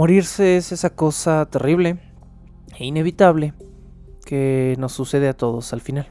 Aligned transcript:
Morirse 0.00 0.56
es 0.56 0.72
esa 0.72 0.88
cosa 0.88 1.44
terrible 1.44 1.98
e 2.78 2.86
inevitable 2.86 3.52
que 4.24 4.74
nos 4.78 4.92
sucede 4.92 5.28
a 5.28 5.36
todos 5.36 5.74
al 5.74 5.82
final. 5.82 6.08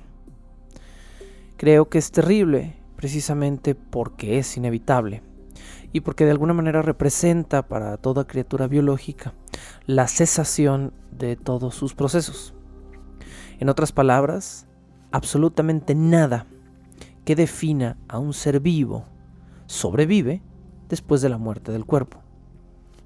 Creo 1.58 1.90
que 1.90 1.98
es 1.98 2.12
terrible 2.12 2.76
precisamente 2.96 3.74
porque 3.74 4.38
es 4.38 4.56
inevitable 4.58 5.24
y 5.92 6.02
porque 6.02 6.26
de 6.26 6.30
alguna 6.30 6.54
manera 6.54 6.84
representa 6.84 7.68
para 7.68 7.98
toda 7.98 8.28
criatura 8.28 8.68
biológica 8.68 9.34
la 9.88 10.08
cesación 10.08 10.94
de 11.10 11.36
todos 11.36 11.74
sus 11.74 11.96
procesos. 11.96 12.54
En 13.58 13.70
otras 13.70 13.92
palabras, 13.92 14.68
absolutamente 15.12 15.96
nada 15.96 16.46
que 17.26 17.36
defina 17.36 17.98
a 18.08 18.20
un 18.20 18.34
ser 18.34 18.60
vivo 18.60 19.06
sobrevive 19.66 20.44
después 20.90 21.22
de 21.22 21.30
la 21.30 21.40
muerte 21.40 21.72
del 21.72 21.86
cuerpo 21.86 22.29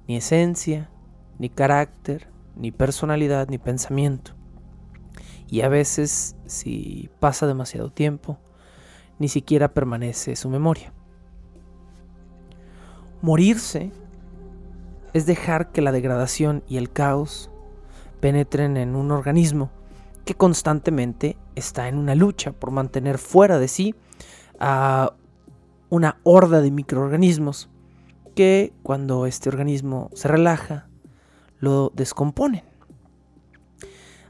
ni 0.06 0.16
esencia, 0.16 0.90
ni 1.38 1.48
carácter, 1.48 2.28
ni 2.56 2.70
personalidad, 2.70 3.48
ni 3.48 3.58
pensamiento. 3.58 4.32
Y 5.48 5.62
a 5.62 5.68
veces, 5.68 6.36
si 6.46 7.10
pasa 7.20 7.46
demasiado 7.46 7.90
tiempo, 7.90 8.38
ni 9.18 9.28
siquiera 9.28 9.72
permanece 9.72 10.36
su 10.36 10.48
memoria. 10.48 10.92
Morirse 13.22 13.92
es 15.12 15.26
dejar 15.26 15.70
que 15.70 15.80
la 15.80 15.92
degradación 15.92 16.62
y 16.68 16.76
el 16.76 16.90
caos 16.90 17.50
penetren 18.20 18.76
en 18.76 18.96
un 18.96 19.12
organismo 19.12 19.70
que 20.24 20.34
constantemente 20.34 21.36
está 21.54 21.88
en 21.88 21.98
una 21.98 22.14
lucha 22.14 22.52
por 22.52 22.70
mantener 22.70 23.18
fuera 23.18 23.58
de 23.58 23.68
sí 23.68 23.94
a 24.58 25.12
una 25.90 26.18
horda 26.24 26.60
de 26.60 26.70
microorganismos 26.70 27.68
que 28.34 28.72
cuando 28.82 29.26
este 29.26 29.48
organismo 29.48 30.10
se 30.14 30.28
relaja, 30.28 30.88
lo 31.58 31.92
descomponen. 31.94 32.64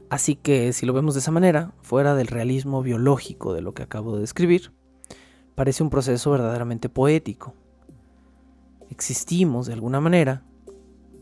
Así 0.09 0.35
que 0.35 0.71
si 0.73 0.85
lo 0.85 0.93
vemos 0.93 1.15
de 1.15 1.19
esa 1.19 1.31
manera, 1.31 1.73
fuera 1.81 2.15
del 2.15 2.27
realismo 2.27 2.81
biológico 2.81 3.53
de 3.53 3.61
lo 3.61 3.73
que 3.73 3.83
acabo 3.83 4.15
de 4.15 4.21
describir, 4.21 4.71
parece 5.55 5.83
un 5.83 5.89
proceso 5.89 6.31
verdaderamente 6.31 6.89
poético. 6.89 7.53
Existimos 8.89 9.65
de 9.65 9.73
alguna 9.73 9.99
manera 9.99 10.43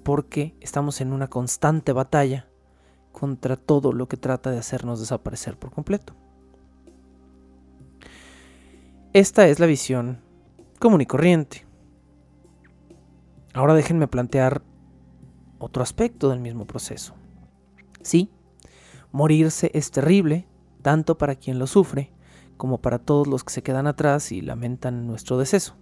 porque 0.04 0.54
estamos 0.60 1.00
en 1.02 1.14
una 1.14 1.30
constante 1.30 1.94
batalla 1.94 2.48
contra 3.12 3.56
todo 3.56 3.94
lo 3.94 4.08
que 4.08 4.18
trata 4.18 4.52
de 4.52 4.58
hacernos 4.58 5.00
desaparecer 5.00 5.58
por 5.58 5.72
completo. 5.72 6.14
Esta 9.14 9.48
es 9.48 9.60
la 9.60 9.66
visión 9.66 10.20
común 10.80 11.02
y 11.02 11.06
corriente. 11.06 11.66
Ahora 13.54 13.76
déjenme 13.76 14.08
plantear 14.08 14.64
otro 15.60 15.84
aspecto 15.84 16.30
del 16.30 16.40
mismo 16.40 16.66
proceso. 16.66 17.14
Sí, 18.02 18.32
morirse 19.12 19.70
es 19.74 19.92
terrible, 19.92 20.48
tanto 20.82 21.18
para 21.18 21.36
quien 21.36 21.60
lo 21.60 21.68
sufre 21.68 22.12
como 22.58 22.82
para 22.82 23.00
todos 23.00 23.28
los 23.28 23.44
que 23.44 23.54
se 23.54 23.64
quedan 23.64 23.88
atrás 23.88 24.32
y 24.32 24.42
lamentan 24.42 25.08
nuestro 25.08 25.38
deceso. 25.38 25.76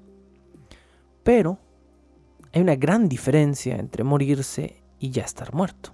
Pero 1.24 1.60
hay 2.54 2.62
una 2.62 2.76
gran 2.76 3.08
diferencia 3.08 3.78
entre 3.78 4.04
morirse 4.04 4.84
y 5.00 5.12
ya 5.12 5.24
estar 5.24 5.54
muerto. 5.54 5.92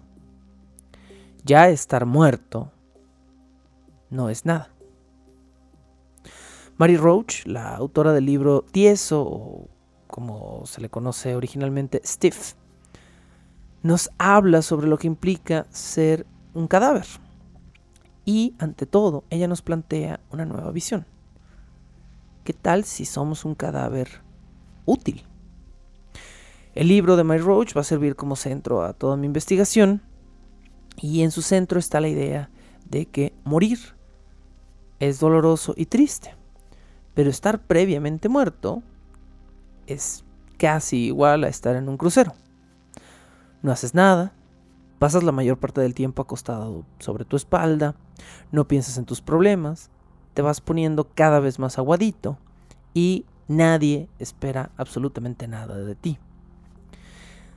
Ya 1.44 1.70
estar 1.70 2.06
muerto 2.06 2.72
no 4.10 4.30
es 4.30 4.46
nada. 4.46 4.74
Mary 6.78 6.98
Roach, 6.98 7.46
la 7.46 7.76
autora 7.76 8.14
del 8.14 8.26
libro 8.26 8.64
Tieso 8.64 9.24
o 9.24 9.70
como 10.18 10.66
se 10.66 10.82
le 10.82 10.90
conoce 10.90 11.36
originalmente, 11.36 12.02
Stiff, 12.04 12.56
nos 13.84 14.10
habla 14.18 14.64
sobre 14.64 14.88
lo 14.88 14.98
que 14.98 15.06
implica 15.06 15.68
ser 15.70 16.26
un 16.56 16.66
cadáver. 16.66 17.06
Y 18.26 18.56
ante 18.58 18.88
todo, 18.88 19.26
ella 19.30 19.48
nos 19.48 19.62
plantea 19.62 20.20
una 20.32 20.44
nueva 20.44 20.72
visión. 20.72 21.06
¿Qué 22.44 22.54
tal 22.54 22.84
si 22.84 23.06
somos 23.06 23.46
un 23.46 23.54
cadáver 23.54 24.10
útil? 24.88 25.24
El 26.74 26.88
libro 26.88 27.16
de 27.16 27.24
My 27.24 27.38
Roach 27.38 27.78
va 27.78 27.82
a 27.82 27.84
servir 27.84 28.16
como 28.16 28.36
centro 28.36 28.82
a 28.82 28.94
toda 28.94 29.18
mi 29.18 29.28
investigación 29.28 30.02
y 31.00 31.22
en 31.22 31.30
su 31.30 31.44
centro 31.44 31.78
está 31.78 32.02
la 32.02 32.10
idea 32.10 32.50
de 32.90 33.06
que 33.06 33.34
morir 33.44 33.78
es 35.00 35.20
doloroso 35.20 35.76
y 35.78 35.86
triste, 35.86 36.34
pero 37.14 37.30
estar 37.30 37.62
previamente 37.62 38.30
muerto 38.30 38.82
es 39.88 40.24
casi 40.58 41.06
igual 41.06 41.44
a 41.44 41.48
estar 41.48 41.76
en 41.76 41.90
un 41.90 41.98
crucero. 41.98 42.34
No 43.62 43.72
haces 43.72 43.94
nada, 43.94 44.34
pasas 45.00 45.24
la 45.24 45.32
mayor 45.32 45.58
parte 45.58 45.82
del 45.82 45.94
tiempo 45.94 46.22
acostado 46.22 46.86
sobre 47.00 47.26
tu 47.26 47.36
espalda, 47.36 47.96
no 48.52 48.68
piensas 48.68 48.98
en 48.98 49.06
tus 49.06 49.22
problemas, 49.22 49.90
te 50.34 50.42
vas 50.42 50.62
poniendo 50.62 51.10
cada 51.10 51.40
vez 51.40 51.60
más 51.60 51.78
aguadito 51.78 52.38
y 52.94 53.26
nadie 53.48 54.10
espera 54.20 54.72
absolutamente 54.78 55.48
nada 55.48 55.78
de 55.78 55.96
ti. 55.96 56.20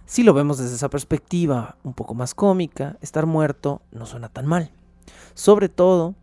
Si 0.07 0.23
lo 0.23 0.35
vemos 0.35 0.59
desde 0.59 0.75
esa 0.75 0.91
perspectiva 0.91 1.77
un 1.85 1.95
poco 1.95 2.15
más 2.15 2.35
cómica, 2.35 2.97
estar 3.01 3.27
muerto 3.27 3.83
no 3.93 4.07
suena 4.07 4.29
tan 4.29 4.47
mal. 4.47 4.73
Sobre 5.35 5.69
todo 5.69 6.15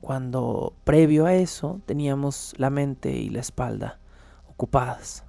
cuando 0.00 0.74
previo 0.84 1.26
a 1.26 1.34
eso 1.34 1.80
teníamos 1.86 2.52
la 2.58 2.70
mente 2.70 3.12
y 3.12 3.30
la 3.30 3.40
espalda 3.40 4.00
ocupadas. 4.54 5.24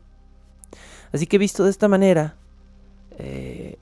Así 1.12 1.28
que 1.28 1.38
visto 1.38 1.64
de 1.64 1.70
esta 1.70 1.88
manera, 1.88 2.36
eh, 3.12 3.78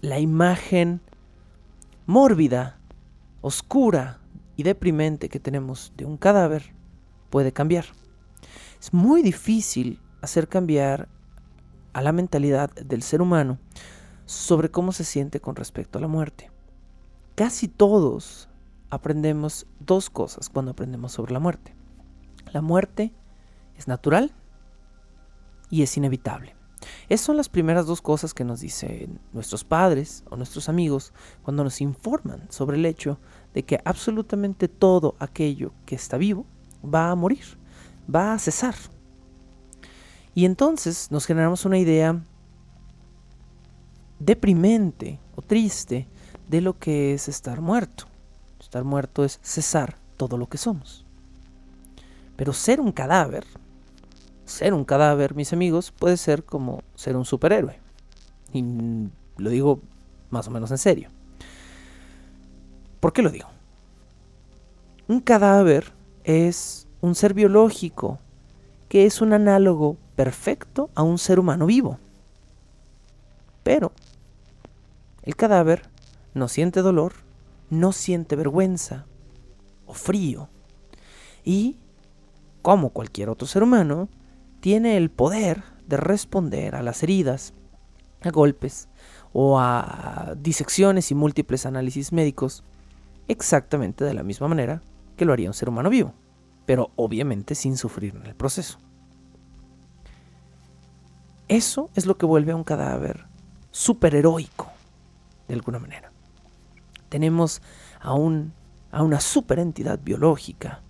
la 0.00 0.18
imagen 0.18 1.00
mórbida, 2.06 2.78
oscura 3.40 4.20
y 4.56 4.62
deprimente 4.62 5.28
que 5.28 5.40
tenemos 5.40 5.92
de 5.96 6.04
un 6.04 6.16
cadáver 6.16 6.74
puede 7.30 7.52
cambiar. 7.52 7.86
Es 8.80 8.92
muy 8.92 9.22
difícil 9.22 10.00
hacer 10.20 10.48
cambiar 10.48 11.08
a 11.92 12.02
la 12.02 12.12
mentalidad 12.12 12.70
del 12.74 13.02
ser 13.02 13.22
humano 13.22 13.58
sobre 14.26 14.70
cómo 14.70 14.92
se 14.92 15.04
siente 15.04 15.40
con 15.40 15.56
respecto 15.56 15.98
a 15.98 16.02
la 16.02 16.08
muerte. 16.08 16.50
Casi 17.34 17.68
todos 17.68 18.48
aprendemos 18.90 19.66
dos 19.80 20.10
cosas 20.10 20.48
cuando 20.48 20.72
aprendemos 20.72 21.12
sobre 21.12 21.32
la 21.32 21.40
muerte. 21.40 21.74
La 22.52 22.62
muerte 22.62 23.12
es 23.76 23.88
natural 23.88 24.32
y 25.70 25.82
es 25.82 25.96
inevitable. 25.96 26.54
Esas 27.08 27.26
son 27.26 27.36
las 27.36 27.48
primeras 27.48 27.86
dos 27.86 28.02
cosas 28.02 28.34
que 28.34 28.44
nos 28.44 28.60
dicen 28.60 29.20
nuestros 29.32 29.64
padres 29.64 30.24
o 30.30 30.36
nuestros 30.36 30.68
amigos 30.68 31.12
cuando 31.42 31.64
nos 31.64 31.80
informan 31.80 32.46
sobre 32.50 32.76
el 32.76 32.86
hecho 32.86 33.18
de 33.54 33.62
que 33.62 33.80
absolutamente 33.84 34.68
todo 34.68 35.14
aquello 35.18 35.72
que 35.86 35.94
está 35.94 36.16
vivo 36.16 36.46
va 36.84 37.10
a 37.10 37.14
morir, 37.14 37.44
va 38.12 38.34
a 38.34 38.38
cesar. 38.38 38.74
Y 40.34 40.44
entonces 40.44 41.10
nos 41.10 41.26
generamos 41.26 41.64
una 41.64 41.78
idea 41.78 42.22
deprimente 44.18 45.20
o 45.36 45.42
triste 45.42 46.08
de 46.48 46.60
lo 46.60 46.78
que 46.78 47.14
es 47.14 47.28
estar 47.28 47.60
muerto. 47.60 48.06
Estar 48.58 48.84
muerto 48.84 49.24
es 49.24 49.38
cesar 49.42 49.96
todo 50.16 50.36
lo 50.36 50.48
que 50.48 50.58
somos. 50.58 51.04
Pero 52.36 52.52
ser 52.52 52.80
un 52.80 52.92
cadáver 52.92 53.44
ser 54.44 54.74
un 54.74 54.84
cadáver, 54.84 55.34
mis 55.34 55.52
amigos, 55.52 55.90
puede 55.92 56.16
ser 56.16 56.44
como 56.44 56.82
ser 56.94 57.16
un 57.16 57.24
superhéroe. 57.24 57.78
Y 58.52 58.64
lo 59.36 59.50
digo 59.50 59.80
más 60.30 60.48
o 60.48 60.50
menos 60.50 60.70
en 60.70 60.78
serio. 60.78 61.08
¿Por 63.00 63.12
qué 63.12 63.22
lo 63.22 63.30
digo? 63.30 63.48
Un 65.08 65.20
cadáver 65.20 65.92
es 66.24 66.86
un 67.00 67.14
ser 67.14 67.34
biológico 67.34 68.18
que 68.88 69.06
es 69.06 69.20
un 69.20 69.32
análogo 69.32 69.96
perfecto 70.16 70.90
a 70.94 71.02
un 71.02 71.18
ser 71.18 71.38
humano 71.38 71.66
vivo. 71.66 71.98
Pero 73.62 73.92
el 75.22 75.36
cadáver 75.36 75.82
no 76.32 76.48
siente 76.48 76.80
dolor, 76.80 77.14
no 77.70 77.92
siente 77.92 78.36
vergüenza 78.36 79.06
o 79.86 79.94
frío. 79.94 80.48
Y, 81.44 81.76
como 82.62 82.90
cualquier 82.90 83.28
otro 83.28 83.46
ser 83.46 83.62
humano, 83.62 84.08
tiene 84.64 84.96
el 84.96 85.10
poder 85.10 85.62
de 85.86 85.98
responder 85.98 86.74
a 86.74 86.82
las 86.82 87.02
heridas, 87.02 87.52
a 88.22 88.30
golpes 88.30 88.88
o 89.34 89.60
a 89.60 90.36
disecciones 90.38 91.10
y 91.10 91.14
múltiples 91.14 91.66
análisis 91.66 92.14
médicos 92.14 92.64
exactamente 93.28 94.06
de 94.06 94.14
la 94.14 94.22
misma 94.22 94.48
manera 94.48 94.80
que 95.18 95.26
lo 95.26 95.34
haría 95.34 95.50
un 95.50 95.54
ser 95.54 95.68
humano 95.68 95.90
vivo, 95.90 96.14
pero 96.64 96.92
obviamente 96.96 97.54
sin 97.54 97.76
sufrir 97.76 98.16
en 98.16 98.24
el 98.24 98.34
proceso. 98.34 98.78
Eso 101.48 101.90
es 101.94 102.06
lo 102.06 102.16
que 102.16 102.24
vuelve 102.24 102.52
a 102.52 102.56
un 102.56 102.64
cadáver 102.64 103.26
superheroico, 103.70 104.72
de 105.46 105.56
alguna 105.56 105.78
manera. 105.78 106.10
Tenemos 107.10 107.60
a, 108.00 108.14
un, 108.14 108.54
a 108.90 109.02
una 109.02 109.20
superentidad 109.20 110.00
biológica 110.02 110.83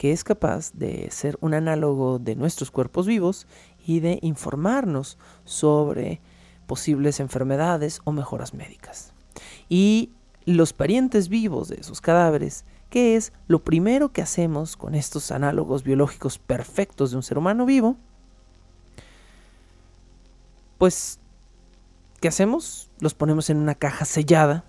que 0.00 0.12
es 0.12 0.24
capaz 0.24 0.72
de 0.72 1.10
ser 1.10 1.36
un 1.42 1.52
análogo 1.52 2.18
de 2.18 2.34
nuestros 2.34 2.70
cuerpos 2.70 3.06
vivos 3.06 3.46
y 3.86 4.00
de 4.00 4.18
informarnos 4.22 5.18
sobre 5.44 6.22
posibles 6.66 7.20
enfermedades 7.20 8.00
o 8.04 8.12
mejoras 8.12 8.54
médicas. 8.54 9.12
Y 9.68 10.08
los 10.46 10.72
parientes 10.72 11.28
vivos 11.28 11.68
de 11.68 11.76
esos 11.82 12.00
cadáveres, 12.00 12.64
¿qué 12.88 13.14
es 13.14 13.34
lo 13.46 13.62
primero 13.62 14.10
que 14.10 14.22
hacemos 14.22 14.74
con 14.74 14.94
estos 14.94 15.30
análogos 15.30 15.84
biológicos 15.84 16.38
perfectos 16.38 17.10
de 17.10 17.18
un 17.18 17.22
ser 17.22 17.36
humano 17.36 17.66
vivo? 17.66 17.98
Pues, 20.78 21.20
¿qué 22.22 22.28
hacemos? 22.28 22.90
Los 23.00 23.12
ponemos 23.12 23.50
en 23.50 23.58
una 23.58 23.74
caja 23.74 24.06
sellada 24.06 24.64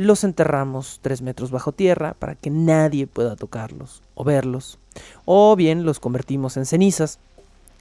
los 0.00 0.24
enterramos 0.24 0.98
tres 1.02 1.20
metros 1.20 1.50
bajo 1.50 1.72
tierra 1.72 2.14
para 2.18 2.34
que 2.34 2.48
nadie 2.48 3.06
pueda 3.06 3.36
tocarlos 3.36 4.02
o 4.14 4.24
verlos. 4.24 4.78
O 5.26 5.54
bien 5.56 5.84
los 5.84 6.00
convertimos 6.00 6.56
en 6.56 6.64
cenizas, 6.64 7.18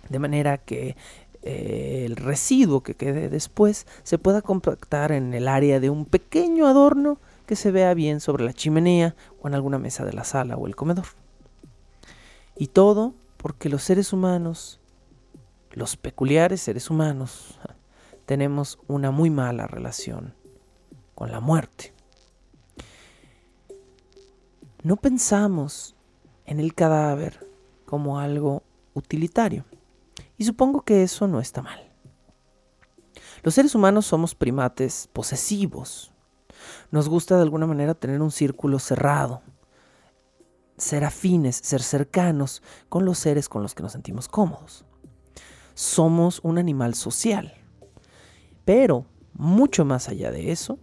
de 0.10 0.20
manera 0.20 0.58
que 0.58 0.98
eh, 1.44 2.04
el 2.06 2.18
residuo 2.18 2.84
que 2.84 2.96
quede 2.96 3.30
después 3.30 3.88
se 4.04 4.18
pueda 4.18 4.42
compactar 4.42 5.14
en 5.14 5.34
el 5.34 5.48
área 5.48 5.80
de 5.80 5.90
un 5.90 6.04
pequeño 6.04 6.68
adorno 6.68 7.20
que 7.46 7.56
se 7.56 7.72
vea 7.72 7.94
bien 7.94 8.20
sobre 8.20 8.44
la 8.44 8.52
chimenea 8.52 9.16
o 9.42 9.48
en 9.48 9.54
alguna 9.54 9.80
mesa 9.80 10.04
de 10.04 10.12
la 10.12 10.26
sala 10.26 10.58
o 10.58 10.68
el 10.68 10.76
comedor. 10.76 11.06
Y 12.58 12.68
todo 12.68 13.14
porque 13.38 13.70
los 13.70 13.82
seres 13.82 14.12
humanos, 14.12 14.82
los 15.72 15.96
peculiares 15.96 16.60
seres 16.60 16.90
humanos, 16.90 17.58
tenemos 18.26 18.78
una 18.90 19.10
muy 19.10 19.30
mala 19.30 19.68
relación 19.68 20.34
con 21.16 21.32
la 21.32 21.40
muerte 21.40 21.94
no 24.82 24.96
pensamos 24.96 25.96
en 26.46 26.60
el 26.60 26.74
cadáver 26.74 27.48
como 27.86 28.20
algo 28.20 28.64
utilitario. 28.94 29.66
Y 30.38 30.46
supongo 30.46 30.82
que 30.82 31.04
eso 31.04 31.28
no 31.28 31.40
está 31.40 31.62
mal. 31.62 31.92
Los 33.44 33.56
seres 33.56 33.76
humanos 33.76 34.06
somos 34.06 34.36
primates 34.36 35.10
posesivos. 35.12 36.14
Nos 36.92 37.10
gusta 37.10 37.36
de 37.36 37.42
alguna 37.42 37.68
manera 37.68 37.94
tener 37.94 38.22
un 38.22 38.32
círculo 38.32 38.80
cerrado, 38.80 39.42
ser 40.78 41.04
afines, 41.04 41.58
ser 41.58 41.82
cercanos 41.82 42.62
con 42.88 43.06
los 43.06 43.20
seres 43.20 43.50
con 43.50 43.62
los 43.62 43.76
que 43.76 43.84
nos 43.84 43.92
sentimos 43.92 44.28
cómodos. 44.28 44.86
Somos 45.74 46.40
un 46.44 46.58
animal 46.58 46.96
social. 46.96 47.54
Pero, 48.66 49.06
mucho 49.34 49.84
más 49.84 50.10
allá 50.10 50.32
de 50.32 50.52
eso, 50.52 50.80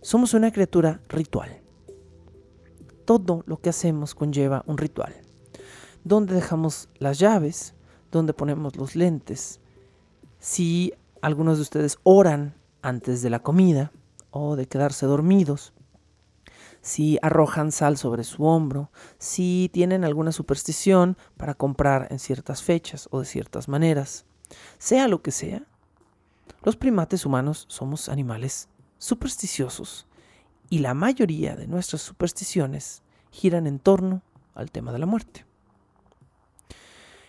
somos 0.00 0.34
una 0.34 0.50
criatura 0.50 1.00
ritual 1.08 1.62
todo 3.08 3.42
lo 3.46 3.58
que 3.58 3.70
hacemos 3.70 4.14
conlleva 4.14 4.62
un 4.66 4.76
ritual. 4.76 5.14
Donde 6.04 6.34
dejamos 6.34 6.90
las 6.98 7.18
llaves, 7.18 7.72
donde 8.12 8.34
ponemos 8.34 8.76
los 8.76 8.96
lentes. 8.96 9.60
Si 10.40 10.92
algunos 11.22 11.56
de 11.56 11.62
ustedes 11.62 11.96
oran 12.02 12.54
antes 12.82 13.22
de 13.22 13.30
la 13.30 13.38
comida 13.38 13.92
o 14.30 14.56
de 14.56 14.66
quedarse 14.66 15.06
dormidos, 15.06 15.72
si 16.82 17.18
arrojan 17.22 17.72
sal 17.72 17.96
sobre 17.96 18.24
su 18.24 18.44
hombro, 18.44 18.90
si 19.16 19.70
tienen 19.72 20.04
alguna 20.04 20.30
superstición 20.30 21.16
para 21.38 21.54
comprar 21.54 22.08
en 22.10 22.18
ciertas 22.18 22.62
fechas 22.62 23.08
o 23.10 23.20
de 23.20 23.24
ciertas 23.24 23.68
maneras, 23.68 24.26
sea 24.76 25.08
lo 25.08 25.22
que 25.22 25.30
sea, 25.30 25.62
los 26.62 26.76
primates 26.76 27.24
humanos 27.24 27.64
somos 27.68 28.10
animales 28.10 28.68
supersticiosos 28.98 30.07
y 30.70 30.78
la 30.78 30.94
mayoría 30.94 31.56
de 31.56 31.66
nuestras 31.66 32.02
supersticiones 32.02 33.02
giran 33.30 33.66
en 33.66 33.78
torno 33.78 34.22
al 34.54 34.70
tema 34.70 34.92
de 34.92 34.98
la 34.98 35.06
muerte. 35.06 35.44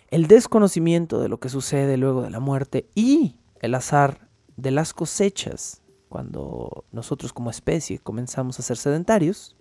El 0.10 0.28
desconocimiento 0.28 1.20
de 1.20 1.30
lo 1.30 1.40
que 1.40 1.50
sucede 1.50 1.98
luego 1.98 2.22
de 2.22 2.32
la 2.32 2.40
muerte 2.40 2.90
y 2.96 3.36
el 3.62 3.76
azar 3.76 4.28
de 4.58 4.72
las 4.72 4.94
cosechas 4.94 5.82
cuando 6.10 6.84
nosotros 6.92 7.32
como 7.32 7.52
especie 7.52 8.00
comenzamos 8.00 8.60
a 8.60 8.64
ser 8.64 8.78
sedentarios, 8.78 9.56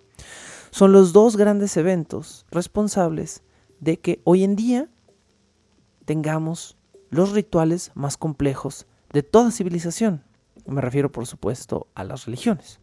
son 0.70 0.92
los 0.92 1.12
dos 1.12 1.36
grandes 1.36 1.76
eventos 1.76 2.46
responsables 2.50 3.42
de 3.80 4.00
que 4.00 4.20
hoy 4.24 4.42
en 4.42 4.56
día 4.56 4.88
tengamos 6.04 6.76
los 7.10 7.32
rituales 7.32 7.92
más 7.94 8.16
complejos 8.16 8.86
de 9.12 9.22
toda 9.22 9.50
civilización. 9.50 10.24
Me 10.66 10.80
refiero, 10.80 11.12
por 11.12 11.26
supuesto, 11.26 11.86
a 11.94 12.04
las 12.04 12.26
religiones. 12.26 12.80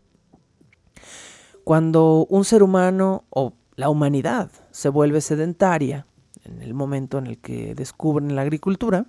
Cuando 1.64 2.26
un 2.30 2.46
ser 2.46 2.64
humano 2.64 3.26
o 3.30 3.54
la 3.76 3.90
humanidad 3.90 4.52
se 4.72 4.90
vuelve 4.90 5.22
sedentaria, 5.22 6.06
en 6.44 6.62
el 6.62 6.74
momento 6.74 7.18
en 7.18 7.28
el 7.28 7.38
que 7.40 7.76
descubren 7.76 8.36
la 8.36 8.44
agricultura, 8.44 9.06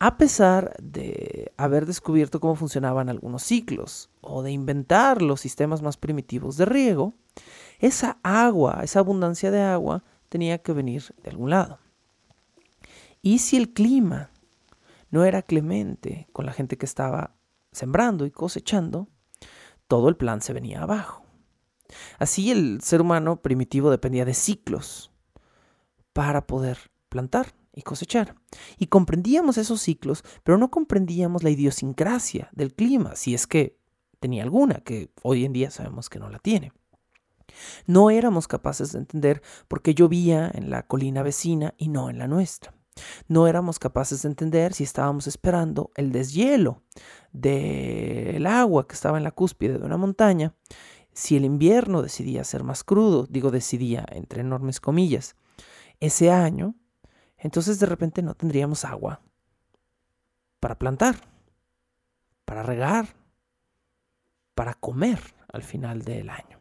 a 0.00 0.16
pesar 0.16 0.74
de 0.82 1.52
haber 1.56 1.86
descubierto 1.86 2.40
cómo 2.40 2.56
funcionaban 2.56 3.08
algunos 3.08 3.44
ciclos 3.44 4.10
o 4.20 4.42
de 4.42 4.50
inventar 4.50 5.22
los 5.22 5.40
sistemas 5.40 5.80
más 5.80 5.96
primitivos 5.96 6.56
de 6.56 6.64
riego, 6.64 7.14
esa 7.78 8.18
agua, 8.24 8.80
esa 8.82 8.98
abundancia 8.98 9.52
de 9.52 9.62
agua, 9.62 10.02
tenía 10.28 10.58
que 10.58 10.72
venir 10.72 11.14
de 11.22 11.30
algún 11.30 11.50
lado. 11.50 11.78
Y 13.22 13.38
si 13.38 13.56
el 13.56 13.72
clima 13.72 14.30
no 15.10 15.24
era 15.24 15.42
clemente 15.42 16.26
con 16.32 16.46
la 16.46 16.52
gente 16.52 16.76
que 16.76 16.86
estaba 16.86 17.36
sembrando 17.70 18.26
y 18.26 18.32
cosechando, 18.32 19.06
todo 19.92 20.08
el 20.08 20.16
plan 20.16 20.40
se 20.40 20.54
venía 20.54 20.80
abajo. 20.80 21.22
Así 22.18 22.50
el 22.50 22.80
ser 22.80 23.02
humano 23.02 23.42
primitivo 23.42 23.90
dependía 23.90 24.24
de 24.24 24.32
ciclos 24.32 25.12
para 26.14 26.46
poder 26.46 26.78
plantar 27.10 27.52
y 27.74 27.82
cosechar. 27.82 28.34
Y 28.78 28.86
comprendíamos 28.86 29.58
esos 29.58 29.82
ciclos, 29.82 30.24
pero 30.44 30.56
no 30.56 30.70
comprendíamos 30.70 31.42
la 31.42 31.50
idiosincrasia 31.50 32.48
del 32.52 32.72
clima, 32.72 33.16
si 33.16 33.34
es 33.34 33.46
que 33.46 33.76
tenía 34.18 34.44
alguna, 34.44 34.76
que 34.76 35.10
hoy 35.22 35.44
en 35.44 35.52
día 35.52 35.70
sabemos 35.70 36.08
que 36.08 36.18
no 36.18 36.30
la 36.30 36.38
tiene. 36.38 36.72
No 37.84 38.08
éramos 38.08 38.48
capaces 38.48 38.92
de 38.92 39.00
entender 39.00 39.42
por 39.68 39.82
qué 39.82 39.94
llovía 39.94 40.50
en 40.54 40.70
la 40.70 40.86
colina 40.86 41.22
vecina 41.22 41.74
y 41.76 41.88
no 41.88 42.08
en 42.08 42.16
la 42.16 42.28
nuestra. 42.28 42.72
No 43.28 43.46
éramos 43.46 43.78
capaces 43.78 44.22
de 44.22 44.28
entender 44.28 44.74
si 44.74 44.84
estábamos 44.84 45.26
esperando 45.26 45.90
el 45.96 46.12
deshielo 46.12 46.82
del 47.32 48.46
agua 48.46 48.86
que 48.86 48.94
estaba 48.94 49.18
en 49.18 49.24
la 49.24 49.30
cúspide 49.30 49.78
de 49.78 49.84
una 49.84 49.96
montaña, 49.96 50.54
si 51.14 51.36
el 51.36 51.44
invierno 51.44 52.02
decidía 52.02 52.44
ser 52.44 52.64
más 52.64 52.84
crudo, 52.84 53.26
digo 53.28 53.50
decidía 53.50 54.06
entre 54.10 54.40
enormes 54.40 54.80
comillas, 54.80 55.36
ese 56.00 56.30
año, 56.30 56.74
entonces 57.36 57.78
de 57.78 57.86
repente 57.86 58.22
no 58.22 58.34
tendríamos 58.34 58.84
agua 58.84 59.20
para 60.58 60.78
plantar, 60.78 61.16
para 62.44 62.62
regar, 62.62 63.16
para 64.54 64.74
comer 64.74 65.20
al 65.52 65.62
final 65.62 66.02
del 66.02 66.30
año. 66.30 66.60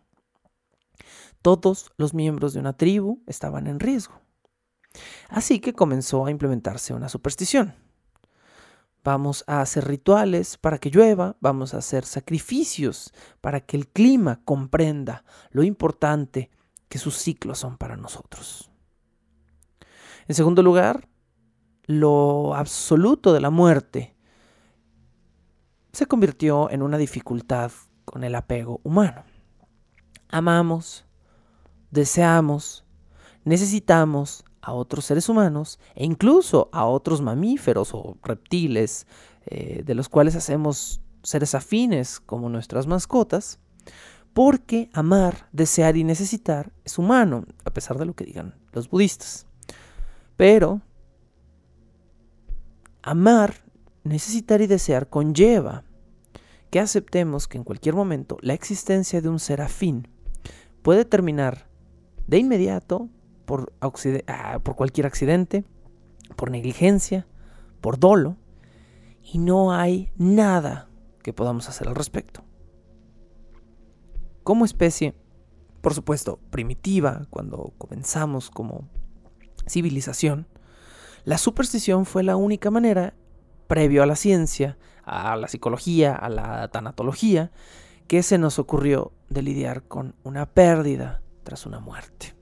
Todos 1.41 1.91
los 1.97 2.13
miembros 2.13 2.53
de 2.53 2.59
una 2.59 2.73
tribu 2.73 3.23
estaban 3.25 3.67
en 3.67 3.79
riesgo. 3.79 4.20
Así 5.29 5.59
que 5.59 5.73
comenzó 5.73 6.25
a 6.25 6.31
implementarse 6.31 6.93
una 6.93 7.09
superstición. 7.09 7.75
Vamos 9.03 9.43
a 9.47 9.61
hacer 9.61 9.87
rituales 9.87 10.57
para 10.57 10.77
que 10.77 10.91
llueva, 10.91 11.35
vamos 11.39 11.73
a 11.73 11.77
hacer 11.77 12.05
sacrificios 12.05 13.13
para 13.41 13.61
que 13.61 13.75
el 13.75 13.87
clima 13.87 14.41
comprenda 14.45 15.23
lo 15.49 15.63
importante 15.63 16.51
que 16.87 16.99
sus 16.99 17.15
ciclos 17.15 17.57
son 17.57 17.77
para 17.77 17.97
nosotros. 17.97 18.69
En 20.27 20.35
segundo 20.35 20.61
lugar, 20.61 21.07
lo 21.85 22.53
absoluto 22.53 23.33
de 23.33 23.41
la 23.41 23.49
muerte 23.49 24.15
se 25.93 26.05
convirtió 26.05 26.69
en 26.69 26.83
una 26.83 26.97
dificultad 26.97 27.71
con 28.05 28.23
el 28.23 28.35
apego 28.35 28.81
humano. 28.83 29.23
Amamos, 30.29 31.05
deseamos, 31.89 32.85
necesitamos 33.43 34.45
a 34.61 34.73
otros 34.73 35.05
seres 35.05 35.29
humanos 35.29 35.79
e 35.95 36.05
incluso 36.05 36.69
a 36.71 36.85
otros 36.85 37.21
mamíferos 37.21 37.93
o 37.93 38.17
reptiles 38.23 39.07
eh, 39.45 39.83
de 39.85 39.95
los 39.95 40.09
cuales 40.09 40.35
hacemos 40.35 41.01
seres 41.23 41.55
afines 41.55 42.19
como 42.19 42.49
nuestras 42.49 42.87
mascotas, 42.87 43.59
porque 44.33 44.89
amar, 44.93 45.49
desear 45.51 45.97
y 45.97 46.03
necesitar 46.03 46.71
es 46.85 46.97
humano, 46.97 47.45
a 47.65 47.71
pesar 47.71 47.97
de 47.97 48.05
lo 48.05 48.13
que 48.13 48.25
digan 48.25 48.55
los 48.71 48.89
budistas. 48.89 49.45
Pero 50.37 50.81
amar, 53.01 53.55
necesitar 54.03 54.61
y 54.61 54.67
desear 54.67 55.09
conlleva 55.09 55.83
que 56.69 56.79
aceptemos 56.79 57.47
que 57.47 57.57
en 57.57 57.63
cualquier 57.63 57.95
momento 57.95 58.37
la 58.41 58.53
existencia 58.53 59.21
de 59.21 59.29
un 59.29 59.39
ser 59.39 59.61
afín 59.61 60.07
puede 60.81 61.03
terminar 61.03 61.67
de 62.27 62.37
inmediato 62.37 63.09
por, 63.51 63.73
ah, 64.27 64.59
por 64.63 64.75
cualquier 64.77 65.05
accidente, 65.05 65.65
por 66.37 66.51
negligencia, 66.51 67.27
por 67.81 67.99
dolo, 67.99 68.37
y 69.21 69.39
no 69.39 69.73
hay 69.73 70.09
nada 70.15 70.87
que 71.21 71.33
podamos 71.33 71.67
hacer 71.67 71.89
al 71.89 71.95
respecto. 71.95 72.45
Como 74.43 74.63
especie, 74.63 75.15
por 75.81 75.93
supuesto, 75.93 76.39
primitiva, 76.49 77.27
cuando 77.29 77.73
comenzamos 77.77 78.49
como 78.49 78.87
civilización, 79.67 80.47
la 81.25 81.37
superstición 81.37 82.05
fue 82.05 82.23
la 82.23 82.37
única 82.37 82.71
manera, 82.71 83.15
previo 83.67 84.01
a 84.01 84.05
la 84.05 84.15
ciencia, 84.15 84.77
a 85.03 85.35
la 85.35 85.49
psicología, 85.49 86.15
a 86.15 86.29
la 86.29 86.69
tanatología, 86.69 87.51
que 88.07 88.23
se 88.23 88.37
nos 88.37 88.59
ocurrió 88.59 89.11
de 89.27 89.41
lidiar 89.41 89.83
con 89.83 90.15
una 90.23 90.45
pérdida 90.45 91.21
tras 91.43 91.65
una 91.65 91.81
muerte. 91.81 92.40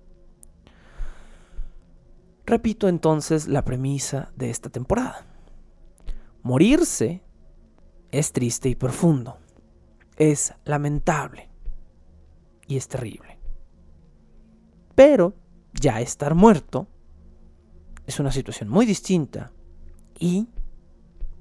Repito 2.49 2.87
entonces 2.87 3.47
la 3.47 3.63
premisa 3.63 4.31
de 4.35 4.49
esta 4.49 4.71
temporada. 4.71 5.23
Morirse 6.41 7.21
es 8.09 8.31
triste 8.31 8.69
y 8.69 8.73
profundo, 8.73 9.37
es 10.15 10.55
lamentable 10.65 11.47
y 12.65 12.77
es 12.77 12.87
terrible. 12.87 13.37
Pero 14.95 15.35
ya 15.79 16.01
estar 16.01 16.33
muerto 16.33 16.87
es 18.07 18.19
una 18.19 18.31
situación 18.31 18.67
muy 18.67 18.87
distinta 18.87 19.51
y 20.17 20.47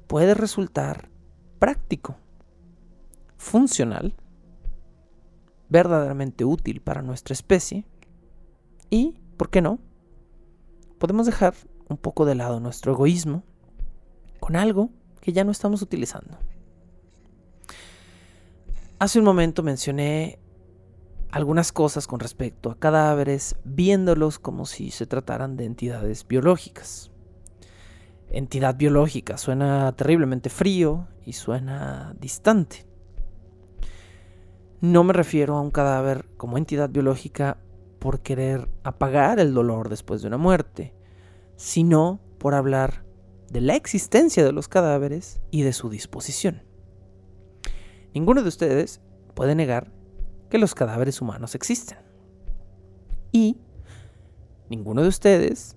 puede 0.08 0.34
resultar 0.34 1.08
práctico, 1.58 2.18
funcional, 3.38 4.14
verdaderamente 5.70 6.44
útil 6.44 6.82
para 6.82 7.00
nuestra 7.00 7.32
especie 7.32 7.86
y, 8.90 9.18
¿por 9.38 9.48
qué 9.48 9.62
no? 9.62 9.88
Podemos 10.98 11.26
dejar 11.26 11.54
un 11.88 11.96
poco 11.96 12.24
de 12.24 12.34
lado 12.34 12.60
nuestro 12.60 12.92
egoísmo 12.92 13.44
con 14.40 14.56
algo 14.56 14.90
que 15.20 15.32
ya 15.32 15.44
no 15.44 15.52
estamos 15.52 15.82
utilizando. 15.82 16.38
Hace 18.98 19.20
un 19.20 19.24
momento 19.24 19.62
mencioné 19.62 20.40
algunas 21.30 21.72
cosas 21.72 22.06
con 22.06 22.20
respecto 22.20 22.70
a 22.70 22.78
cadáveres, 22.78 23.54
viéndolos 23.64 24.38
como 24.38 24.66
si 24.66 24.90
se 24.90 25.06
trataran 25.06 25.56
de 25.56 25.66
entidades 25.66 26.26
biológicas. 26.26 27.12
Entidad 28.30 28.76
biológica 28.76 29.38
suena 29.38 29.92
terriblemente 29.92 30.50
frío 30.50 31.06
y 31.24 31.34
suena 31.34 32.14
distante. 32.18 32.86
No 34.80 35.04
me 35.04 35.12
refiero 35.12 35.56
a 35.56 35.60
un 35.60 35.70
cadáver 35.70 36.26
como 36.36 36.58
entidad 36.58 36.90
biológica 36.90 37.58
por 37.98 38.20
querer 38.20 38.68
apagar 38.82 39.40
el 39.40 39.54
dolor 39.54 39.88
después 39.88 40.22
de 40.22 40.28
una 40.28 40.38
muerte, 40.38 40.94
sino 41.56 42.20
por 42.38 42.54
hablar 42.54 43.04
de 43.50 43.60
la 43.60 43.74
existencia 43.74 44.44
de 44.44 44.52
los 44.52 44.68
cadáveres 44.68 45.40
y 45.50 45.62
de 45.62 45.72
su 45.72 45.88
disposición. 45.88 46.62
Ninguno 48.14 48.42
de 48.42 48.48
ustedes 48.48 49.00
puede 49.34 49.54
negar 49.54 49.92
que 50.50 50.58
los 50.58 50.74
cadáveres 50.74 51.20
humanos 51.20 51.54
existen. 51.54 51.98
Y 53.32 53.58
ninguno 54.68 55.02
de 55.02 55.08
ustedes 55.08 55.76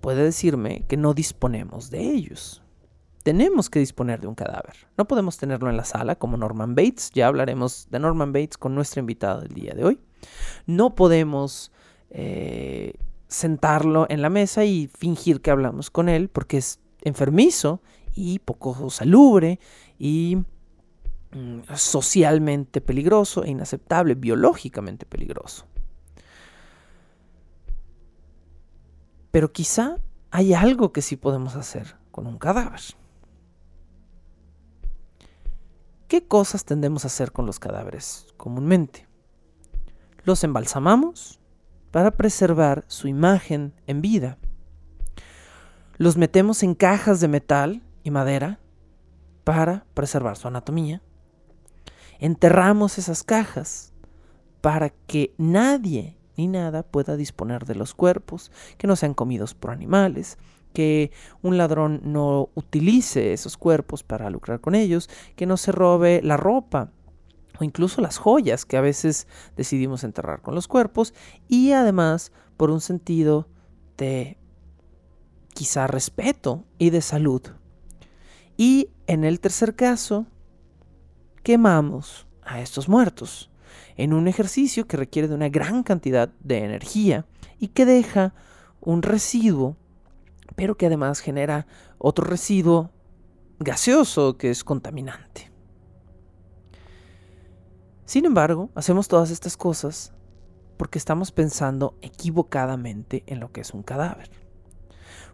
puede 0.00 0.22
decirme 0.24 0.84
que 0.88 0.96
no 0.96 1.14
disponemos 1.14 1.90
de 1.90 2.00
ellos. 2.00 2.62
Tenemos 3.22 3.70
que 3.70 3.78
disponer 3.78 4.20
de 4.20 4.26
un 4.26 4.34
cadáver. 4.34 4.74
No 4.98 5.06
podemos 5.06 5.38
tenerlo 5.38 5.70
en 5.70 5.78
la 5.78 5.84
sala 5.84 6.16
como 6.16 6.36
Norman 6.36 6.74
Bates. 6.74 7.10
Ya 7.14 7.26
hablaremos 7.26 7.88
de 7.90 7.98
Norman 7.98 8.32
Bates 8.32 8.58
con 8.58 8.74
nuestra 8.74 9.00
invitada 9.00 9.40
del 9.40 9.54
día 9.54 9.72
de 9.72 9.84
hoy. 9.84 10.00
No 10.66 10.94
podemos 10.94 11.72
eh, 12.10 12.94
sentarlo 13.28 14.06
en 14.08 14.22
la 14.22 14.30
mesa 14.30 14.64
y 14.64 14.88
fingir 14.96 15.40
que 15.40 15.50
hablamos 15.50 15.90
con 15.90 16.08
él 16.08 16.28
porque 16.28 16.58
es 16.58 16.80
enfermizo 17.02 17.82
y 18.14 18.38
poco 18.38 18.90
salubre 18.90 19.58
y 19.98 20.38
mm, 21.32 21.60
socialmente 21.74 22.80
peligroso 22.80 23.44
e 23.44 23.50
inaceptable, 23.50 24.14
biológicamente 24.14 25.06
peligroso. 25.06 25.66
Pero 29.30 29.52
quizá 29.52 29.98
hay 30.30 30.54
algo 30.54 30.92
que 30.92 31.02
sí 31.02 31.16
podemos 31.16 31.56
hacer 31.56 31.96
con 32.12 32.28
un 32.28 32.38
cadáver. 32.38 32.80
¿Qué 36.06 36.28
cosas 36.28 36.64
tendemos 36.64 37.02
a 37.04 37.08
hacer 37.08 37.32
con 37.32 37.44
los 37.44 37.58
cadáveres 37.58 38.28
comúnmente? 38.36 39.08
Los 40.24 40.44
embalsamamos 40.44 41.40
para 41.90 42.10
preservar 42.10 42.84
su 42.88 43.08
imagen 43.08 43.72
en 43.86 44.02
vida 44.02 44.38
los 45.96 46.16
metemos 46.16 46.62
en 46.62 46.74
cajas 46.74 47.20
de 47.20 47.28
metal 47.28 47.82
y 48.02 48.10
madera 48.10 48.58
para 49.44 49.86
preservar 49.94 50.36
su 50.36 50.48
anatomía. 50.48 51.02
Enterramos 52.18 52.98
esas 52.98 53.22
cajas 53.22 53.92
para 54.60 54.90
que 54.90 55.34
nadie 55.38 56.16
ni 56.36 56.48
nada 56.48 56.82
pueda 56.82 57.16
disponer 57.16 57.64
de 57.64 57.76
los 57.76 57.94
cuerpos, 57.94 58.50
que 58.76 58.86
no 58.86 58.96
sean 58.96 59.14
comidos 59.14 59.54
por 59.54 59.70
animales, 59.70 60.36
que 60.72 61.12
un 61.42 61.58
ladrón 61.58 62.00
no 62.02 62.48
utilice 62.54 63.32
esos 63.32 63.56
cuerpos 63.56 64.02
para 64.02 64.30
lucrar 64.30 64.60
con 64.60 64.74
ellos, 64.74 65.08
que 65.36 65.46
no 65.46 65.56
se 65.56 65.70
robe 65.70 66.20
la 66.24 66.36
ropa 66.36 66.90
o 67.58 67.64
incluso 67.64 68.00
las 68.00 68.18
joyas 68.18 68.64
que 68.64 68.76
a 68.76 68.80
veces 68.80 69.26
decidimos 69.56 70.04
enterrar 70.04 70.42
con 70.42 70.54
los 70.54 70.68
cuerpos 70.68 71.14
y 71.48 71.72
además 71.72 72.32
por 72.56 72.70
un 72.70 72.80
sentido 72.80 73.48
de 73.96 74.38
quizá 75.54 75.86
respeto 75.86 76.64
y 76.78 76.90
de 76.90 77.00
salud. 77.00 77.42
Y 78.56 78.90
en 79.06 79.24
el 79.24 79.40
tercer 79.40 79.74
caso, 79.74 80.26
quemamos 81.42 82.26
a 82.42 82.60
estos 82.60 82.88
muertos 82.88 83.50
en 83.96 84.12
un 84.12 84.28
ejercicio 84.28 84.86
que 84.86 84.96
requiere 84.96 85.28
de 85.28 85.34
una 85.34 85.48
gran 85.48 85.82
cantidad 85.82 86.28
de 86.40 86.64
energía 86.64 87.26
y 87.58 87.68
que 87.68 87.86
deja 87.86 88.34
un 88.80 89.02
residuo, 89.02 89.76
pero 90.56 90.76
que 90.76 90.86
además 90.86 91.20
genera 91.20 91.66
otro 91.98 92.24
residuo 92.24 92.90
gaseoso 93.58 94.36
que 94.36 94.50
es 94.50 94.64
contaminante. 94.64 95.53
Sin 98.04 98.26
embargo, 98.26 98.70
hacemos 98.74 99.08
todas 99.08 99.30
estas 99.30 99.56
cosas 99.56 100.12
porque 100.76 100.98
estamos 100.98 101.32
pensando 101.32 101.94
equivocadamente 102.02 103.24
en 103.26 103.40
lo 103.40 103.50
que 103.50 103.62
es 103.62 103.72
un 103.72 103.82
cadáver. 103.82 104.30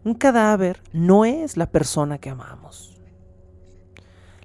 Un 0.04 0.14
cadáver 0.14 0.82
no 0.92 1.24
es 1.24 1.56
la 1.56 1.70
persona 1.70 2.18
que 2.18 2.30
amamos. 2.30 2.96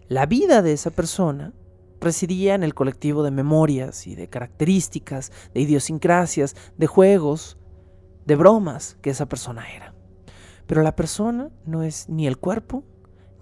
La 0.08 0.26
vida 0.26 0.62
de 0.62 0.74
esa 0.74 0.92
persona 0.92 1.54
residía 2.02 2.56
en 2.56 2.64
el 2.64 2.74
colectivo 2.74 3.24
de 3.24 3.32
memorias 3.32 4.08
y 4.08 4.16
de 4.16 4.28
características, 4.28 5.32
de 5.54 5.62
idiosincrasias, 5.62 6.56
de 6.78 6.88
juegos, 6.88 7.58
de 8.26 8.36
bromas 8.36 8.98
que 9.02 9.12
esa 9.12 9.28
persona 9.28 9.72
era. 9.72 9.94
Pero 10.66 10.82
la 10.82 10.96
persona 10.96 11.52
no 11.66 11.84
es 11.84 12.10
ni 12.10 12.28
el 12.28 12.38
cuerpo 12.38 12.84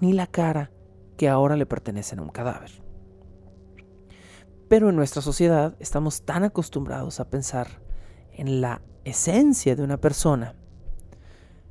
ni 0.02 0.14
la 0.14 0.28
cara 0.28 0.72
que 1.18 1.30
ahora 1.30 1.56
le 1.56 1.66
pertenecen 1.66 2.20
a 2.20 2.24
un 2.24 2.30
cadáver. 2.30 2.83
Pero 4.74 4.90
en 4.90 4.96
nuestra 4.96 5.22
sociedad 5.22 5.76
estamos 5.80 6.24
tan 6.24 6.44
acostumbrados 6.44 7.20
a 7.20 7.30
pensar 7.30 7.68
en 8.32 8.60
la 8.60 8.82
esencia 9.04 9.76
de 9.76 9.84
una 9.84 9.98
persona 9.98 10.56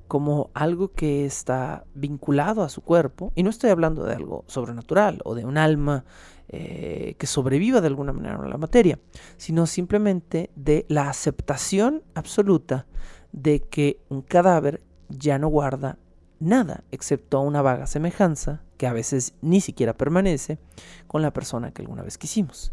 como 0.06 0.52
algo 0.54 0.92
que 0.92 1.26
está 1.26 1.84
vinculado 1.94 2.62
a 2.62 2.68
su 2.68 2.80
cuerpo, 2.80 3.32
y 3.34 3.42
no 3.42 3.50
estoy 3.50 3.70
hablando 3.70 4.04
de 4.04 4.14
algo 4.14 4.44
sobrenatural 4.46 5.20
o 5.24 5.34
de 5.34 5.44
un 5.44 5.58
alma 5.58 6.04
eh, 6.48 7.16
que 7.18 7.26
sobreviva 7.26 7.80
de 7.80 7.88
alguna 7.88 8.12
manera 8.12 8.36
a 8.36 8.46
la 8.46 8.56
materia, 8.56 9.00
sino 9.36 9.66
simplemente 9.66 10.52
de 10.54 10.86
la 10.88 11.10
aceptación 11.10 12.04
absoluta 12.14 12.86
de 13.32 13.62
que 13.62 13.98
un 14.10 14.22
cadáver 14.22 14.80
ya 15.08 15.40
no 15.40 15.48
guarda 15.48 15.98
nada 16.38 16.84
excepto 16.92 17.40
una 17.40 17.62
vaga 17.62 17.88
semejanza, 17.88 18.62
que 18.76 18.86
a 18.86 18.92
veces 18.92 19.34
ni 19.40 19.60
siquiera 19.60 19.92
permanece, 19.92 20.60
con 21.08 21.20
la 21.20 21.32
persona 21.32 21.72
que 21.72 21.82
alguna 21.82 22.04
vez 22.04 22.16
quisimos. 22.16 22.72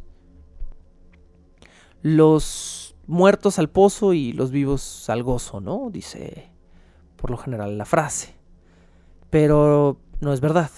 Los 2.02 2.96
muertos 3.08 3.60
al 3.60 3.70
pozo 3.70 4.14
y 4.14 4.34
los 4.34 4.52
vivos 4.52 5.10
al 5.10 5.24
gozo, 5.24 5.60
¿no? 5.60 5.90
Dice 5.92 6.52
por 7.16 7.32
lo 7.32 7.38
general 7.38 7.78
la 7.78 7.86
frase. 7.86 8.36
Pero 9.30 10.00
no 10.22 10.34
es 10.34 10.42
verdad. 10.42 10.72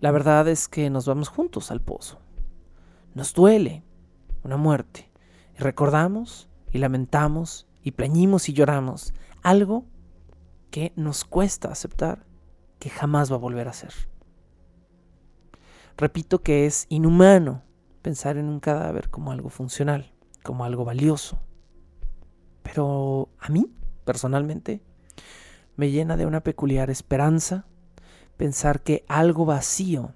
La 0.00 0.10
verdad 0.10 0.48
es 0.48 0.68
que 0.68 0.90
nos 0.90 1.06
vamos 1.06 1.28
juntos 1.28 1.70
al 1.70 1.80
pozo. 1.80 2.18
Nos 3.14 3.34
duele 3.34 3.84
una 4.42 4.56
muerte. 4.56 5.10
Y 5.56 5.62
recordamos 5.62 6.48
y 6.72 6.78
lamentamos 6.78 7.66
y 7.82 7.92
plañimos 7.92 8.48
y 8.48 8.52
lloramos 8.52 9.12
algo 9.42 9.84
que 10.70 10.92
nos 10.96 11.24
cuesta 11.24 11.68
aceptar 11.68 12.26
que 12.78 12.90
jamás 12.90 13.30
va 13.30 13.36
a 13.36 13.40
volver 13.40 13.68
a 13.68 13.72
ser. 13.72 13.92
Repito 15.96 16.42
que 16.42 16.66
es 16.66 16.86
inhumano 16.88 17.62
pensar 18.02 18.36
en 18.36 18.48
un 18.48 18.60
cadáver 18.60 19.10
como 19.10 19.32
algo 19.32 19.48
funcional, 19.48 20.12
como 20.42 20.64
algo 20.64 20.84
valioso. 20.84 21.40
Pero 22.62 23.28
a 23.38 23.48
mí, 23.48 23.72
personalmente, 24.04 24.82
me 25.76 25.90
llena 25.90 26.16
de 26.16 26.26
una 26.26 26.42
peculiar 26.42 26.90
esperanza 26.90 27.66
pensar 28.36 28.82
que 28.82 29.04
algo 29.08 29.44
vacío 29.44 30.14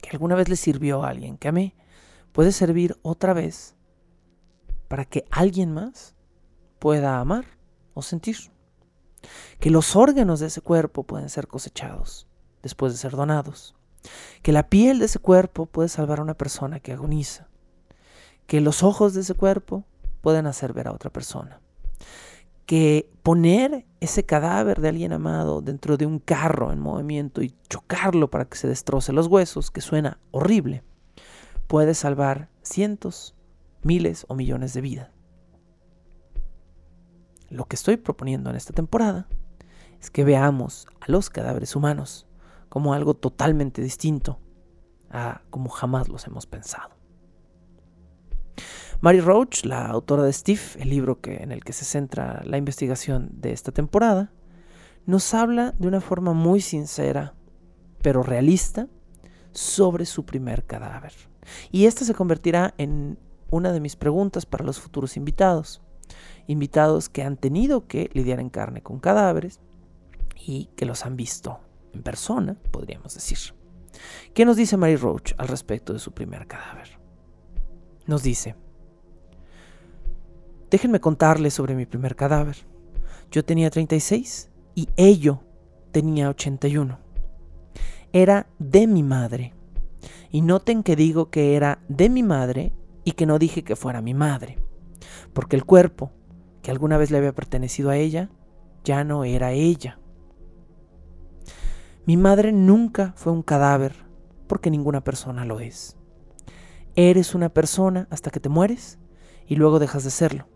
que 0.00 0.10
alguna 0.10 0.34
vez 0.34 0.48
le 0.48 0.56
sirvió 0.56 1.02
a 1.02 1.08
alguien 1.08 1.36
que 1.36 1.48
amé 1.48 1.74
puede 2.32 2.52
servir 2.52 2.96
otra 3.02 3.32
vez 3.32 3.74
para 4.88 5.04
que 5.04 5.24
alguien 5.30 5.72
más 5.72 6.14
pueda 6.78 7.18
amar 7.18 7.44
o 7.94 8.02
sentir. 8.02 8.36
Que 9.58 9.70
los 9.70 9.96
órganos 9.96 10.40
de 10.40 10.46
ese 10.46 10.60
cuerpo 10.60 11.02
pueden 11.02 11.28
ser 11.28 11.48
cosechados 11.48 12.28
después 12.62 12.92
de 12.92 12.98
ser 12.98 13.12
donados. 13.12 13.74
Que 14.42 14.52
la 14.52 14.68
piel 14.68 14.98
de 14.98 15.06
ese 15.06 15.18
cuerpo 15.18 15.66
puede 15.66 15.88
salvar 15.88 16.20
a 16.20 16.22
una 16.22 16.34
persona 16.34 16.80
que 16.80 16.92
agoniza. 16.92 17.48
Que 18.46 18.60
los 18.60 18.82
ojos 18.82 19.14
de 19.14 19.22
ese 19.22 19.34
cuerpo 19.34 19.84
pueden 20.20 20.46
hacer 20.46 20.72
ver 20.72 20.88
a 20.88 20.92
otra 20.92 21.10
persona. 21.10 21.60
Que 22.64 23.10
poner 23.22 23.86
ese 24.00 24.24
cadáver 24.24 24.80
de 24.80 24.88
alguien 24.88 25.12
amado 25.12 25.62
dentro 25.62 25.96
de 25.96 26.06
un 26.06 26.18
carro 26.18 26.72
en 26.72 26.80
movimiento 26.80 27.42
y 27.42 27.54
chocarlo 27.68 28.30
para 28.30 28.44
que 28.44 28.56
se 28.56 28.68
destroce 28.68 29.12
los 29.12 29.26
huesos, 29.26 29.70
que 29.70 29.80
suena 29.80 30.18
horrible, 30.32 30.82
puede 31.66 31.94
salvar 31.94 32.48
cientos, 32.62 33.34
miles 33.82 34.26
o 34.28 34.34
millones 34.34 34.74
de 34.74 34.80
vidas. 34.80 35.10
Lo 37.48 37.66
que 37.66 37.76
estoy 37.76 37.96
proponiendo 37.96 38.50
en 38.50 38.56
esta 38.56 38.72
temporada 38.72 39.28
es 40.00 40.10
que 40.10 40.24
veamos 40.24 40.86
a 41.00 41.10
los 41.10 41.30
cadáveres 41.30 41.76
humanos 41.76 42.25
como 42.76 42.92
algo 42.92 43.14
totalmente 43.14 43.80
distinto 43.80 44.38
a 45.10 45.40
como 45.48 45.70
jamás 45.70 46.10
los 46.10 46.26
hemos 46.26 46.44
pensado. 46.44 46.90
Mary 49.00 49.22
Roach, 49.22 49.64
la 49.64 49.86
autora 49.86 50.24
de 50.24 50.32
Steve, 50.34 50.60
el 50.78 50.90
libro 50.90 51.22
que, 51.22 51.36
en 51.36 51.52
el 51.52 51.64
que 51.64 51.72
se 51.72 51.86
centra 51.86 52.42
la 52.44 52.58
investigación 52.58 53.30
de 53.32 53.54
esta 53.54 53.72
temporada, 53.72 54.30
nos 55.06 55.32
habla 55.32 55.72
de 55.78 55.88
una 55.88 56.02
forma 56.02 56.34
muy 56.34 56.60
sincera, 56.60 57.32
pero 58.02 58.22
realista, 58.22 58.88
sobre 59.52 60.04
su 60.04 60.26
primer 60.26 60.66
cadáver. 60.66 61.14
Y 61.72 61.86
esta 61.86 62.04
se 62.04 62.12
convertirá 62.12 62.74
en 62.76 63.18
una 63.48 63.72
de 63.72 63.80
mis 63.80 63.96
preguntas 63.96 64.44
para 64.44 64.66
los 64.66 64.78
futuros 64.80 65.16
invitados 65.16 65.80
invitados 66.46 67.08
que 67.08 67.22
han 67.22 67.38
tenido 67.38 67.86
que 67.86 68.10
lidiar 68.12 68.38
en 68.38 68.50
carne 68.50 68.82
con 68.82 69.00
cadáveres 69.00 69.60
y 70.36 70.66
que 70.76 70.84
los 70.84 71.06
han 71.06 71.16
visto 71.16 71.60
en 71.96 72.02
persona, 72.02 72.56
podríamos 72.70 73.14
decir. 73.14 73.38
¿Qué 74.34 74.44
nos 74.44 74.56
dice 74.56 74.76
Mary 74.76 74.96
Roach 74.96 75.32
al 75.38 75.48
respecto 75.48 75.92
de 75.92 75.98
su 75.98 76.12
primer 76.12 76.46
cadáver? 76.46 76.98
Nos 78.06 78.22
dice, 78.22 78.54
déjenme 80.70 81.00
contarles 81.00 81.54
sobre 81.54 81.74
mi 81.74 81.86
primer 81.86 82.14
cadáver. 82.14 82.56
Yo 83.30 83.44
tenía 83.44 83.70
36 83.70 84.50
y 84.74 84.88
ello 84.96 85.40
tenía 85.90 86.28
81. 86.28 86.98
Era 88.12 88.46
de 88.58 88.86
mi 88.86 89.02
madre. 89.02 89.54
Y 90.30 90.42
noten 90.42 90.82
que 90.82 90.96
digo 90.96 91.30
que 91.30 91.56
era 91.56 91.80
de 91.88 92.08
mi 92.08 92.22
madre 92.22 92.72
y 93.04 93.12
que 93.12 93.26
no 93.26 93.38
dije 93.38 93.64
que 93.64 93.76
fuera 93.76 94.02
mi 94.02 94.14
madre. 94.14 94.58
Porque 95.32 95.56
el 95.56 95.64
cuerpo 95.64 96.12
que 96.62 96.70
alguna 96.70 96.98
vez 96.98 97.10
le 97.10 97.18
había 97.18 97.34
pertenecido 97.34 97.90
a 97.90 97.96
ella, 97.96 98.28
ya 98.84 99.04
no 99.04 99.24
era 99.24 99.52
ella. 99.52 99.98
Mi 102.06 102.16
madre 102.16 102.52
nunca 102.52 103.14
fue 103.16 103.32
un 103.32 103.42
cadáver, 103.42 104.06
porque 104.46 104.70
ninguna 104.70 105.02
persona 105.02 105.44
lo 105.44 105.58
es. 105.58 105.96
Eres 106.94 107.34
una 107.34 107.48
persona 107.48 108.06
hasta 108.10 108.30
que 108.30 108.38
te 108.38 108.48
mueres 108.48 109.00
y 109.48 109.56
luego 109.56 109.80
dejas 109.80 110.04
de 110.04 110.10
serlo. 110.10 110.46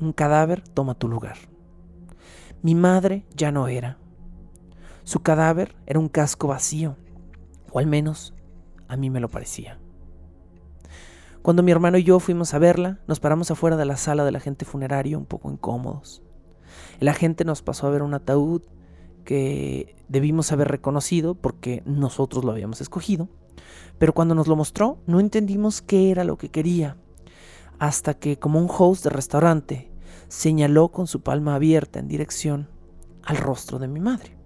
Un 0.00 0.14
cadáver 0.14 0.66
toma 0.66 0.94
tu 0.94 1.08
lugar. 1.08 1.36
Mi 2.62 2.74
madre 2.74 3.26
ya 3.36 3.52
no 3.52 3.68
era. 3.68 3.98
Su 5.02 5.20
cadáver 5.20 5.76
era 5.84 5.98
un 5.98 6.08
casco 6.08 6.48
vacío, 6.48 6.96
o 7.70 7.78
al 7.78 7.86
menos 7.86 8.32
a 8.88 8.96
mí 8.96 9.10
me 9.10 9.20
lo 9.20 9.28
parecía. 9.28 9.78
Cuando 11.42 11.62
mi 11.62 11.70
hermano 11.70 11.98
y 11.98 12.02
yo 12.02 12.18
fuimos 12.18 12.54
a 12.54 12.58
verla, 12.58 12.98
nos 13.06 13.20
paramos 13.20 13.50
afuera 13.50 13.76
de 13.76 13.84
la 13.84 13.98
sala 13.98 14.24
del 14.24 14.36
agente 14.36 14.64
funerario 14.64 15.18
un 15.18 15.26
poco 15.26 15.50
incómodos. 15.50 16.22
El 16.98 17.08
agente 17.08 17.44
nos 17.44 17.60
pasó 17.60 17.86
a 17.86 17.90
ver 17.90 18.02
un 18.02 18.14
ataúd 18.14 18.62
que 19.24 19.96
debimos 20.08 20.52
haber 20.52 20.68
reconocido 20.68 21.34
porque 21.34 21.82
nosotros 21.86 22.44
lo 22.44 22.52
habíamos 22.52 22.80
escogido, 22.80 23.28
pero 23.98 24.12
cuando 24.12 24.34
nos 24.34 24.46
lo 24.46 24.56
mostró 24.56 24.98
no 25.06 25.20
entendimos 25.20 25.82
qué 25.82 26.10
era 26.10 26.24
lo 26.24 26.36
que 26.36 26.50
quería, 26.50 26.96
hasta 27.78 28.14
que 28.14 28.38
como 28.38 28.60
un 28.60 28.68
host 28.70 29.04
de 29.04 29.10
restaurante 29.10 29.90
señaló 30.28 30.90
con 30.90 31.06
su 31.06 31.22
palma 31.22 31.54
abierta 31.54 31.98
en 31.98 32.08
dirección 32.08 32.68
al 33.22 33.36
rostro 33.36 33.78
de 33.78 33.88
mi 33.88 34.00
madre, 34.00 34.36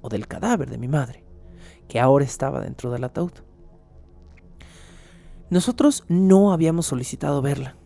o 0.00 0.08
del 0.08 0.26
cadáver 0.26 0.70
de 0.70 0.78
mi 0.78 0.88
madre, 0.88 1.24
que 1.88 2.00
ahora 2.00 2.24
estaba 2.24 2.60
dentro 2.60 2.90
del 2.90 3.04
ataúd. 3.04 3.32
Nosotros 5.50 6.04
no 6.08 6.52
habíamos 6.52 6.86
solicitado 6.86 7.42
verla, 7.42 7.76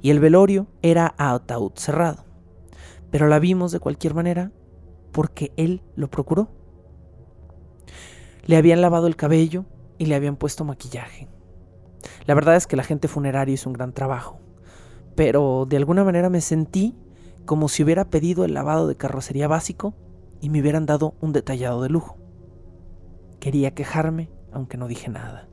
y 0.00 0.10
el 0.10 0.20
velorio 0.20 0.66
era 0.82 1.14
a 1.18 1.34
ataúd 1.34 1.72
cerrado, 1.76 2.24
pero 3.10 3.28
la 3.28 3.38
vimos 3.38 3.72
de 3.72 3.80
cualquier 3.80 4.14
manera 4.14 4.52
porque 5.16 5.50
él 5.56 5.80
lo 5.94 6.10
procuró. 6.10 6.50
Le 8.44 8.58
habían 8.58 8.82
lavado 8.82 9.06
el 9.06 9.16
cabello 9.16 9.64
y 9.96 10.04
le 10.04 10.14
habían 10.14 10.36
puesto 10.36 10.62
maquillaje. 10.66 11.26
La 12.26 12.34
verdad 12.34 12.54
es 12.54 12.66
que 12.66 12.76
la 12.76 12.82
gente 12.82 13.08
funeraria 13.08 13.54
hizo 13.54 13.70
un 13.70 13.72
gran 13.72 13.94
trabajo, 13.94 14.40
pero 15.14 15.64
de 15.66 15.78
alguna 15.78 16.04
manera 16.04 16.28
me 16.28 16.42
sentí 16.42 16.94
como 17.46 17.70
si 17.70 17.82
hubiera 17.82 18.10
pedido 18.10 18.44
el 18.44 18.52
lavado 18.52 18.88
de 18.88 18.96
carrocería 18.96 19.48
básico 19.48 19.94
y 20.42 20.50
me 20.50 20.60
hubieran 20.60 20.84
dado 20.84 21.14
un 21.22 21.32
detallado 21.32 21.80
de 21.80 21.88
lujo. 21.88 22.18
Quería 23.40 23.72
quejarme, 23.72 24.28
aunque 24.52 24.76
no 24.76 24.86
dije 24.86 25.08
nada. 25.08 25.48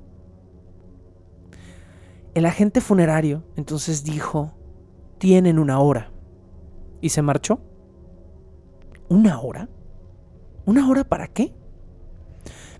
El 2.34 2.46
agente 2.46 2.82
funerario 2.82 3.46
entonces 3.56 4.04
dijo, 4.04 4.52
tienen 5.20 5.58
una 5.58 5.80
hora. 5.80 6.12
Y 7.00 7.10
se 7.10 7.22
marchó. 7.22 7.62
¿Una 9.14 9.40
hora? 9.40 9.70
¿Una 10.66 10.90
hora 10.90 11.04
para 11.04 11.28
qué? 11.28 11.54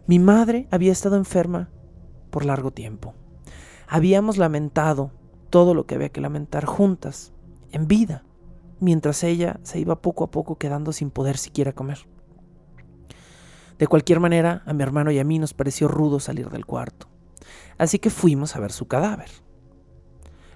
Mi 0.08 0.18
madre 0.18 0.68
había 0.72 0.92
estado 0.92 1.16
enferma 1.16 1.70
por 2.32 2.44
largo 2.44 2.72
tiempo. 2.72 3.14
Habíamos 3.88 4.38
lamentado 4.38 5.12
todo 5.52 5.76
lo 5.76 5.86
que 5.86 5.94
había 5.94 6.10
que 6.10 6.22
lamentar 6.22 6.66
juntas, 6.66 7.34
en 7.72 7.88
vida, 7.88 8.24
mientras 8.80 9.24
ella 9.24 9.60
se 9.62 9.78
iba 9.78 10.02
poco 10.02 10.24
a 10.24 10.32
poco 10.32 10.58
quedando 10.58 10.92
sin 10.92 11.12
poder 11.12 11.38
siquiera 11.38 11.74
comer. 11.74 12.00
De 13.78 13.86
cualquier 13.86 14.20
manera, 14.20 14.64
a 14.66 14.74
mi 14.74 14.82
hermano 14.82 15.12
y 15.12 15.20
a 15.20 15.24
mí 15.24 15.38
nos 15.38 15.54
pareció 15.54 15.88
rudo 15.88 16.20
salir 16.20 16.50
del 16.50 16.66
cuarto, 16.66 17.10
así 17.78 18.00
que 18.00 18.10
fuimos 18.10 18.56
a 18.56 18.60
ver 18.60 18.72
su 18.72 18.88
cadáver. 18.88 19.30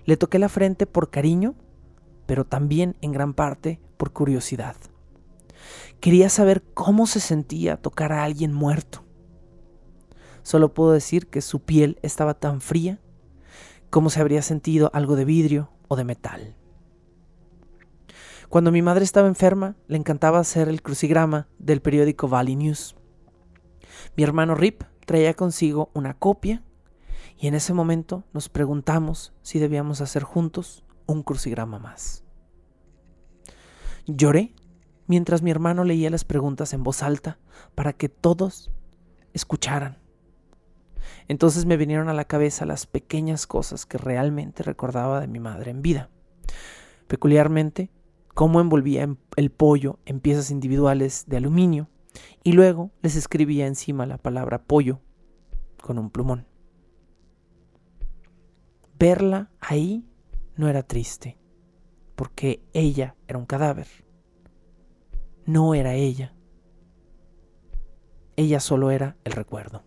Le 0.06 0.18
toqué 0.18 0.40
la 0.40 0.50
frente 0.50 0.88
por 0.88 1.12
cariño, 1.12 1.54
pero 2.26 2.46
también 2.46 2.98
en 3.02 3.12
gran 3.12 3.36
parte 3.36 3.80
por 3.98 4.12
curiosidad. 4.12 4.76
Quería 6.00 6.30
saber 6.30 6.64
cómo 6.74 7.08
se 7.08 7.20
sentía 7.20 7.78
tocar 7.78 8.12
a 8.14 8.24
alguien 8.24 8.54
muerto. 8.54 9.04
Solo 10.44 10.74
puedo 10.74 10.92
decir 10.92 11.28
que 11.28 11.42
su 11.42 11.62
piel 11.62 12.00
estaba 12.02 12.34
tan 12.36 12.62
fría 12.62 13.00
como 13.90 14.10
se 14.10 14.22
habría 14.22 14.42
sentido 14.42 14.92
algo 14.94 15.16
de 15.16 15.26
vidrio 15.26 15.72
o 15.88 15.96
de 15.96 16.04
metal. 16.04 16.56
Cuando 18.50 18.72
mi 18.72 18.82
madre 18.82 19.04
estaba 19.04 19.28
enferma, 19.28 19.76
le 19.88 19.98
encantaba 19.98 20.40
hacer 20.40 20.70
el 20.70 20.82
crucigrama 20.82 21.48
del 21.60 21.82
periódico 21.82 22.30
Valley 22.30 22.56
News. 22.56 22.96
Mi 24.16 24.24
hermano 24.24 24.56
Rip 24.56 24.84
traía 25.06 25.34
consigo 25.34 25.90
una 25.94 26.14
copia 26.14 26.64
y 27.38 27.48
en 27.48 27.56
ese 27.56 27.74
momento 27.74 28.24
nos 28.34 28.50
preguntamos 28.50 29.34
si 29.42 29.60
debíamos 29.60 30.02
hacer 30.02 30.24
juntos 30.24 30.86
un 31.08 31.24
crucigrama 31.24 31.80
más. 31.80 32.24
Lloré 34.06 34.56
mientras 35.08 35.42
mi 35.42 35.52
hermano 35.52 35.84
leía 35.84 36.10
las 36.10 36.24
preguntas 36.24 36.74
en 36.74 36.84
voz 36.84 37.04
alta 37.04 37.40
para 37.76 37.94
que 37.94 38.10
todos 38.10 38.72
escucharan. 39.34 39.98
Entonces 41.28 41.66
me 41.66 41.78
vinieron 41.78 42.10
a 42.10 42.14
la 42.14 42.26
cabeza 42.26 42.66
las 42.66 42.86
pequeñas 42.86 43.48
cosas 43.48 43.86
que 43.86 43.98
realmente 43.98 44.64
recordaba 44.64 45.20
de 45.20 45.28
mi 45.28 45.40
madre 45.40 45.72
en 45.72 45.82
vida. 45.82 46.10
Peculiarmente, 47.08 47.90
cómo 48.34 48.62
envolvía 48.62 49.10
el 49.36 49.52
pollo 49.52 50.00
en 50.06 50.20
piezas 50.20 50.52
individuales 50.52 51.26
de 51.28 51.38
aluminio 51.38 51.90
y 52.44 52.54
luego 52.54 52.92
les 53.02 53.16
escribía 53.16 53.68
encima 53.68 54.06
la 54.06 54.18
palabra 54.18 54.64
pollo 54.64 55.00
con 55.82 55.98
un 55.98 56.10
plumón. 56.10 56.46
Verla 59.00 59.52
ahí 59.60 60.06
no 60.56 60.68
era 60.68 60.84
triste, 60.84 61.38
porque 62.16 62.64
ella 62.74 63.16
era 63.28 63.38
un 63.38 63.46
cadáver. 63.46 63.88
No 65.48 65.74
era 65.74 65.96
ella. 65.96 66.34
Ella 68.36 68.60
solo 68.60 68.92
era 68.92 69.16
el 69.24 69.32
recuerdo. 69.32 69.82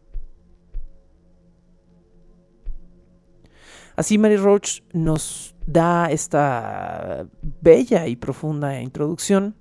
Así 3.94 4.16
Mary 4.16 4.38
Roach 4.38 4.80
nos 4.94 5.54
da 5.66 6.10
esta 6.10 7.26
bella 7.60 8.06
y 8.06 8.16
profunda 8.16 8.80
introducción 8.80 9.54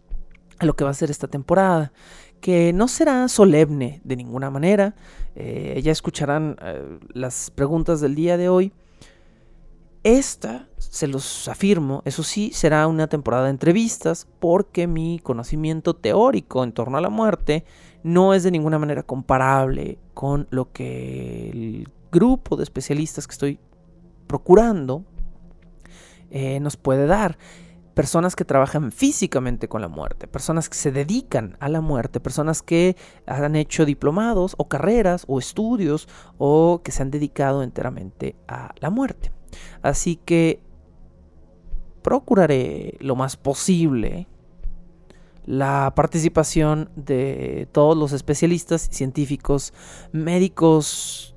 a 0.58 0.66
lo 0.66 0.76
que 0.76 0.86
va 0.86 0.92
a 0.92 0.94
ser 0.94 1.12
esta 1.12 1.28
temporada, 1.28 1.92
que 2.40 2.72
no 2.72 2.88
será 2.88 3.28
solemne 3.28 4.00
de 4.06 4.16
ninguna 4.16 4.50
manera. 4.50 4.96
Eh, 5.36 5.82
ya 5.84 5.92
escucharán 5.92 6.56
eh, 6.62 7.00
las 7.14 7.52
preguntas 7.52 8.00
del 8.00 8.16
día 8.16 8.38
de 8.38 8.48
hoy. 8.48 8.72
Esta, 10.10 10.68
se 10.80 11.06
los 11.06 11.48
afirmo, 11.48 12.02
eso 12.04 12.24
sí, 12.24 12.50
será 12.52 12.88
una 12.88 13.06
temporada 13.06 13.44
de 13.44 13.52
entrevistas 13.52 14.28
porque 14.40 14.88
mi 14.88 15.20
conocimiento 15.20 15.96
teórico 15.96 16.64
en 16.64 16.72
torno 16.72 16.98
a 16.98 17.02
la 17.02 17.12
muerte 17.12 17.64
no 18.02 18.34
es 18.34 18.42
de 18.42 18.50
ninguna 18.50 18.80
manera 18.80 19.04
comparable 19.04 20.00
con 20.16 20.48
lo 20.50 20.72
que 20.72 21.52
el 21.52 21.90
grupo 22.12 22.56
de 22.56 22.64
especialistas 22.64 23.28
que 23.28 23.34
estoy 23.34 23.60
procurando 24.26 25.06
eh, 26.32 26.60
nos 26.60 26.76
puede 26.76 27.06
dar 27.06 27.38
personas 27.94 28.36
que 28.36 28.46
trabajan 28.46 28.92
físicamente 28.92 29.68
con 29.68 29.82
la 29.82 29.90
muerte, 29.90 30.28
personas 30.28 30.70
que 30.70 30.76
se 30.76 30.92
dedican 30.92 31.56
a 31.60 31.70
la 31.70 31.82
muerte, 31.82 32.20
personas 32.20 32.64
que 32.64 32.98
han 33.28 33.56
hecho 33.56 33.86
diplomados 33.86 34.56
o 34.58 34.68
carreras 34.68 35.26
o 35.28 35.38
estudios 35.38 36.08
o 36.40 36.82
que 36.84 36.92
se 36.92 37.04
han 37.04 37.12
dedicado 37.12 37.62
enteramente 37.62 38.36
a 38.48 38.74
la 38.80 38.90
muerte. 38.90 39.32
Así 39.82 40.16
que 40.18 40.62
procuraré 42.02 42.98
lo 43.00 43.16
más 43.16 43.38
posible 43.38 44.28
la 45.46 45.94
participación 45.96 46.90
de 46.96 47.68
todos 47.72 47.98
los 47.98 48.14
especialistas, 48.14 48.88
científicos, 48.92 49.74
médicos, 50.12 51.36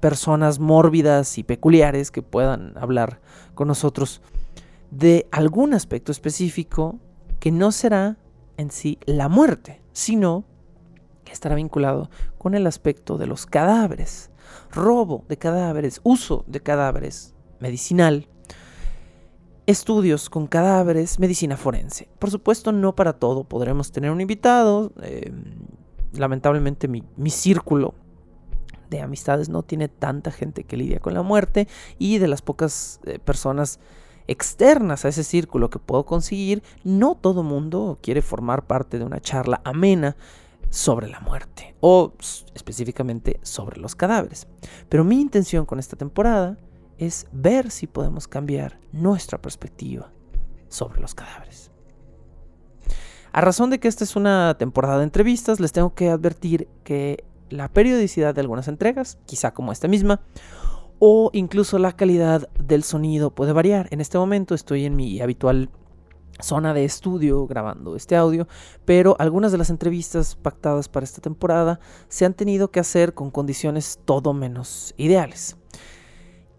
personas 0.00 0.58
mórbidas 0.58 1.36
y 1.36 1.42
peculiares 1.42 2.10
que 2.10 2.22
puedan 2.22 2.76
hablar 2.78 3.20
con 3.54 3.68
nosotros 3.68 4.22
de 4.90 5.26
algún 5.30 5.74
aspecto 5.74 6.10
específico 6.10 6.98
que 7.38 7.52
no 7.52 7.70
será 7.70 8.16
en 8.56 8.70
sí 8.70 8.98
la 9.04 9.28
muerte, 9.28 9.82
sino 9.92 10.44
que 11.24 11.32
estará 11.32 11.54
vinculado 11.54 12.10
con 12.38 12.54
el 12.54 12.66
aspecto 12.66 13.18
de 13.18 13.26
los 13.26 13.46
cadáveres, 13.46 14.30
robo 14.70 15.24
de 15.28 15.36
cadáveres, 15.36 16.00
uso 16.02 16.44
de 16.46 16.60
cadáveres, 16.60 17.34
medicinal, 17.60 18.26
estudios 19.66 20.28
con 20.28 20.46
cadáveres, 20.46 21.18
medicina 21.18 21.56
forense. 21.56 22.08
Por 22.18 22.30
supuesto, 22.30 22.72
no 22.72 22.94
para 22.94 23.14
todo 23.14 23.44
podremos 23.44 23.92
tener 23.92 24.10
un 24.10 24.20
invitado. 24.20 24.92
Em, 25.02 25.44
lamentablemente 26.12 26.88
mi, 26.88 27.30
círculo 27.30 27.94
de 28.88 29.00
amistades 29.00 29.48
no 29.48 29.62
tiene 29.62 29.88
tanta 29.88 30.32
gente 30.32 30.64
que 30.64 30.76
lidia 30.76 30.98
con 30.98 31.14
la 31.14 31.22
muerte 31.22 31.68
y 31.98 32.18
de 32.18 32.26
las 32.26 32.42
pocas 32.42 33.00
eh, 33.04 33.20
personas 33.20 33.78
externas 34.26 35.04
a 35.04 35.08
ese 35.08 35.24
círculo 35.24 35.70
que 35.70 35.78
puedo 35.78 36.04
conseguir, 36.04 36.62
no 36.84 37.16
todo 37.16 37.42
mundo 37.42 37.98
quiere 38.02 38.22
formar 38.22 38.66
parte 38.66 38.98
de 38.98 39.04
una 39.04 39.20
charla 39.20 39.60
amena 39.64 40.16
sobre 40.70 41.08
la 41.08 41.20
muerte 41.20 41.74
o 41.80 42.12
específicamente 42.54 43.40
sobre 43.42 43.80
los 43.80 43.94
cadáveres. 43.94 44.46
Pero 44.88 45.04
mi 45.04 45.20
intención 45.20 45.66
con 45.66 45.78
esta 45.78 45.96
temporada 45.96 46.56
es 47.00 47.26
ver 47.32 47.70
si 47.70 47.86
podemos 47.86 48.28
cambiar 48.28 48.78
nuestra 48.92 49.40
perspectiva 49.40 50.12
sobre 50.68 51.00
los 51.00 51.14
cadáveres. 51.14 51.70
A 53.32 53.40
razón 53.40 53.70
de 53.70 53.80
que 53.80 53.88
esta 53.88 54.04
es 54.04 54.16
una 54.16 54.56
temporada 54.58 54.98
de 54.98 55.04
entrevistas, 55.04 55.60
les 55.60 55.72
tengo 55.72 55.94
que 55.94 56.10
advertir 56.10 56.68
que 56.84 57.24
la 57.48 57.68
periodicidad 57.68 58.34
de 58.34 58.42
algunas 58.42 58.68
entregas, 58.68 59.18
quizá 59.24 59.52
como 59.54 59.72
esta 59.72 59.88
misma, 59.88 60.20
o 60.98 61.30
incluso 61.32 61.78
la 61.78 61.92
calidad 61.92 62.50
del 62.62 62.84
sonido 62.84 63.34
puede 63.34 63.52
variar. 63.52 63.88
En 63.90 64.02
este 64.02 64.18
momento 64.18 64.54
estoy 64.54 64.84
en 64.84 64.94
mi 64.94 65.20
habitual 65.22 65.70
zona 66.42 66.74
de 66.74 66.84
estudio 66.84 67.46
grabando 67.46 67.96
este 67.96 68.14
audio, 68.14 68.46
pero 68.84 69.16
algunas 69.18 69.52
de 69.52 69.58
las 69.58 69.70
entrevistas 69.70 70.36
pactadas 70.36 70.88
para 70.88 71.04
esta 71.04 71.22
temporada 71.22 71.80
se 72.08 72.26
han 72.26 72.34
tenido 72.34 72.70
que 72.70 72.80
hacer 72.80 73.14
con 73.14 73.30
condiciones 73.30 74.00
todo 74.04 74.34
menos 74.34 74.92
ideales. 74.98 75.56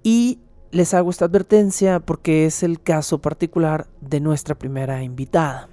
Y 0.03 0.39
les 0.71 0.93
hago 0.93 1.09
esta 1.09 1.25
advertencia 1.25 1.99
porque 1.99 2.45
es 2.45 2.63
el 2.63 2.81
caso 2.81 3.19
particular 3.19 3.87
de 3.99 4.19
nuestra 4.19 4.55
primera 4.55 5.03
invitada. 5.03 5.69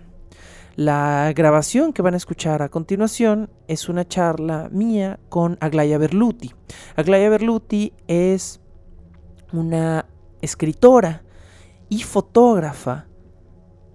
La 0.77 1.33
grabación 1.35 1.93
que 1.93 2.03
van 2.03 2.15
a 2.15 2.19
escuchar 2.19 2.63
a 2.63 2.69
continuación 2.69 3.51
es 3.67 3.89
una 3.89 4.07
charla 4.07 4.69
mía 4.71 5.19
con 5.29 5.57
Aglaya 5.61 5.99
Berluti. 5.99 6.53
Aglaya 6.95 7.29
Berluti 7.31 7.93
es 8.07 8.61
una 9.53 10.07
escritora 10.41 11.25
y 11.89 12.03
fotógrafa 12.03 13.07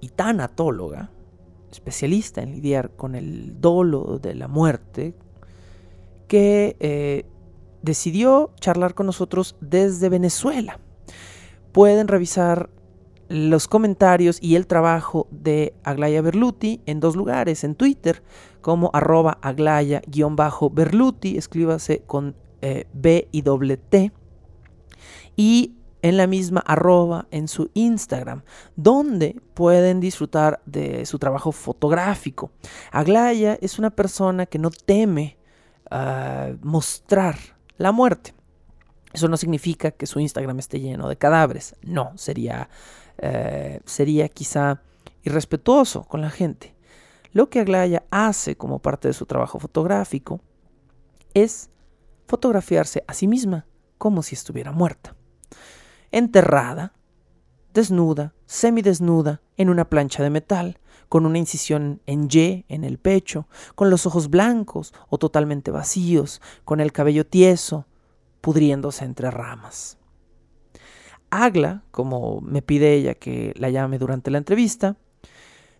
y 0.01 0.09
tanatóloga, 0.09 1.09
especialista 1.71 2.41
en 2.41 2.51
lidiar 2.51 2.91
con 2.97 3.15
el 3.15 3.61
dolo 3.61 4.19
de 4.21 4.35
la 4.35 4.49
muerte, 4.49 5.15
que 6.27 6.75
eh, 6.81 7.25
decidió 7.83 8.51
charlar 8.59 8.95
con 8.95 9.05
nosotros 9.05 9.55
desde 9.61 10.09
Venezuela. 10.09 10.79
Pueden 11.71 12.07
revisar 12.07 12.69
los 13.29 13.67
comentarios 13.67 14.37
y 14.41 14.55
el 14.55 14.67
trabajo 14.67 15.27
de 15.31 15.73
Aglaya 15.83 16.21
Berluti 16.21 16.81
en 16.85 16.99
dos 16.99 17.15
lugares, 17.15 17.63
en 17.63 17.75
Twitter 17.75 18.23
como 18.61 18.89
arroba 18.93 19.37
aglaya-berluti, 19.41 21.37
escríbase 21.37 22.03
con 22.05 22.35
eh, 22.61 22.85
B 22.93 23.27
y 23.31 23.41
doble 23.41 23.77
T, 23.77 24.11
y 25.35 25.75
en 26.01 26.17
la 26.17 26.27
misma 26.27 26.61
arroba 26.65 27.27
en 27.31 27.47
su 27.47 27.71
Instagram, 27.73 28.43
donde 28.75 29.41
pueden 29.53 29.99
disfrutar 29.99 30.61
de 30.65 31.05
su 31.05 31.19
trabajo 31.19 31.51
fotográfico. 31.51 32.51
Aglaya 32.91 33.57
es 33.61 33.79
una 33.79 33.89
persona 33.89 34.45
que 34.45 34.59
no 34.59 34.69
teme 34.69 35.37
ah, 35.89 36.51
mostrar 36.61 37.35
la 37.83 37.91
muerte. 37.91 38.33
Eso 39.11 39.27
no 39.27 39.37
significa 39.37 39.91
que 39.91 40.07
su 40.07 40.19
Instagram 40.19 40.57
esté 40.57 40.79
lleno 40.79 41.09
de 41.09 41.17
cadáveres. 41.17 41.75
No, 41.83 42.13
sería 42.15 42.69
eh, 43.17 43.81
sería 43.85 44.27
quizá 44.29 44.81
irrespetuoso 45.21 46.03
con 46.03 46.21
la 46.21 46.29
gente. 46.29 46.75
Lo 47.31 47.49
que 47.49 47.59
Aglaya 47.59 48.03
hace 48.09 48.55
como 48.55 48.79
parte 48.79 49.07
de 49.09 49.13
su 49.13 49.25
trabajo 49.25 49.59
fotográfico 49.59 50.39
es 51.33 51.69
fotografiarse 52.25 53.03
a 53.05 53.13
sí 53.13 53.27
misma 53.27 53.65
como 53.97 54.23
si 54.23 54.35
estuviera 54.35 54.71
muerta. 54.71 55.15
Enterrada, 56.11 56.93
desnuda, 57.73 58.33
semidesnuda, 58.45 59.41
en 59.57 59.69
una 59.69 59.89
plancha 59.89 60.23
de 60.23 60.29
metal, 60.29 60.79
con 61.13 61.27
una 61.27 61.37
incisión 61.37 62.01
en 62.07 62.27
Y 62.31 62.65
en 62.69 62.83
el 62.83 62.97
pecho, 62.97 63.47
con 63.75 63.91
los 63.91 64.07
ojos 64.07 64.31
blancos 64.31 64.95
o 65.09 65.19
totalmente 65.19 65.69
vacíos, 65.69 66.41
con 66.65 66.79
el 66.79 66.91
cabello 66.91 67.23
tieso, 67.23 67.85
pudriéndose 68.41 69.05
entre 69.05 69.29
ramas. 69.29 69.99
Agla, 71.29 71.83
como 71.91 72.41
me 72.41 72.63
pide 72.63 72.95
ella 72.95 73.13
que 73.13 73.53
la 73.57 73.69
llame 73.69 73.99
durante 73.99 74.31
la 74.31 74.39
entrevista, 74.39 74.97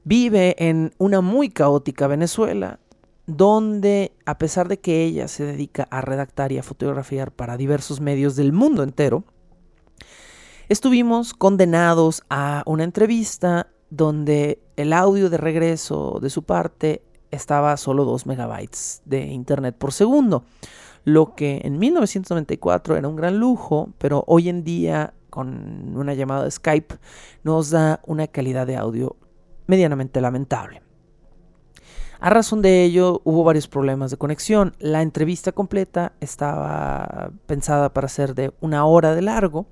vive 0.04 0.56
en 0.60 0.94
una 1.00 1.22
muy 1.22 1.50
caótica 1.50 2.06
Venezuela, 2.06 2.80
donde 3.26 4.16
a 4.28 4.38
pesar 4.38 4.68
de 4.68 4.82
que 4.82 5.04
ella 5.04 5.28
se 5.28 5.46
dedica 5.46 5.88
a 5.90 6.02
redactar 6.02 6.52
y 6.52 6.60
a 6.60 6.64
fotografiar 6.64 7.32
para 7.32 7.58
diversos 7.58 8.02
medios 8.02 8.36
del 8.36 8.54
mundo 8.54 8.84
entero, 8.84 9.24
estuvimos 10.70 11.34
condenados 11.34 12.22
a 12.30 12.62
una 12.68 12.84
entrevista 12.84 13.74
donde 13.96 14.60
el 14.76 14.92
audio 14.92 15.30
de 15.30 15.38
regreso 15.38 16.18
de 16.20 16.32
su 16.32 16.42
parte 16.42 17.04
estaba 17.30 17.74
a 17.74 17.78
solo 17.78 18.06
2 18.06 18.26
megabytes 18.26 19.04
de 19.06 19.26
internet 19.26 19.76
por 19.78 19.94
segundo, 19.94 20.46
lo 21.04 21.36
que 21.36 21.62
en 21.64 21.78
1994 21.78 22.98
era 22.98 23.08
un 23.08 23.16
gran 23.16 23.38
lujo, 23.38 23.90
pero 24.00 24.24
hoy 24.26 24.50
en 24.50 24.64
día 24.64 25.14
con 25.30 25.96
una 25.96 26.16
llamada 26.16 26.44
de 26.44 26.52
Skype 26.52 26.96
nos 27.44 27.70
da 27.70 28.02
una 28.08 28.28
calidad 28.28 28.66
de 28.66 28.78
audio 28.78 29.16
medianamente 29.68 30.22
lamentable. 30.22 30.82
A 32.20 32.30
razón 32.30 32.62
de 32.64 32.84
ello, 32.84 33.22
hubo 33.26 33.44
varios 33.44 33.68
problemas 33.68 34.10
de 34.10 34.18
conexión. 34.18 34.74
La 34.80 35.02
entrevista 35.02 35.52
completa 35.52 36.14
estaba 36.20 37.32
pensada 37.46 37.94
para 37.94 38.08
ser 38.08 38.34
de 38.34 38.54
una 38.62 38.86
hora 38.86 39.14
de 39.14 39.22
largo 39.22 39.68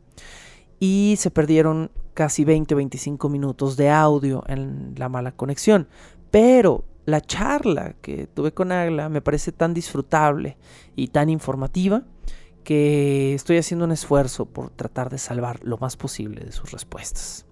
y 0.81 1.13
se 1.19 1.29
perdieron 1.29 1.91
casi 2.15 2.43
20 2.43 2.73
o 2.73 2.77
25 2.77 3.29
minutos 3.29 3.77
de 3.77 3.91
audio 3.91 4.43
en 4.47 4.95
la 4.97 5.09
mala 5.09 5.31
conexión. 5.31 5.87
Pero 6.31 6.85
la 7.05 7.21
charla 7.21 7.93
que 8.01 8.25
tuve 8.25 8.51
con 8.51 8.71
Agla 8.71 9.07
me 9.07 9.21
parece 9.21 9.51
tan 9.51 9.75
disfrutable 9.75 10.57
y 10.95 11.09
tan 11.09 11.29
informativa 11.29 12.03
que 12.63 13.35
estoy 13.35 13.57
haciendo 13.57 13.85
un 13.85 13.91
esfuerzo 13.91 14.47
por 14.47 14.71
tratar 14.71 15.11
de 15.11 15.19
salvar 15.19 15.59
lo 15.63 15.77
más 15.77 15.97
posible 15.97 16.43
de 16.43 16.51
sus 16.51 16.71
respuestas. 16.71 17.45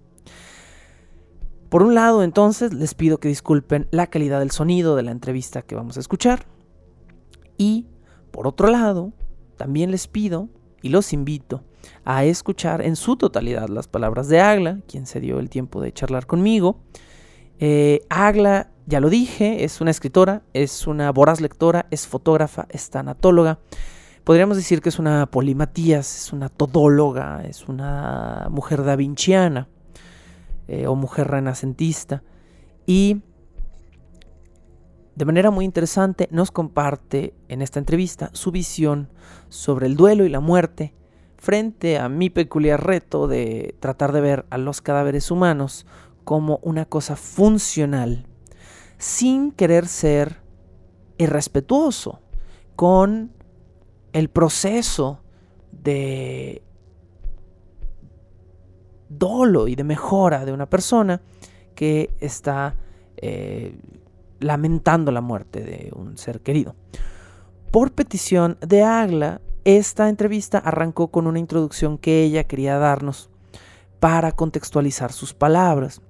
Por 1.68 1.84
un 1.84 1.94
lado, 1.94 2.24
entonces, 2.24 2.74
les 2.74 2.94
pido 2.94 3.20
que 3.20 3.28
disculpen 3.28 3.86
la 3.92 4.08
calidad 4.08 4.40
del 4.40 4.50
sonido 4.50 4.96
de 4.96 5.04
la 5.04 5.12
entrevista 5.12 5.62
que 5.62 5.76
vamos 5.76 5.96
a 5.96 6.00
escuchar. 6.00 6.46
Y, 7.56 7.86
por 8.32 8.48
otro 8.48 8.66
lado, 8.66 9.12
también 9.56 9.92
les 9.92 10.08
pido 10.08 10.48
y 10.82 10.88
los 10.88 11.12
invito 11.12 11.62
a 12.04 12.24
escuchar 12.24 12.82
en 12.82 12.96
su 12.96 13.16
totalidad 13.16 13.68
las 13.68 13.88
palabras 13.88 14.28
de 14.28 14.40
Agla, 14.40 14.80
quien 14.86 15.06
se 15.06 15.20
dio 15.20 15.38
el 15.38 15.50
tiempo 15.50 15.80
de 15.80 15.92
charlar 15.92 16.26
conmigo. 16.26 16.80
Eh, 17.58 18.00
Agla, 18.08 18.70
ya 18.86 19.00
lo 19.00 19.10
dije, 19.10 19.64
es 19.64 19.80
una 19.80 19.90
escritora, 19.90 20.42
es 20.52 20.86
una 20.86 21.10
voraz 21.12 21.40
lectora, 21.40 21.86
es 21.90 22.06
fotógrafa, 22.06 22.66
es 22.70 22.90
tanatóloga. 22.90 23.58
Podríamos 24.24 24.56
decir 24.56 24.80
que 24.80 24.88
es 24.88 24.98
una 24.98 25.26
polimatías, 25.26 26.24
es 26.24 26.32
una 26.32 26.48
todóloga, 26.48 27.42
es 27.44 27.68
una 27.68 28.48
mujer 28.50 28.84
da 28.84 28.96
vinciana. 28.96 29.68
Eh, 30.72 30.86
o 30.86 30.94
mujer 30.94 31.26
renacentista. 31.26 32.22
Y 32.86 33.22
de 35.16 35.24
manera 35.24 35.50
muy 35.50 35.64
interesante 35.64 36.28
nos 36.30 36.52
comparte 36.52 37.34
en 37.48 37.60
esta 37.60 37.80
entrevista 37.80 38.30
su 38.34 38.52
visión 38.52 39.08
sobre 39.48 39.86
el 39.86 39.96
duelo 39.96 40.24
y 40.24 40.28
la 40.28 40.38
muerte 40.38 40.94
frente 41.40 41.98
a 41.98 42.08
mi 42.10 42.28
peculiar 42.28 42.86
reto 42.86 43.26
de 43.26 43.74
tratar 43.80 44.12
de 44.12 44.20
ver 44.20 44.46
a 44.50 44.58
los 44.58 44.82
cadáveres 44.82 45.30
humanos 45.30 45.86
como 46.22 46.60
una 46.62 46.84
cosa 46.84 47.16
funcional, 47.16 48.26
sin 48.98 49.50
querer 49.50 49.86
ser 49.88 50.36
irrespetuoso 51.16 52.20
con 52.76 53.32
el 54.12 54.28
proceso 54.28 55.20
de 55.72 56.62
dolo 59.08 59.66
y 59.66 59.76
de 59.76 59.84
mejora 59.84 60.44
de 60.44 60.52
una 60.52 60.68
persona 60.68 61.22
que 61.74 62.14
está 62.20 62.76
eh, 63.16 63.78
lamentando 64.40 65.10
la 65.10 65.22
muerte 65.22 65.62
de 65.62 65.90
un 65.96 66.18
ser 66.18 66.40
querido. 66.40 66.74
Por 67.70 67.92
petición 67.92 68.58
de 68.60 68.82
Agla, 68.82 69.40
esta 69.76 70.08
entrevista 70.08 70.58
arrancó 70.58 71.08
con 71.08 71.26
una 71.26 71.38
introducción 71.38 71.98
que 71.98 72.22
ella 72.22 72.44
quería 72.44 72.78
darnos 72.78 73.30
para 73.98 74.32
contextualizar 74.32 75.12
sus 75.12 75.34
palabras. 75.34 76.00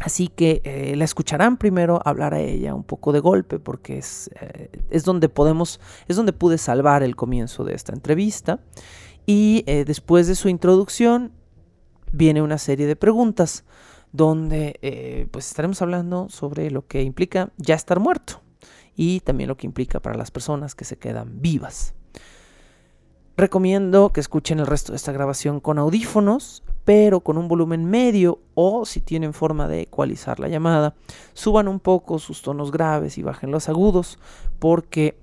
Así 0.00 0.28
que 0.28 0.62
eh, 0.64 0.96
la 0.96 1.04
escucharán 1.04 1.56
primero 1.56 2.00
hablar 2.04 2.34
a 2.34 2.40
ella 2.40 2.74
un 2.74 2.82
poco 2.82 3.12
de 3.12 3.20
golpe 3.20 3.60
porque 3.60 3.98
es, 3.98 4.30
eh, 4.40 4.70
es, 4.90 5.04
donde 5.04 5.28
podemos, 5.28 5.80
es 6.08 6.16
donde 6.16 6.32
pude 6.32 6.58
salvar 6.58 7.02
el 7.02 7.14
comienzo 7.14 7.64
de 7.64 7.74
esta 7.74 7.92
entrevista. 7.92 8.60
Y 9.24 9.62
después 9.64 10.26
de 10.26 10.34
su 10.34 10.48
introducción 10.48 11.30
viene 12.12 12.42
una 12.42 12.58
serie 12.58 12.86
de 12.86 12.96
preguntas 12.96 13.64
donde 14.12 14.78
eh, 14.82 15.26
pues 15.30 15.48
estaremos 15.48 15.80
hablando 15.82 16.28
sobre 16.28 16.70
lo 16.70 16.86
que 16.86 17.02
implica 17.02 17.50
ya 17.56 17.74
estar 17.74 17.98
muerto 17.98 18.42
y 18.94 19.20
también 19.20 19.48
lo 19.48 19.56
que 19.56 19.66
implica 19.66 20.00
para 20.00 20.16
las 20.16 20.30
personas 20.30 20.74
que 20.74 20.84
se 20.84 20.98
quedan 20.98 21.40
vivas. 21.40 21.94
Recomiendo 23.42 24.10
que 24.10 24.20
escuchen 24.20 24.60
el 24.60 24.68
resto 24.68 24.92
de 24.92 24.96
esta 24.96 25.10
grabación 25.10 25.58
con 25.58 25.80
audífonos, 25.80 26.62
pero 26.84 27.22
con 27.22 27.36
un 27.38 27.48
volumen 27.48 27.84
medio 27.86 28.38
o 28.54 28.86
si 28.86 29.00
tienen 29.00 29.32
forma 29.32 29.66
de 29.66 29.80
ecualizar 29.80 30.38
la 30.38 30.46
llamada, 30.46 30.94
suban 31.32 31.66
un 31.66 31.80
poco 31.80 32.20
sus 32.20 32.40
tonos 32.42 32.70
graves 32.70 33.18
y 33.18 33.22
bajen 33.24 33.50
los 33.50 33.68
agudos 33.68 34.20
porque 34.60 35.18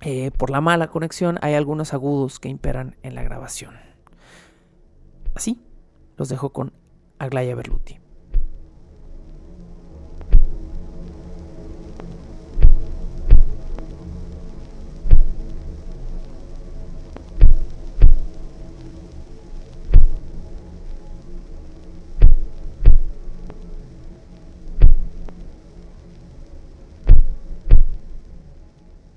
eh, 0.00 0.30
por 0.30 0.48
la 0.48 0.62
mala 0.62 0.88
conexión 0.88 1.38
hay 1.42 1.52
algunos 1.52 1.92
agudos 1.92 2.40
que 2.40 2.48
imperan 2.48 2.96
en 3.02 3.14
la 3.14 3.22
grabación. 3.22 3.74
Así, 5.34 5.60
los 6.16 6.30
dejo 6.30 6.54
con 6.54 6.72
Aglaya 7.18 7.54
Berluti. 7.54 8.01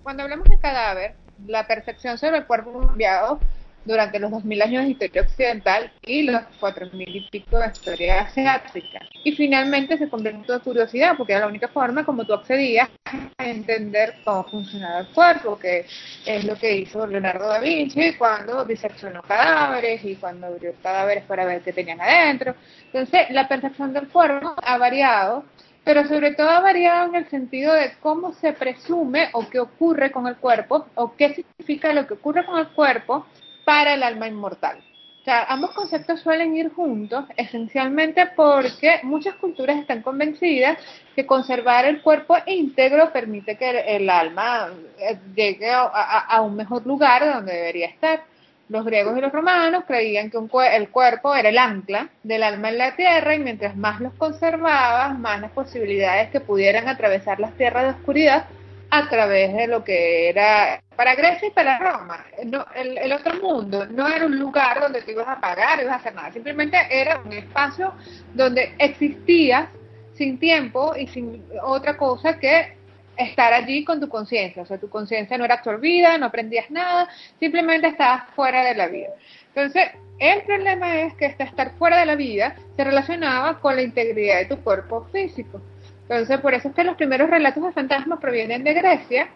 Cuando 0.06 0.22
hablamos 0.22 0.48
de 0.48 0.60
cadáver, 0.60 1.16
la 1.48 1.66
percepción 1.66 2.20
sobre 2.20 2.38
el 2.38 2.46
cuerpo 2.46 2.80
cambiado 2.80 3.40
durante 3.86 4.20
los 4.20 4.30
2000 4.30 4.62
años 4.62 4.84
de 4.84 4.92
historia 4.92 5.24
occidental 5.24 5.92
y 6.04 6.22
los 6.22 6.44
4000 6.60 7.16
y 7.16 7.28
pico 7.32 7.58
de 7.58 7.70
historia 7.70 8.22
asiática. 8.22 9.00
Y 9.24 9.32
finalmente 9.32 9.98
se 9.98 10.08
convirtió 10.08 10.54
en 10.54 10.60
curiosidad, 10.60 11.16
porque 11.18 11.34
era 11.34 11.42
la 11.42 11.48
única 11.48 11.70
forma 11.70 12.06
como 12.06 12.24
tú 12.24 12.36
accedías 12.36 12.88
a 13.06 13.48
entender 13.48 14.14
cómo 14.24 14.44
funcionaba 14.44 15.00
el 15.00 15.08
cuerpo, 15.08 15.58
que 15.58 15.88
es 16.28 16.46
lo 16.46 16.56
que 16.56 16.78
hizo 16.78 17.08
Leonardo 17.08 17.48
da 17.48 17.58
Vinci 17.58 18.14
cuando 18.14 18.64
diseccionó 18.64 19.24
cadáveres 19.24 20.06
y 20.06 20.18
cuando 20.18 20.46
abrió 20.46 20.72
cadáveres 20.84 21.24
para 21.24 21.46
ver 21.46 21.64
qué 21.64 21.74
tenían 21.74 22.00
adentro. 22.00 22.54
Entonces, 22.94 23.32
la 23.32 23.48
percepción 23.48 23.92
del 23.92 24.08
cuerpo 24.08 24.54
ha 24.56 24.78
variado 24.78 25.46
pero 25.86 26.06
sobre 26.08 26.34
todo 26.34 26.50
ha 26.50 26.60
variado 26.60 27.08
en 27.10 27.16
el 27.16 27.30
sentido 27.30 27.74
de 27.74 27.94
cómo 28.02 28.34
se 28.34 28.52
presume 28.54 29.30
o 29.34 29.48
qué 29.48 29.60
ocurre 29.60 30.12
con 30.12 30.28
el 30.28 30.36
cuerpo 30.36 30.88
o 30.96 31.16
qué 31.16 31.36
significa 31.36 31.94
lo 31.94 32.08
que 32.08 32.16
ocurre 32.16 32.46
con 32.46 32.58
el 32.58 32.70
cuerpo 32.70 33.26
para 33.64 33.94
el 33.94 34.04
alma 34.04 34.28
inmortal. 34.28 34.80
O 35.22 35.24
sea, 35.26 35.44
ambos 35.46 35.72
conceptos 35.72 36.22
suelen 36.22 36.56
ir 36.56 36.72
juntos, 36.72 37.26
esencialmente 37.36 38.28
porque 38.36 39.00
muchas 39.02 39.36
culturas 39.36 39.78
están 39.78 40.04
convencidas 40.04 40.78
que 41.16 41.26
conservar 41.26 41.86
el 41.86 42.04
cuerpo 42.04 42.36
íntegro 42.46 43.12
permite 43.12 43.58
que 43.58 43.96
el, 43.96 44.08
alma 44.08 44.70
eh, 45.00 45.18
llegue 45.36 45.72
a, 45.72 46.42
un 46.42 46.56
mejor 46.56 46.86
lugar 46.86 47.26
donde 47.26 47.54
debería 47.54 47.88
estar. 47.88 48.24
Los 48.68 48.84
griegos 48.84 49.16
y 49.18 49.22
los 49.22 49.32
romanos 49.32 49.84
creían 49.86 50.32
que 50.32 50.38
el 50.74 50.90
cuerpo 50.90 51.36
era 51.36 51.50
el 51.50 51.58
ancla 51.58 52.10
del 52.24 52.42
alma 52.42 52.70
en 52.70 52.78
la 52.80 52.96
tierra 52.96 53.36
y 53.36 53.40
mientras 53.40 53.76
más 53.76 54.02
los 54.02 54.14
conservabas, 54.14 55.18
más 55.20 55.40
las 55.40 55.52
posibilidades 55.52 56.30
que 56.32 56.40
pudieran 56.40 56.88
atravesar 56.88 57.40
las 57.40 57.54
tierras 57.54 57.84
de 57.84 57.90
oscuridad 57.92 58.48
a 58.90 59.10
través 59.10 59.54
de 59.54 59.68
lo 59.68 59.84
que 59.84 60.30
era 60.30 60.82
para 60.96 61.16
Grecia 61.16 61.50
y 61.50 61.52
para 61.52 61.78
Roma. 61.78 62.26
No, 62.46 62.66
el, 62.76 63.12
otro 63.12 63.36
mundo 63.42 63.86
no 63.86 64.08
era 64.08 64.26
un 64.26 64.40
lugar 64.40 64.80
donde 64.80 65.02
te 65.02 65.12
ibas 65.12 65.28
a 65.28 65.40
pagar, 65.40 65.82
ibas 65.82 65.94
a 65.94 65.98
hacer 65.98 66.16
nada, 66.16 66.32
simplemente 66.32 66.78
era 66.90 67.22
un 67.24 67.34
espacio 67.34 67.94
donde 68.34 68.74
existías 68.80 69.70
sin 70.14 70.40
tiempo 70.40 70.96
y 70.96 71.08
sin 71.08 71.44
otra 71.62 71.98
cosa 71.98 72.40
que 72.40 72.75
estar 73.18 73.54
allí 73.54 73.84
con 73.84 74.00
tu 74.00 74.10
conciencia. 74.10 74.64
O 74.64 74.66
sea, 74.66 74.78
tu 74.78 74.90
conciencia 74.90 75.38
no 75.38 75.46
era 75.46 75.56
absorbida, 75.56 76.18
no 76.18 76.28
aprendías 76.28 76.70
nada, 76.70 77.08
simplemente 77.40 77.88
estabas 77.88 78.30
fuera 78.36 78.64
de 78.64 78.76
la 78.76 78.88
vida. 78.88 79.10
Entonces, 79.48 79.90
el 80.20 80.42
problema 80.44 81.02
es 81.02 81.14
que 81.16 81.26
este 81.26 81.44
estar 81.44 81.72
fuera 81.78 81.98
de 81.98 82.06
la 82.06 82.16
vida 82.16 82.56
se 82.76 82.84
relacionaba 82.84 83.60
con 83.60 83.76
la 83.76 83.82
integridad 83.82 84.40
de 84.40 84.46
tu 84.46 84.58
cuerpo 84.64 85.06
físico. 85.12 85.62
Entonces, 86.04 86.40
por 86.40 86.54
eso 86.54 86.70
es 86.70 86.76
que 86.76 86.84
los 86.84 86.96
primeros 86.96 87.30
relatos 87.30 87.64
de 87.64 87.72
fantasmas 87.72 88.20
provienen 88.20 88.64
de 88.64 88.74
Grecia, 88.74 89.28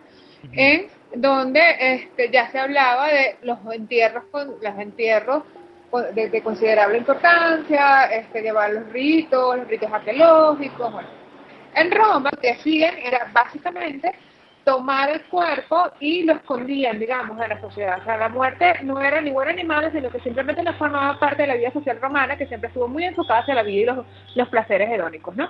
en 0.53 0.87
donde 1.15 1.61
este, 1.79 2.29
ya 2.31 2.49
se 2.51 2.59
hablaba 2.59 3.07
de 3.07 3.37
los 3.41 3.57
entierros, 3.73 4.23
con, 4.31 4.55
los 4.61 4.79
entierros 4.79 5.43
de, 6.13 6.41
considerable 6.43 6.99
importancia, 6.99 8.05
este, 8.05 8.41
llevar 8.41 8.71
los 8.71 8.89
ritos, 8.91 9.57
los 9.57 9.67
ritos 9.67 9.91
arqueológicos. 9.91 10.91
Bueno. 10.91 11.18
En 11.75 11.91
Roma, 11.91 12.31
que 12.41 12.51
hacían 12.51 12.97
era 12.97 13.29
básicamente 13.33 14.13
tomar 14.65 15.09
el 15.09 15.23
cuerpo 15.23 15.91
y 15.99 16.23
lo 16.23 16.33
escondían, 16.33 16.99
digamos, 16.99 17.37
de 17.37 17.47
la 17.47 17.61
sociedad. 17.61 17.99
O 18.01 18.03
sea, 18.03 18.17
la 18.17 18.29
muerte 18.29 18.73
no 18.83 19.01
era 19.01 19.21
ni 19.21 19.31
buena 19.31 19.53
ni 19.53 19.63
mala, 19.63 19.91
sino 19.91 20.09
que 20.09 20.19
simplemente 20.19 20.61
no 20.63 20.73
formaba 20.73 21.19
parte 21.19 21.43
de 21.43 21.47
la 21.47 21.55
vida 21.55 21.71
social 21.71 21.99
romana, 22.01 22.37
que 22.37 22.47
siempre 22.47 22.67
estuvo 22.67 22.87
muy 22.87 23.05
enfocada 23.05 23.41
hacia 23.41 23.55
la 23.55 23.63
vida 23.63 23.81
y 23.81 23.85
los, 23.85 24.05
los 24.35 24.49
placeres 24.49 24.89
hedónicos, 24.91 25.35
¿no? 25.35 25.49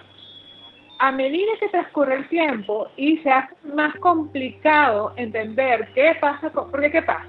a 1.00 1.12
medida 1.14 1.52
que 1.60 1.70
transcurre 1.70 2.16
el 2.16 2.28
tiempo 2.28 2.88
y 2.98 3.18
se 3.20 3.30
hace 3.30 3.56
más 3.74 3.96
complicado 3.96 5.14
entender 5.16 5.88
qué 5.96 6.16
pasa, 6.20 6.50
porque 6.50 6.92
qué 6.92 7.02
pasa. 7.02 7.26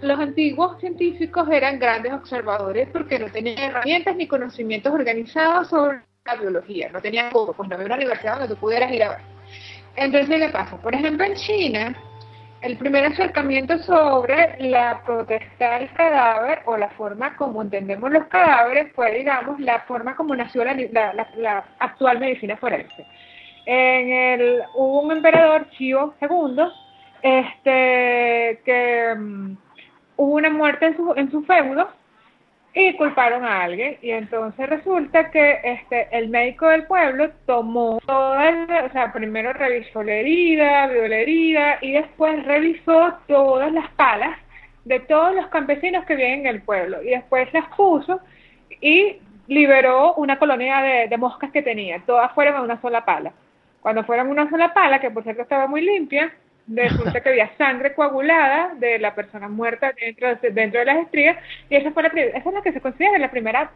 Los 0.00 0.18
antiguos 0.18 0.80
científicos 0.80 1.48
eran 1.50 1.78
grandes 1.78 2.12
observadores 2.12 2.88
porque 2.90 3.18
no 3.18 3.26
tenían 3.26 3.58
herramientas 3.58 4.16
ni 4.16 4.26
conocimientos 4.26 4.92
organizados 4.92 5.68
sobre 5.68 6.00
biología, 6.40 6.88
no 6.92 7.00
tenía 7.00 7.30
todo, 7.30 7.52
pues 7.52 7.68
no 7.68 7.74
había 7.74 7.86
una 7.86 7.96
universidad 7.96 8.38
donde 8.38 8.54
tú 8.54 8.60
pudieras 8.60 8.92
ir 8.92 9.02
a 9.02 9.08
ver. 9.10 9.18
Entonces, 9.96 10.38
¿qué 10.38 10.48
pasa? 10.48 10.76
Por 10.76 10.94
ejemplo, 10.94 11.26
en 11.26 11.34
China, 11.34 11.96
el 12.62 12.78
primer 12.78 13.04
acercamiento 13.06 13.76
sobre 13.78 14.56
la 14.60 15.02
protesta 15.04 15.78
del 15.78 15.92
cadáver 15.92 16.60
o 16.66 16.76
la 16.76 16.90
forma 16.90 17.36
como 17.36 17.60
entendemos 17.60 18.10
los 18.10 18.26
cadáveres 18.26 18.92
fue, 18.94 19.12
digamos, 19.18 19.58
la 19.60 19.80
forma 19.80 20.14
como 20.14 20.34
nació 20.36 20.64
la, 20.64 20.74
la, 21.36 21.64
actual 21.80 22.20
medicina 22.20 22.56
forense. 22.56 23.04
En 23.66 24.12
el, 24.12 24.62
hubo 24.74 25.02
un 25.02 25.12
emperador, 25.12 25.68
Chio 25.70 26.14
II, 26.20 26.62
este, 27.22 28.60
que 28.64 29.12
um, 29.16 29.56
hubo 30.16 30.34
una 30.34 30.50
muerte 30.50 30.86
en 30.86 30.96
su, 30.96 31.12
en 31.16 31.30
su 31.30 31.42
feudo 31.44 31.88
y 32.74 32.96
culparon 32.96 33.44
a 33.44 33.62
alguien. 33.62 33.98
Y 34.02 34.10
entonces 34.10 34.68
resulta 34.68 35.30
que 35.30 35.60
este 35.62 36.08
el 36.10 36.28
médico 36.28 36.68
del 36.68 36.84
pueblo 36.84 37.30
tomó 37.46 38.00
toda 38.06 38.50
o 38.86 38.92
sea 38.92 39.12
primero 39.12 39.52
revisó 39.52 40.02
la 40.02 40.12
herida 40.12 40.86
vio 40.86 41.06
la 41.08 41.16
herida 41.16 41.78
y 41.80 41.92
después 41.92 42.44
revisó 42.44 43.14
todas 43.26 43.72
las 43.72 43.88
palas 43.90 44.38
de 44.84 45.00
todos 45.00 45.34
los 45.34 45.46
campesinos 45.48 46.04
que 46.06 46.16
viven 46.16 46.40
en 46.40 46.46
el 46.46 46.62
pueblo. 46.62 47.02
Y 47.02 47.10
después 47.10 47.52
las 47.52 47.66
puso 47.76 48.20
y 48.80 49.18
liberó 49.48 50.14
una 50.14 50.38
colonia 50.38 50.80
de, 50.80 51.08
de 51.08 51.16
moscas 51.18 51.50
que 51.50 51.62
tenía. 51.62 52.02
Todas 52.06 52.32
fueron 52.32 52.56
a 52.56 52.62
una 52.62 52.80
sola 52.80 53.04
pala. 53.04 53.32
Cuando 53.80 54.04
fueron 54.04 54.28
una 54.28 54.48
sola 54.48 54.72
pala 54.72 55.00
que 55.00 55.10
por 55.10 55.24
cierto 55.24 55.42
estaba 55.42 55.66
muy 55.66 55.82
limpia 55.82 56.32
resulta 56.68 57.20
que 57.20 57.28
había 57.28 57.56
sangre 57.56 57.94
coagulada 57.94 58.74
de 58.76 58.98
la 58.98 59.14
persona 59.14 59.48
muerta 59.48 59.92
dentro, 59.98 60.28
dentro 60.52 60.80
de 60.80 60.86
las 60.86 60.98
estrías 60.98 61.36
y 61.68 61.76
esa, 61.76 61.90
fue 61.90 62.02
la, 62.02 62.08
esa 62.08 62.48
es 62.48 62.54
la 62.54 62.62
que 62.62 62.72
se 62.72 62.80
considera 62.80 63.18
la 63.18 63.30
primera 63.30 63.70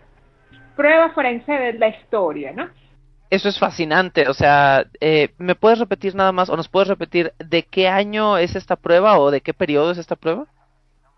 prueba 0.76 1.10
forense 1.10 1.52
de 1.52 1.72
la 1.74 1.88
historia, 1.88 2.52
¿no? 2.52 2.68
Eso 3.28 3.48
es 3.48 3.58
fascinante, 3.58 4.28
o 4.28 4.34
sea, 4.34 4.84
eh, 5.00 5.30
¿me 5.38 5.56
puedes 5.56 5.80
repetir 5.80 6.14
nada 6.14 6.30
más 6.30 6.48
o 6.48 6.56
nos 6.56 6.68
puedes 6.68 6.88
repetir 6.88 7.32
de 7.38 7.64
qué 7.64 7.88
año 7.88 8.38
es 8.38 8.54
esta 8.54 8.76
prueba 8.76 9.18
o 9.18 9.32
de 9.32 9.40
qué 9.40 9.52
periodo 9.52 9.90
es 9.90 9.98
esta 9.98 10.14
prueba? 10.14 10.46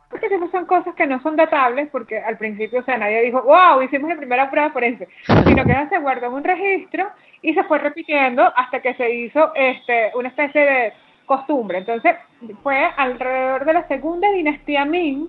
Porque 0.09 0.25
esas 0.25 0.51
son 0.51 0.65
cosas 0.65 0.95
que 0.95 1.07
no 1.07 1.21
son 1.21 1.37
datables, 1.37 1.91
porque 1.93 2.19
al 2.19 2.39
principio, 2.39 2.81
o 2.81 2.83
sea, 2.83 2.97
nadie 2.97 3.21
dijo, 3.21 3.43
wow, 3.43 3.83
hicimos 3.83 4.09
la 4.09 4.17
primera 4.17 4.51
prueba 4.51 4.71
forense, 4.71 5.07
sino 5.45 5.65
que 5.67 5.89
se 5.91 5.99
guardó 5.99 6.29
en 6.29 6.33
un 6.33 6.45
registro 6.45 7.11
y 7.43 7.53
se 7.53 7.63
fue 7.65 7.79
repitiendo 7.79 8.51
hasta 8.57 8.81
que 8.81 8.95
se 8.95 9.11
hizo 9.11 9.53
este 9.55 10.11
una 10.15 10.29
especie 10.29 10.63
de 10.63 10.93
costumbre. 11.29 11.79
Entonces, 11.79 12.17
fue 12.65 12.85
alrededor 12.97 13.65
de 13.65 13.73
la 13.75 13.87
segunda 13.87 14.29
dinastía 14.33 14.85
Ming. 14.85 15.29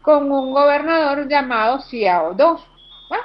Con 0.00 0.32
un 0.32 0.52
gobernador 0.52 1.28
llamado 1.28 1.80
Xiao 1.80 2.34
II. 2.38 2.62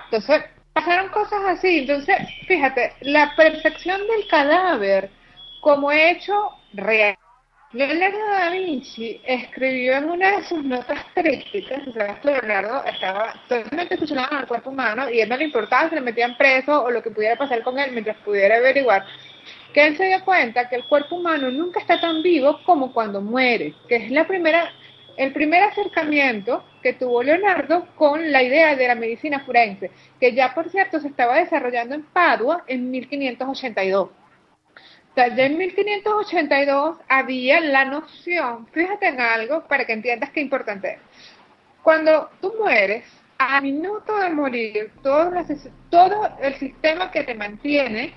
entonces, 0.05 0.43
pasaron 0.73 1.09
cosas 1.09 1.39
así. 1.45 1.79
Entonces, 1.79 2.17
fíjate, 2.47 2.91
la 3.01 3.33
perfección 3.37 4.01
del 4.01 4.27
cadáver 4.27 5.09
como 5.61 5.89
hecho 5.91 6.49
real. 6.73 7.15
Leonardo 7.73 8.19
da 8.29 8.51
Vinci 8.51 9.19
escribió 9.25 9.93
en 9.93 10.07
una 10.07 10.37
de 10.37 10.43
sus 10.43 10.63
notas 10.63 10.99
críticas, 11.15 11.81
Leonardo 12.23 12.83
estaba 12.85 13.33
totalmente 13.47 13.97
fusionado 13.97 14.37
al 14.37 14.47
cuerpo 14.47 14.69
humano 14.69 15.09
y 15.09 15.19
a 15.19 15.23
él 15.23 15.29
no 15.29 15.37
le 15.37 15.45
importaba 15.45 15.89
si 15.89 15.95
le 15.95 16.01
metían 16.01 16.37
preso 16.37 16.83
o 16.83 16.91
lo 16.91 17.01
que 17.01 17.09
pudiera 17.09 17.35
pasar 17.35 17.63
con 17.63 17.79
él 17.79 17.91
mientras 17.91 18.15
pudiera 18.17 18.57
averiguar 18.57 19.03
que 19.73 19.85
él 19.85 19.97
se 19.97 20.05
dio 20.05 20.23
cuenta 20.23 20.69
que 20.69 20.75
el 20.75 20.85
cuerpo 20.85 21.15
humano 21.15 21.49
nunca 21.49 21.79
está 21.79 21.99
tan 21.99 22.21
vivo 22.21 22.59
como 22.63 22.93
cuando 22.93 23.21
muere, 23.21 23.73
que 23.89 23.95
es 23.95 24.11
la 24.11 24.25
primera, 24.27 24.71
el 25.17 25.33
primer 25.33 25.63
acercamiento 25.63 26.63
que 26.81 26.93
tuvo 26.93 27.23
Leonardo 27.23 27.87
con 27.95 28.31
la 28.31 28.43
idea 28.43 28.75
de 28.75 28.87
la 28.87 28.95
medicina 28.95 29.39
forense, 29.39 29.91
que 30.19 30.33
ya 30.33 30.53
por 30.53 30.69
cierto 30.69 30.99
se 30.99 31.07
estaba 31.07 31.37
desarrollando 31.37 31.95
en 31.95 32.03
Padua 32.03 32.63
en 32.67 32.91
1582. 32.91 34.09
O 34.09 35.15
sea, 35.15 35.35
ya 35.35 35.45
en 35.45 35.57
1582 35.57 36.97
había 37.07 37.59
la 37.59 37.85
noción, 37.85 38.67
fíjate 38.71 39.07
en 39.07 39.21
algo 39.21 39.63
para 39.67 39.85
que 39.85 39.93
entiendas 39.93 40.31
qué 40.31 40.41
importante 40.41 40.93
es. 40.93 40.99
Cuando 41.83 42.29
tú 42.41 42.53
mueres, 42.59 43.05
a 43.37 43.59
minuto 43.61 44.17
de 44.17 44.29
morir, 44.29 44.91
todo, 45.01 45.31
todo 45.89 46.29
el 46.41 46.55
sistema 46.55 47.11
que 47.11 47.23
te 47.23 47.35
mantiene 47.35 48.13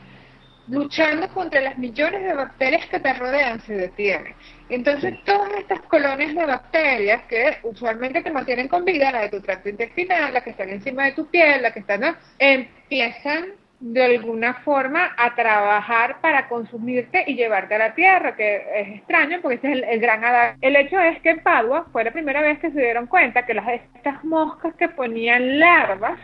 luchando 0.68 1.28
contra 1.28 1.60
las 1.60 1.78
millones 1.78 2.22
de 2.22 2.34
bacterias 2.34 2.86
que 2.86 3.00
te 3.00 3.12
rodean 3.14 3.60
se 3.60 3.74
detiene. 3.74 4.34
Entonces 4.68 5.14
todas 5.24 5.50
estas 5.58 5.80
colonias 5.82 6.34
de 6.34 6.44
bacterias 6.44 7.22
que 7.28 7.58
usualmente 7.62 8.22
te 8.22 8.30
mantienen 8.30 8.68
con 8.68 8.84
vida, 8.84 9.12
la 9.12 9.22
de 9.22 9.28
tu 9.28 9.40
tracto 9.40 9.68
intestinal, 9.68 10.32
las 10.32 10.42
que 10.42 10.50
están 10.50 10.70
encima 10.70 11.04
de 11.04 11.12
tu 11.12 11.26
piel, 11.26 11.62
las 11.62 11.72
que 11.72 11.80
están, 11.80 12.16
empiezan 12.38 13.46
de 13.78 14.04
alguna 14.04 14.54
forma 14.54 15.14
a 15.18 15.34
trabajar 15.34 16.20
para 16.20 16.48
consumirte 16.48 17.24
y 17.26 17.34
llevarte 17.34 17.74
a 17.74 17.78
la 17.78 17.94
tierra, 17.94 18.34
que 18.34 18.56
es 18.74 18.88
extraño 18.96 19.38
porque 19.42 19.56
ese 19.56 19.72
es 19.72 19.84
el, 19.88 20.00
gran 20.00 20.24
adapto. 20.24 20.58
El 20.62 20.76
hecho 20.76 20.98
es 20.98 21.20
que 21.20 21.30
en 21.30 21.42
Padua 21.42 21.86
fue 21.92 22.02
la 22.02 22.10
primera 22.10 22.40
vez 22.40 22.58
que 22.58 22.70
se 22.70 22.80
dieron 22.80 23.06
cuenta 23.06 23.44
que 23.44 23.54
las, 23.54 23.68
estas 23.68 24.24
moscas 24.24 24.74
que 24.76 24.88
ponían 24.88 25.60
larvas 25.60 26.18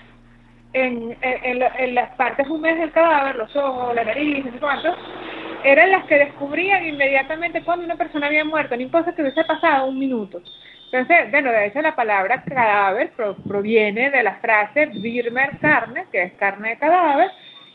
en, 0.73 1.17
en, 1.21 1.95
las 1.95 2.11
partes 2.17 2.49
húmedas 2.49 2.79
del 2.79 2.93
cadáver, 2.93 3.37
los 3.37 3.55
ojos, 3.57 3.95
la 3.95 4.05
nariz, 4.05 4.45
no 4.45 4.53
sé 4.53 4.59
cuánto, 4.59 4.97
eran 5.65 5.91
las 5.91 6.05
que 6.05 6.19
descubrían 6.19 6.87
inmediatamente 6.87 7.63
cuando 7.63 7.85
una 7.85 7.97
persona 7.97 8.27
había 8.27 8.45
muerto, 8.45 8.77
no 8.77 8.83
importa 8.83 9.15
que 9.15 9.23
hubiese 9.23 9.45
pasado 9.45 9.87
un 9.87 9.99
minuto. 9.99 10.43
Entonces, 10.93 11.31
bueno, 11.31 11.51
de 11.51 11.67
hecho 11.67 11.81
la 11.81 11.97
palabra 11.97 12.43
cadáver 12.43 13.13
proviene 13.49 14.11
de 14.11 14.23
la 14.23 14.35
frase 14.37 14.87
birmer 14.87 15.59
carne, 15.59 16.05
que 16.13 16.23
es 16.23 16.33
carne 16.35 16.71
de 16.71 16.79
cadáver, 16.79 17.31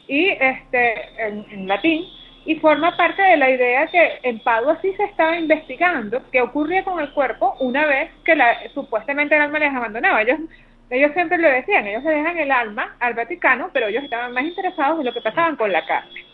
y 0.07 0.29
este 0.29 0.93
en, 1.17 1.67
latín, 1.67 2.05
y 2.45 2.55
forma 2.55 2.95
parte 2.95 3.21
de 3.21 3.37
la 3.37 3.49
idea 3.49 3.87
que 3.87 4.19
en 4.23 4.39
Padua 4.39 4.77
sí 4.81 4.93
se 4.95 5.03
estaba 5.05 5.35
investigando 5.35 6.21
qué 6.31 6.41
ocurría 6.41 6.83
con 6.83 6.99
el 6.99 7.11
cuerpo 7.11 7.55
una 7.59 7.87
vez 7.87 8.11
que 8.23 8.35
la, 8.35 8.55
supuestamente 8.73 9.35
el 9.35 9.41
alma 9.41 9.59
les 9.59 9.73
abandonaba. 9.73 10.21
Ellos 10.21 10.39
ellos 10.89 11.11
siempre 11.13 11.37
lo 11.37 11.49
decían, 11.49 11.85
ellos 11.87 12.03
se 12.03 12.09
dejan 12.09 12.37
el 12.37 12.51
alma 12.51 12.95
al 12.99 13.13
Vaticano, 13.13 13.69
pero 13.73 13.87
ellos 13.87 14.03
estaban 14.03 14.33
más 14.33 14.43
interesados 14.43 14.99
en 14.99 15.05
lo 15.05 15.13
que 15.13 15.21
pasaban 15.21 15.55
con 15.55 15.71
la 15.71 15.85
carne. 15.85 16.25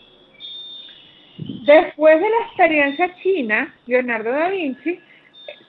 Después 1.66 2.20
de 2.20 2.30
la 2.30 2.46
experiencia 2.46 3.14
china, 3.16 3.74
Leonardo 3.86 4.30
da 4.30 4.50
Vinci 4.50 5.00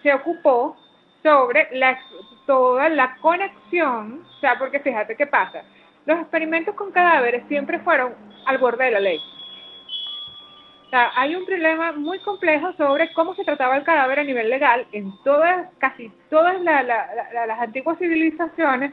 se 0.03 0.13
ocupó 0.13 0.77
sobre 1.23 1.67
la, 1.71 1.97
toda 2.45 2.89
la 2.89 3.15
conexión, 3.17 4.23
o 4.23 4.39
sea, 4.39 4.59
porque 4.59 4.79
fíjate 4.79 5.15
qué 5.15 5.25
pasa, 5.25 5.63
los 6.05 6.19
experimentos 6.19 6.75
con 6.75 6.91
cadáveres 6.91 7.43
siempre 7.47 7.79
fueron 7.79 8.13
al 8.45 8.59
borde 8.59 8.85
de 8.85 8.91
la 8.91 8.99
ley 8.99 9.19
hay 11.15 11.35
un 11.35 11.45
problema 11.45 11.91
muy 11.93 12.19
complejo 12.19 12.73
sobre 12.73 13.11
cómo 13.13 13.35
se 13.35 13.43
trataba 13.43 13.77
el 13.77 13.83
cadáver 13.83 14.19
a 14.19 14.23
nivel 14.23 14.49
legal 14.49 14.85
en 14.91 15.13
todas, 15.23 15.67
casi 15.79 16.11
todas 16.29 16.61
las 16.61 17.59
antiguas 17.59 17.97
civilizaciones, 17.97 18.91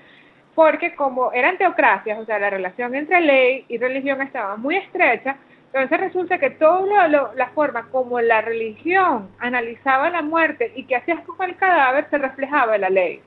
porque 0.54 0.94
como 0.94 1.32
eran 1.32 1.58
teocracias, 1.58 2.18
o 2.18 2.24
sea, 2.24 2.38
la 2.38 2.50
relación 2.50 2.94
entre 2.94 3.20
ley 3.20 3.64
y 3.68 3.78
religión 3.78 4.20
estaba 4.20 4.56
muy 4.56 4.76
estrecha, 4.76 5.36
entonces 5.66 6.00
resulta 6.00 6.38
que 6.38 6.50
toda 6.50 7.08
la 7.08 7.50
forma 7.54 7.88
como 7.90 8.20
la 8.20 8.42
religión 8.42 9.30
analizaba 9.38 10.10
la 10.10 10.20
muerte 10.20 10.72
y 10.76 10.84
qué 10.84 10.96
hacías 10.96 11.20
con 11.20 11.48
el 11.48 11.56
cadáver 11.56 12.06
se 12.10 12.18
reflejaba 12.18 12.74
en 12.74 12.80
la 12.82 12.90
ley. 12.90 13.22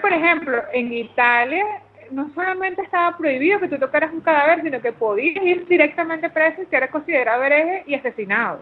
por 0.00 0.12
ejemplo, 0.12 0.62
en 0.72 0.92
Italia 0.92 1.66
no 2.10 2.30
solamente 2.34 2.82
estaba 2.82 3.16
prohibido 3.16 3.60
que 3.60 3.68
tú 3.68 3.78
tocaras 3.78 4.12
un 4.12 4.20
cadáver, 4.20 4.62
sino 4.62 4.80
que 4.80 4.92
podías 4.92 5.44
ir 5.44 5.66
directamente 5.66 6.30
preso 6.30 6.62
y 6.62 6.66
ser 6.66 6.88
considerado 6.90 7.42
hereje 7.42 7.84
y 7.86 7.94
asesinado. 7.94 8.60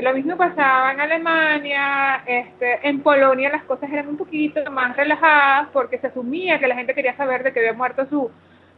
Lo 0.00 0.14
mismo 0.14 0.36
pasaba 0.36 0.92
en 0.92 1.00
Alemania, 1.00 2.22
este, 2.26 2.88
en 2.88 3.00
Polonia 3.00 3.50
las 3.50 3.64
cosas 3.64 3.92
eran 3.92 4.08
un 4.08 4.16
poquito 4.16 4.60
más 4.70 4.96
relajadas 4.96 5.68
porque 5.72 5.98
se 5.98 6.06
asumía 6.06 6.58
que 6.58 6.66
la 6.66 6.76
gente 6.76 6.94
quería 6.94 7.14
saber 7.16 7.42
de 7.42 7.52
que 7.52 7.60
había 7.60 7.74
muerto 7.74 8.06
su, 8.06 8.30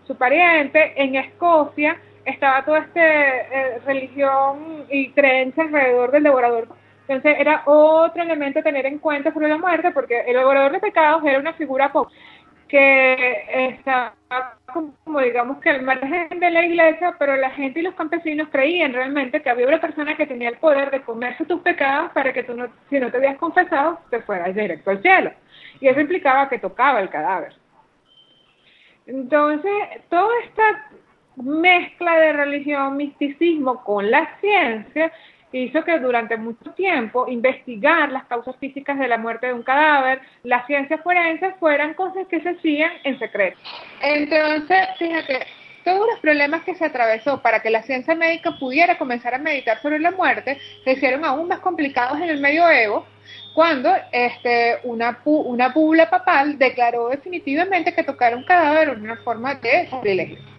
su 0.06 0.16
pariente. 0.16 0.92
En 0.96 1.14
Escocia 1.14 1.96
estaba 2.24 2.64
toda 2.64 2.80
esta 2.80 3.00
eh, 3.00 3.78
religión 3.86 4.86
y 4.90 5.10
creencia 5.10 5.62
alrededor 5.62 6.10
del 6.10 6.24
devorador. 6.24 6.68
Entonces 7.06 7.36
era 7.38 7.62
otro 7.66 8.22
elemento 8.22 8.58
a 8.58 8.62
tener 8.62 8.86
en 8.86 8.98
cuenta 8.98 9.32
sobre 9.32 9.48
la 9.48 9.58
muerte 9.58 9.92
porque 9.92 10.20
el 10.26 10.34
devorador 10.34 10.72
de 10.72 10.80
pecados 10.80 11.22
era 11.24 11.38
una 11.38 11.52
figura 11.52 11.92
pop 11.92 12.08
que 12.74 13.44
estaba 13.68 14.16
como 15.04 15.20
digamos 15.20 15.58
que 15.58 15.70
al 15.70 15.82
margen 15.82 16.40
de 16.40 16.50
la 16.50 16.66
iglesia, 16.66 17.14
pero 17.20 17.36
la 17.36 17.50
gente 17.50 17.78
y 17.78 17.82
los 17.84 17.94
campesinos 17.94 18.48
creían 18.50 18.92
realmente 18.92 19.40
que 19.40 19.48
había 19.48 19.68
una 19.68 19.80
persona 19.80 20.16
que 20.16 20.26
tenía 20.26 20.48
el 20.48 20.56
poder 20.56 20.90
de 20.90 21.02
comerse 21.02 21.44
tus 21.44 21.60
pecados 21.60 22.10
para 22.10 22.32
que 22.32 22.42
tú 22.42 22.56
no, 22.56 22.66
si 22.90 22.98
no 22.98 23.12
te 23.12 23.18
habías 23.18 23.36
confesado, 23.36 24.00
te 24.10 24.20
fueras 24.22 24.52
directo 24.56 24.90
al 24.90 25.00
cielo. 25.02 25.30
Y 25.80 25.86
eso 25.86 26.00
implicaba 26.00 26.48
que 26.48 26.58
tocaba 26.58 26.98
el 26.98 27.10
cadáver. 27.10 27.54
Entonces, 29.06 29.72
toda 30.08 30.32
esta 30.42 30.90
mezcla 31.36 32.16
de 32.16 32.32
religión, 32.32 32.96
misticismo 32.96 33.84
con 33.84 34.10
la 34.10 34.36
ciencia 34.40 35.12
hizo 35.62 35.84
que 35.84 35.98
durante 35.98 36.36
mucho 36.36 36.72
tiempo 36.72 37.28
investigar 37.28 38.10
las 38.10 38.24
causas 38.24 38.56
físicas 38.56 38.98
de 38.98 39.08
la 39.08 39.18
muerte 39.18 39.46
de 39.46 39.52
un 39.52 39.62
cadáver, 39.62 40.20
las 40.42 40.66
ciencias 40.66 41.00
forenses 41.02 41.54
fueran 41.60 41.94
cosas 41.94 42.26
que 42.28 42.40
se 42.40 42.50
hacían 42.50 42.92
en 43.04 43.18
secreto. 43.18 43.56
Entonces, 44.02 44.88
fíjate, 44.98 45.46
todos 45.84 46.06
los 46.10 46.18
problemas 46.20 46.62
que 46.64 46.74
se 46.74 46.84
atravesó 46.84 47.40
para 47.42 47.60
que 47.60 47.70
la 47.70 47.82
ciencia 47.82 48.14
médica 48.14 48.58
pudiera 48.58 48.98
comenzar 48.98 49.34
a 49.34 49.38
meditar 49.38 49.80
sobre 49.80 49.98
la 49.98 50.10
muerte 50.10 50.58
se 50.82 50.92
hicieron 50.92 51.24
aún 51.24 51.46
más 51.46 51.60
complicados 51.60 52.18
en 52.18 52.30
el 52.30 52.40
medioevo 52.40 53.06
cuando 53.54 53.90
este, 54.10 54.78
una, 54.82 55.20
una 55.24 55.68
bula 55.68 56.10
papal 56.10 56.58
declaró 56.58 57.08
definitivamente 57.08 57.94
que 57.94 58.02
tocar 58.02 58.34
un 58.34 58.44
cadáver 58.44 58.88
era 58.88 58.98
una 58.98 59.16
forma 59.18 59.54
de 59.54 59.88
sacrilegio. 59.88 60.53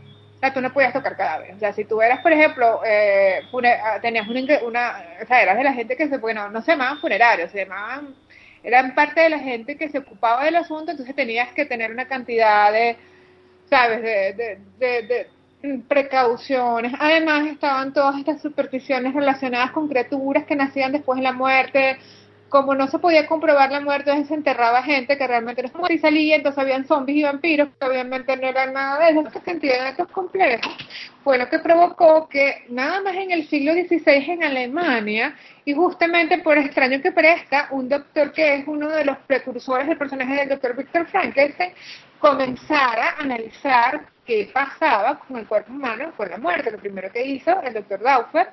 Sea, 0.45 0.53
tú 0.53 0.61
no 0.61 0.71
podías 0.71 0.93
tocar 0.93 1.17
cadáveres. 1.17 1.55
O 1.55 1.59
sea, 1.59 1.73
si 1.73 1.85
tú 1.85 2.01
eras, 2.01 2.19
por 2.21 2.31
ejemplo, 2.31 2.81
eh, 2.85 3.41
ah, 3.83 3.99
tenías 3.99 4.27
una, 4.27 4.41
una, 4.63 5.03
o 5.23 5.25
sea, 5.25 5.41
eras 5.41 5.57
de 5.57 5.63
la 5.63 5.73
gente 5.73 5.95
que 5.95 6.07
se, 6.07 6.17
bueno, 6.17 6.49
no 6.49 6.61
se 6.61 6.71
llamaban 6.71 6.99
funerarios, 6.99 7.51
se 7.51 7.65
llamaban, 7.65 8.13
eran 8.63 8.93
parte 8.93 9.21
de 9.21 9.29
la 9.29 9.39
gente 9.39 9.75
que 9.75 9.89
se 9.89 9.97
ocupaba 9.97 10.43
del 10.45 10.55
asunto, 10.57 10.91
entonces 10.91 11.15
tenías 11.15 11.51
que 11.53 11.65
tener 11.65 11.91
una 11.91 12.07
cantidad 12.07 12.71
de, 12.71 12.95
¿sabes?, 13.69 14.03
de, 14.03 14.59
de, 14.77 15.01
de, 15.03 15.27
precauciones. 15.87 16.93
Además 16.99 17.47
estaban 17.47 17.91
todas 17.91 18.19
estas 18.19 18.39
supersticiones 18.39 19.15
relacionadas 19.15 19.71
con 19.71 19.87
criaturas 19.87 20.45
que 20.45 20.55
nacían 20.55 20.91
después 20.91 21.17
de 21.17 21.23
la 21.23 21.33
muerte, 21.33 21.97
como 22.49 22.75
no 22.75 22.87
se 22.87 22.99
podía 22.99 23.27
comprobar 23.27 23.71
la 23.71 23.81
muerte, 23.81 24.25
se 24.25 24.33
enterraba 24.33 24.83
gente 24.83 25.17
que 25.17 25.27
realmente 25.27 25.63
no 25.63 25.79
moría 25.79 25.97
y 25.97 25.99
salía, 25.99 26.35
entonces 26.35 26.59
habían 26.59 26.85
zombies 26.85 27.19
y 27.19 27.23
vampiros, 27.23 27.69
que 27.79 27.85
obviamente 27.85 28.37
no 28.37 28.47
eran 28.47 28.73
nada 28.73 29.05
de 29.05 29.11
eso, 29.11 29.27
esa 29.27 29.41
cantidad 29.41 29.73
de 29.73 29.83
datos 29.83 30.07
complejos, 30.09 30.71
fue 31.23 31.37
lo 31.37 31.49
que 31.49 31.59
provocó 31.59 32.29
que 32.29 32.65
nada 32.69 33.01
más 33.01 33.15
en 33.15 33.31
el 33.31 33.47
siglo 33.47 33.73
XVI 33.73 34.31
en 34.31 34.43
Alemania, 34.43 35.35
y 35.65 35.73
justamente 35.73 36.37
por 36.39 36.57
extraño 36.57 37.01
que 37.01 37.11
parezca, 37.11 37.67
un 37.71 37.89
doctor 37.89 38.31
que 38.31 38.55
es 38.55 38.67
uno 38.67 38.89
de 38.89 39.05
los 39.05 39.17
precursores 39.19 39.87
del 39.87 39.97
personaje 39.97 40.35
del 40.35 40.49
doctor 40.49 40.75
Victor 40.75 41.07
Frankenstein, 41.07 41.73
comenzara 42.19 43.11
a 43.11 43.21
analizar 43.21 44.05
qué 44.25 44.49
pasaba 44.53 45.19
con 45.19 45.37
el 45.37 45.47
cuerpo 45.47 45.71
humano 45.71 46.11
con 46.17 46.29
la 46.29 46.37
muerte. 46.37 46.71
Lo 46.71 46.79
primero 46.79 47.11
que 47.11 47.23
hizo 47.23 47.61
el 47.61 47.73
doctor 47.73 48.01
Dauffer 48.01 48.47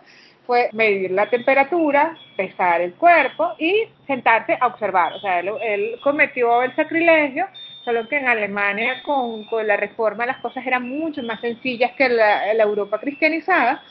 fue 0.47 0.71
medir 0.73 1.11
la 1.11 1.29
temperatura, 1.31 2.17
pesar 2.37 2.81
el 2.81 2.95
cuerpo 2.95 3.55
y 3.59 3.85
sentarse 4.07 4.57
a 4.61 4.67
observar. 4.67 5.13
O 5.15 5.21
sea, 5.21 5.41
él, 5.41 5.99
cometió 6.03 6.63
el 6.63 6.75
sacrilegio, 6.75 7.47
solo 7.85 8.09
que 8.09 8.19
en 8.19 8.29
Alemania 8.29 9.03
con, 9.05 9.47
la 9.67 9.77
reforma 9.77 10.27
las 10.27 10.39
cosas 10.39 10.67
eran 10.67 10.89
mucho 10.89 11.23
más 11.23 11.41
sencillas 11.41 11.93
que 11.93 12.09
la, 12.09 12.53
la 12.55 12.63
Europa 12.63 12.99
cristianizada. 12.99 13.83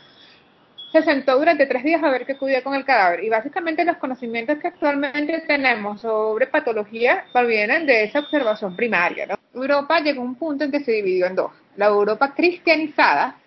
Se 0.91 1.01
sentó 1.03 1.37
durante 1.37 1.67
tres 1.67 1.85
días 1.85 2.03
a 2.03 2.09
ver 2.09 2.25
qué 2.25 2.33
ocurría 2.33 2.63
con 2.63 2.73
el 2.75 2.83
cadáver. 2.83 3.23
Y 3.23 3.29
básicamente 3.29 3.85
los 3.85 3.95
conocimientos 3.95 4.57
que 4.59 4.67
actualmente 4.67 5.41
tenemos 5.47 6.01
sobre 6.01 6.47
patología 6.47 7.23
provienen 7.31 7.85
de 7.85 8.03
esa 8.03 8.19
observación 8.19 8.75
primaria. 8.75 9.25
¿no? 9.25 9.35
Europa 9.53 10.01
llegó 10.01 10.21
a 10.21 10.25
un 10.25 10.35
punto 10.35 10.65
en 10.65 10.71
que 10.71 10.81
se 10.81 10.91
dividió 10.91 11.27
en 11.27 11.35
dos. 11.35 11.51
La 11.77 11.87
Europa 11.87 12.33
cristianizada, 12.35 13.37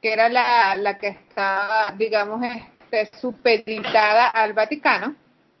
que 0.00 0.12
era 0.12 0.28
la, 0.28 0.74
la 0.76 0.98
que 0.98 1.08
estaba, 1.08 1.94
digamos, 1.96 2.42
este, 2.44 3.16
supeditada 3.18 4.28
al 4.28 4.52
Vaticano, 4.52 5.14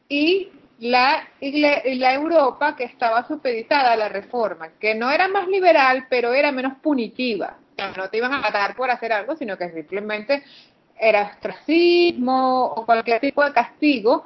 y 0.08 0.48
la, 0.80 1.28
y 1.40 1.60
la 1.60 2.14
Europa 2.14 2.74
que 2.74 2.84
estaba 2.84 3.26
supeditada 3.26 3.92
a 3.92 3.96
la 3.96 4.08
Reforma, 4.08 4.70
que 4.80 4.94
no 4.94 5.10
era 5.10 5.28
más 5.28 5.46
liberal, 5.46 6.06
pero 6.08 6.32
era 6.32 6.52
menos 6.52 6.78
punitiva. 6.82 7.56
No 7.96 8.10
te 8.10 8.18
iban 8.18 8.32
a 8.32 8.40
matar 8.40 8.74
por 8.74 8.90
hacer 8.90 9.12
algo, 9.12 9.36
sino 9.36 9.56
que 9.56 9.70
simplemente 9.70 10.42
era 10.98 11.32
ostracismo 11.34 12.64
o 12.64 12.84
cualquier 12.84 13.20
tipo 13.20 13.42
de 13.44 13.52
castigo, 13.52 14.24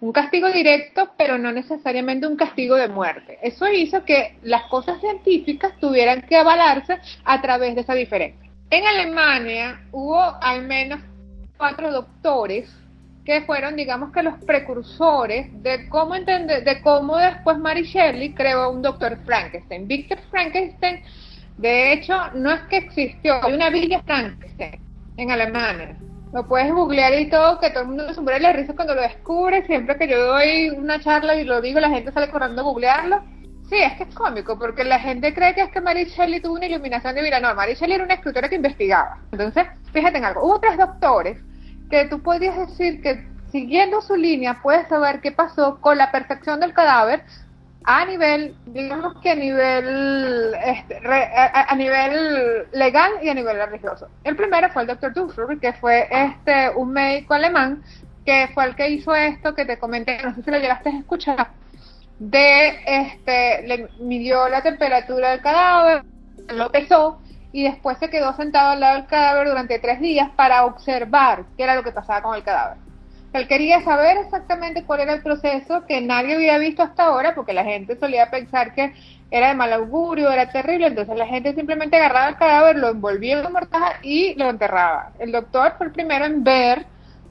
un 0.00 0.12
castigo 0.12 0.50
directo, 0.50 1.10
pero 1.16 1.38
no 1.38 1.52
necesariamente 1.52 2.26
un 2.26 2.36
castigo 2.36 2.76
de 2.76 2.88
muerte. 2.88 3.38
Eso 3.42 3.68
hizo 3.68 4.04
que 4.04 4.38
las 4.42 4.64
cosas 4.64 5.00
científicas 5.00 5.78
tuvieran 5.78 6.22
que 6.22 6.36
avalarse 6.36 6.98
a 7.24 7.40
través 7.40 7.74
de 7.74 7.82
esa 7.82 7.94
diferencia. 7.94 8.49
En 8.70 8.86
Alemania 8.86 9.80
hubo 9.90 10.22
al 10.40 10.62
menos 10.62 11.00
cuatro 11.58 11.90
doctores 11.90 12.72
que 13.24 13.42
fueron, 13.42 13.74
digamos 13.74 14.12
que 14.12 14.22
los 14.22 14.34
precursores 14.44 15.48
de 15.60 15.88
cómo 15.88 16.14
entender, 16.14 16.62
de 16.62 16.80
cómo 16.80 17.16
después 17.16 17.58
Mary 17.58 17.82
Shelley 17.82 18.32
creó 18.32 18.70
un 18.70 18.80
doctor 18.80 19.18
Frankenstein. 19.24 19.88
Victor 19.88 20.18
Frankenstein, 20.30 21.02
de 21.58 21.92
hecho, 21.92 22.14
no 22.34 22.52
es 22.52 22.60
que 22.62 22.76
existió, 22.76 23.44
hay 23.44 23.54
una 23.54 23.70
Villa 23.70 24.02
Frankenstein 24.06 24.80
en 25.16 25.30
Alemania. 25.32 25.96
Lo 26.32 26.46
puedes 26.46 26.72
googlear 26.72 27.12
y 27.20 27.28
todo, 27.28 27.58
que 27.58 27.70
todo 27.70 27.82
el 27.82 27.88
mundo 27.88 28.14
se 28.14 28.20
muere 28.20 28.38
la 28.38 28.52
risa 28.52 28.74
cuando 28.74 28.94
lo 28.94 29.02
descubre. 29.02 29.66
Siempre 29.66 29.98
que 29.98 30.06
yo 30.06 30.26
doy 30.26 30.70
una 30.70 31.00
charla 31.00 31.34
y 31.34 31.44
lo 31.44 31.60
digo, 31.60 31.80
la 31.80 31.90
gente 31.90 32.12
sale 32.12 32.30
corriendo 32.30 32.62
a 32.62 32.64
googlearlo. 32.64 33.20
Sí, 33.70 33.76
es 33.76 33.92
que 33.92 34.02
es 34.02 34.14
cómico, 34.16 34.58
porque 34.58 34.82
la 34.82 34.98
gente 34.98 35.32
cree 35.32 35.54
que 35.54 35.60
es 35.60 35.70
que 35.70 35.80
Mary 35.80 36.04
Shelley 36.04 36.40
tuvo 36.40 36.54
una 36.54 36.66
iluminación 36.66 37.14
divina. 37.14 37.38
No, 37.38 37.54
Mary 37.54 37.74
Shelley 37.74 37.94
era 37.94 38.04
una 38.04 38.14
escritora 38.14 38.48
que 38.48 38.56
investigaba. 38.56 39.18
Entonces, 39.30 39.64
fíjate 39.92 40.18
en 40.18 40.24
algo. 40.24 40.44
Hubo 40.44 40.58
tres 40.58 40.76
doctores 40.76 41.38
que 41.88 42.06
tú 42.06 42.20
podías 42.20 42.56
decir 42.58 43.00
que 43.00 43.24
siguiendo 43.52 44.00
su 44.02 44.16
línea 44.16 44.60
puedes 44.60 44.88
saber 44.88 45.20
qué 45.20 45.30
pasó 45.30 45.80
con 45.80 45.98
la 45.98 46.10
perfección 46.10 46.58
del 46.58 46.74
cadáver 46.74 47.22
a 47.84 48.04
nivel, 48.06 48.56
digamos 48.66 49.20
que 49.22 49.30
a 49.30 49.34
nivel, 49.36 50.54
este, 50.64 51.00
a, 51.06 51.74
nivel 51.76 52.66
legal 52.72 53.12
y 53.22 53.28
a 53.28 53.34
nivel 53.34 53.56
religioso. 53.56 54.08
El 54.24 54.34
primero 54.34 54.68
fue 54.70 54.82
el 54.82 54.88
doctor 54.88 55.14
Duffer, 55.14 55.58
que 55.60 55.72
fue 55.74 56.08
este 56.10 56.70
un 56.74 56.92
médico 56.92 57.34
alemán 57.34 57.82
que 58.26 58.50
fue 58.52 58.64
el 58.64 58.74
que 58.74 58.90
hizo 58.90 59.14
esto 59.14 59.54
que 59.54 59.64
te 59.64 59.78
comenté, 59.78 60.20
no 60.22 60.34
sé 60.34 60.42
si 60.42 60.50
lo 60.50 60.58
llegaste 60.58 60.90
a 60.90 60.98
escuchar, 60.98 61.50
de 62.20 62.76
este, 62.86 63.66
le 63.66 63.88
midió 63.98 64.48
la 64.48 64.62
temperatura 64.62 65.30
del 65.30 65.40
cadáver, 65.40 66.04
lo 66.50 66.70
pesó 66.70 67.18
y 67.50 67.64
después 67.64 67.96
se 67.98 68.10
quedó 68.10 68.36
sentado 68.36 68.72
al 68.72 68.80
lado 68.80 68.96
del 68.98 69.06
cadáver 69.06 69.48
durante 69.48 69.78
tres 69.78 70.00
días 70.00 70.28
para 70.36 70.66
observar 70.66 71.44
qué 71.56 71.64
era 71.64 71.74
lo 71.74 71.82
que 71.82 71.92
pasaba 71.92 72.22
con 72.22 72.36
el 72.36 72.42
cadáver. 72.42 72.76
Él 73.32 73.48
quería 73.48 73.80
saber 73.82 74.18
exactamente 74.18 74.84
cuál 74.84 75.00
era 75.00 75.14
el 75.14 75.22
proceso 75.22 75.86
que 75.86 76.00
nadie 76.02 76.34
había 76.34 76.58
visto 76.58 76.82
hasta 76.82 77.04
ahora, 77.04 77.34
porque 77.34 77.54
la 77.54 77.64
gente 77.64 77.98
solía 77.98 78.30
pensar 78.30 78.74
que 78.74 78.92
era 79.30 79.48
de 79.48 79.54
mal 79.54 79.72
augurio, 79.72 80.30
era 80.30 80.50
terrible, 80.50 80.88
entonces 80.88 81.16
la 81.16 81.26
gente 81.26 81.54
simplemente 81.54 81.96
agarraba 81.96 82.28
el 82.28 82.36
cadáver, 82.36 82.76
lo 82.76 82.90
envolvía 82.90 83.38
en 83.38 83.44
la 83.44 83.50
mortaja 83.50 83.94
y 84.02 84.34
lo 84.34 84.50
enterraba. 84.50 85.12
El 85.18 85.32
doctor 85.32 85.74
fue 85.78 85.86
el 85.86 85.92
primero 85.92 86.26
en 86.26 86.44
ver 86.44 86.84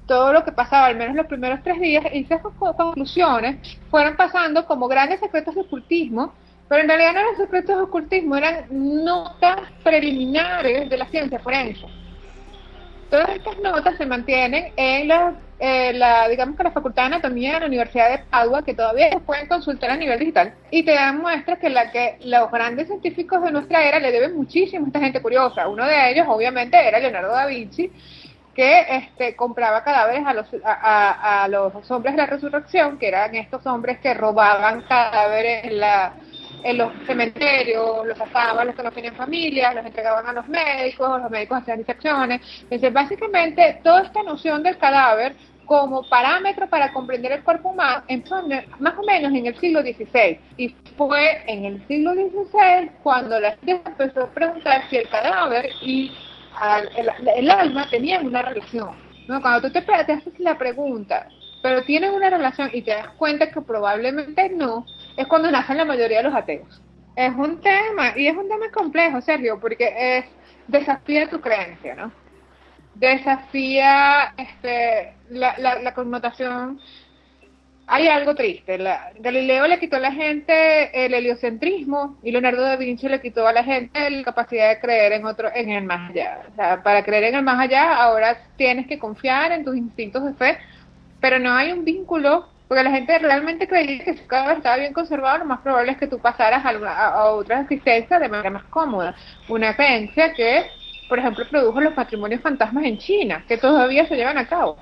todo 0.09 0.33
lo 0.33 0.43
que 0.43 0.51
pasaba, 0.51 0.87
al 0.87 0.95
menos 0.95 1.15
los 1.15 1.27
primeros 1.27 1.61
tres 1.63 1.79
días, 1.79 2.03
y 2.11 2.23
esas 2.23 2.41
conclusiones 2.41 3.57
fueron 3.91 4.17
pasando 4.17 4.65
como 4.65 4.87
grandes 4.87 5.19
secretos 5.19 5.53
de 5.53 5.61
ocultismo, 5.61 6.33
pero 6.67 6.81
en 6.81 6.89
realidad 6.89 7.13
no 7.13 7.19
eran 7.19 7.37
secretos 7.37 7.77
de 7.77 7.83
ocultismo, 7.83 8.35
eran 8.35 8.65
notas 8.71 9.59
preliminares 9.83 10.89
de 10.89 10.97
la 10.97 11.05
ciencia 11.05 11.37
forense. 11.39 11.85
Todas 13.11 13.29
estas 13.29 13.59
notas 13.59 13.97
se 13.97 14.05
mantienen 14.07 14.73
en 14.75 15.07
la, 15.07 15.33
eh, 15.59 15.93
la, 15.93 16.27
digamos 16.27 16.57
que 16.57 16.63
la 16.63 16.71
Facultad 16.71 17.03
de 17.03 17.15
Anatomía 17.15 17.53
de 17.53 17.59
la 17.59 17.65
Universidad 17.67 18.09
de 18.09 18.23
Padua, 18.31 18.63
que 18.63 18.73
todavía 18.73 19.11
se 19.11 19.19
pueden 19.19 19.47
consultar 19.47 19.91
a 19.91 19.95
nivel 19.95 20.17
digital, 20.17 20.55
y 20.71 20.81
te 20.81 20.93
dan 20.93 21.19
muestras 21.19 21.59
que 21.59 21.69
la 21.69 21.91
que 21.91 22.17
los 22.23 22.49
grandes 22.49 22.87
científicos 22.87 23.43
de 23.43 23.51
nuestra 23.51 23.83
era 23.83 23.99
le 23.99 24.11
deben 24.11 24.35
muchísimo 24.35 24.85
a 24.85 24.87
esta 24.87 24.99
gente 25.01 25.21
curiosa. 25.21 25.67
Uno 25.67 25.85
de 25.85 26.11
ellos, 26.11 26.25
obviamente, 26.27 26.77
era 26.77 26.97
Leonardo 26.97 27.31
da 27.31 27.45
Vinci, 27.45 27.91
que 28.59 28.85
este, 28.89 29.37
compraba 29.37 29.85
cadáveres 29.85 30.25
a 30.25 30.33
los, 30.33 30.45
a, 30.65 31.47
los 31.49 31.89
hombres 31.89 32.13
de 32.13 32.17
la 32.17 32.25
resurrección, 32.25 32.97
que 32.99 33.07
eran 33.07 33.33
estos 33.33 33.65
hombres 33.65 33.99
que 33.99 34.13
robaban 34.13 34.81
cadáveres 34.81 35.63
en, 35.63 35.79
la, 35.79 36.11
en 36.65 36.77
los 36.77 36.91
cementerios, 37.07 38.05
los 38.05 38.17
sacaban 38.17 38.67
los 38.67 38.75
que 38.75 38.83
no 38.83 38.91
tenían 38.91 39.15
familia, 39.15 39.73
los 39.73 39.85
entregaban 39.85 40.27
a 40.27 40.33
los 40.33 40.45
médicos, 40.49 41.21
los 41.21 41.31
médicos 41.31 41.59
hacían 41.59 41.77
disecciones. 41.77 42.41
Entonces, 42.63 42.91
básicamente, 42.91 43.79
toda 43.81 44.01
esta 44.01 44.23
noción 44.23 44.61
del 44.61 44.77
cadáver 44.77 45.37
como 45.65 46.03
parámetro 46.09 46.67
para 46.67 46.91
comprender 46.91 47.31
el 47.31 47.43
cuerpo 47.45 47.69
humano 47.69 48.03
empezó 48.09 48.43
más 48.79 48.97
o 48.97 49.03
menos 49.03 49.31
en 49.33 49.45
el 49.45 49.57
siglo 49.57 49.81
XVI. 49.83 50.37
Y 50.57 50.75
fue 50.97 51.43
en 51.47 51.63
el 51.63 51.87
siglo 51.87 52.11
XVI 52.11 52.91
cuando 53.03 53.39
la 53.39 53.51
gente 53.63 53.81
empezó 53.85 54.23
a 54.23 54.29
preguntar 54.31 54.81
si 54.89 54.97
el 54.97 55.07
cadáver 55.07 55.69
y 55.81 56.11
el, 57.35 57.49
alma 57.49 57.87
tenían 57.89 58.25
una 58.25 58.41
relación. 58.41 58.91
¿no? 59.27 59.41
Cuando 59.41 59.67
tú 59.67 59.73
te, 59.73 59.81
te 59.81 60.13
haces 60.13 60.39
la 60.39 60.57
pregunta, 60.57 61.27
pero 61.61 61.83
tienen 61.83 62.13
una 62.13 62.29
relación 62.29 62.69
y 62.73 62.81
te 62.81 62.91
das 62.91 63.09
cuenta 63.17 63.51
que 63.51 63.61
probablemente 63.61 64.49
no, 64.49 64.85
es 65.17 65.27
cuando 65.27 65.51
nacen 65.51 65.77
la 65.77 65.85
mayoría 65.85 66.17
de 66.17 66.23
los 66.23 66.35
ateos. 66.35 66.81
Es 67.15 67.33
un 67.35 67.59
tema, 67.59 68.13
y 68.15 68.27
es 68.27 68.37
un 68.37 68.47
tema 68.47 68.71
complejo, 68.71 69.21
Sergio, 69.21 69.59
porque 69.59 69.93
es 69.97 70.25
desafía 70.67 71.29
tu 71.29 71.41
creencia, 71.41 71.95
¿no? 71.95 72.11
Desafía 72.95 74.33
este, 74.37 75.13
la, 75.29 75.57
la, 75.57 75.81
la 75.81 75.93
connotación 75.93 76.79
hay 77.91 78.07
algo 78.07 78.35
triste. 78.35 78.77
La, 78.77 79.11
Galileo 79.19 79.65
le 79.65 79.79
quitó 79.79 79.95
a 79.95 79.99
la 79.99 80.11
gente 80.11 81.05
el 81.05 81.11
heliocentrismo 81.11 82.19
y 82.21 82.31
Leonardo 82.31 82.61
da 82.61 82.75
Vinci 82.75 83.09
le 83.09 83.19
quitó 83.19 83.47
a 83.47 83.51
la 83.51 83.63
gente 83.63 84.07
la 84.11 84.23
capacidad 84.23 84.69
de 84.69 84.79
creer 84.79 85.13
en 85.13 85.25
otro, 85.25 85.49
en 85.53 85.71
el 85.71 85.83
más 85.85 86.11
allá. 86.11 86.41
O 86.51 86.55
sea, 86.55 86.83
para 86.83 87.03
creer 87.03 87.23
en 87.25 87.35
el 87.35 87.43
más 87.43 87.59
allá, 87.59 87.95
ahora 87.95 88.37
tienes 88.57 88.85
que 88.85 88.99
confiar 88.99 89.51
en 89.51 89.65
tus 89.65 89.75
instintos 89.75 90.23
de 90.23 90.33
fe, 90.35 90.59
pero 91.19 91.39
no 91.39 91.51
hay 91.51 91.71
un 91.71 91.83
vínculo, 91.83 92.47
porque 92.67 92.83
la 92.83 92.91
gente 92.91 93.17
realmente 93.17 93.67
creía 93.67 94.03
que 94.03 94.13
si 94.13 94.23
cada 94.27 94.49
vez 94.49 94.57
estaba 94.57 94.77
bien 94.77 94.93
conservado, 94.93 95.39
lo 95.39 95.45
más 95.45 95.61
probable 95.61 95.93
es 95.93 95.97
que 95.97 96.07
tú 96.07 96.19
pasaras 96.19 96.63
a, 96.63 97.07
a 97.07 97.31
otra 97.31 97.61
existencia 97.61 98.19
de 98.19 98.29
manera 98.29 98.51
más 98.51 98.65
cómoda. 98.65 99.15
Una 99.47 99.75
creencia 99.75 100.31
que, 100.35 100.67
por 101.09 101.17
ejemplo, 101.17 101.43
produjo 101.49 101.81
los 101.81 101.95
patrimonios 101.95 102.41
fantasmas 102.41 102.85
en 102.85 102.99
China, 102.99 103.43
que 103.47 103.57
todavía 103.57 104.07
se 104.07 104.15
llevan 104.15 104.37
a 104.37 104.47
cabo 104.47 104.77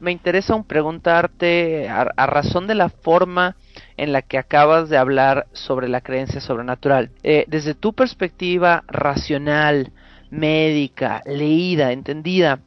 me 0.00 0.12
interesa 0.12 0.54
un 0.54 0.64
preguntarte 0.64 1.88
a, 1.88 2.26
razón 2.26 2.66
de 2.66 2.74
la 2.74 2.88
forma 2.88 3.56
en 3.96 4.12
la 4.12 4.22
que 4.22 4.38
acabas 4.38 4.88
de 4.88 4.96
hablar 4.96 5.46
sobre 5.52 5.88
la 5.88 6.00
creencia 6.00 6.40
sobrenatural. 6.40 7.10
Eh, 7.22 7.44
desde 7.48 7.74
tu 7.74 7.92
perspectiva 7.92 8.82
racional, 8.88 9.92
médica, 10.30 11.22
leída, 11.26 11.92
entendida, 11.92 12.60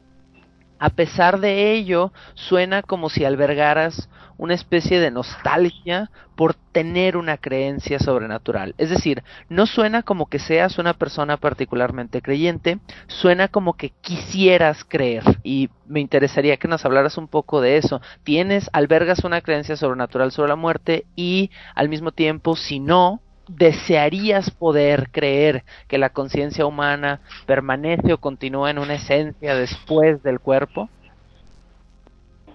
a 0.80 0.90
pesar 0.90 1.40
de 1.40 1.72
ello, 1.72 2.12
suena 2.34 2.82
como 2.82 3.10
si 3.10 3.26
albergaras 3.26 4.10
una 4.44 4.56
especie 4.56 5.00
de 5.00 5.10
nostalgia 5.10 6.12
por 6.36 6.54
tener 6.54 7.16
una 7.16 7.38
creencia 7.38 7.98
sobrenatural. 7.98 8.76
Es 8.78 8.90
decir, 8.90 9.24
no 9.48 9.66
suena 9.66 10.04
como 10.04 10.26
que 10.26 10.38
seas 10.38 10.78
una 10.78 10.94
persona 10.94 11.38
particularmente 11.38 12.22
creyente, 12.22 12.80
suena 13.08 13.48
como 13.48 13.78
que 13.78 13.94
quisieras 14.02 14.84
creer. 14.84 15.24
Y 15.44 15.70
me 15.88 16.02
interesaría 16.02 16.58
que 16.58 16.68
nos 16.68 16.84
hablaras 16.84 17.18
un 17.18 17.30
poco 17.30 17.62
de 17.62 17.78
eso. 17.78 18.02
Tienes, 18.26 18.70
albergas 18.74 19.24
una 19.24 19.40
creencia 19.40 19.78
sobrenatural 19.78 20.34
sobre 20.34 20.50
la 20.50 20.58
muerte 20.58 21.06
y 21.16 21.50
al 21.74 21.88
mismo 21.88 22.12
tiempo, 22.12 22.58
si 22.58 22.82
no, 22.82 23.22
desearías 23.48 24.52
poder 24.52 25.10
creer 25.12 25.64
que 25.88 25.98
la 25.98 26.10
conciencia 26.10 26.66
humana 26.66 27.22
permanece 27.46 28.12
o 28.12 28.18
continúa 28.18 28.72
en 28.72 28.80
una 28.80 28.96
esencia 28.96 29.56
después 29.56 30.22
del 30.22 30.42
cuerpo? 30.42 30.90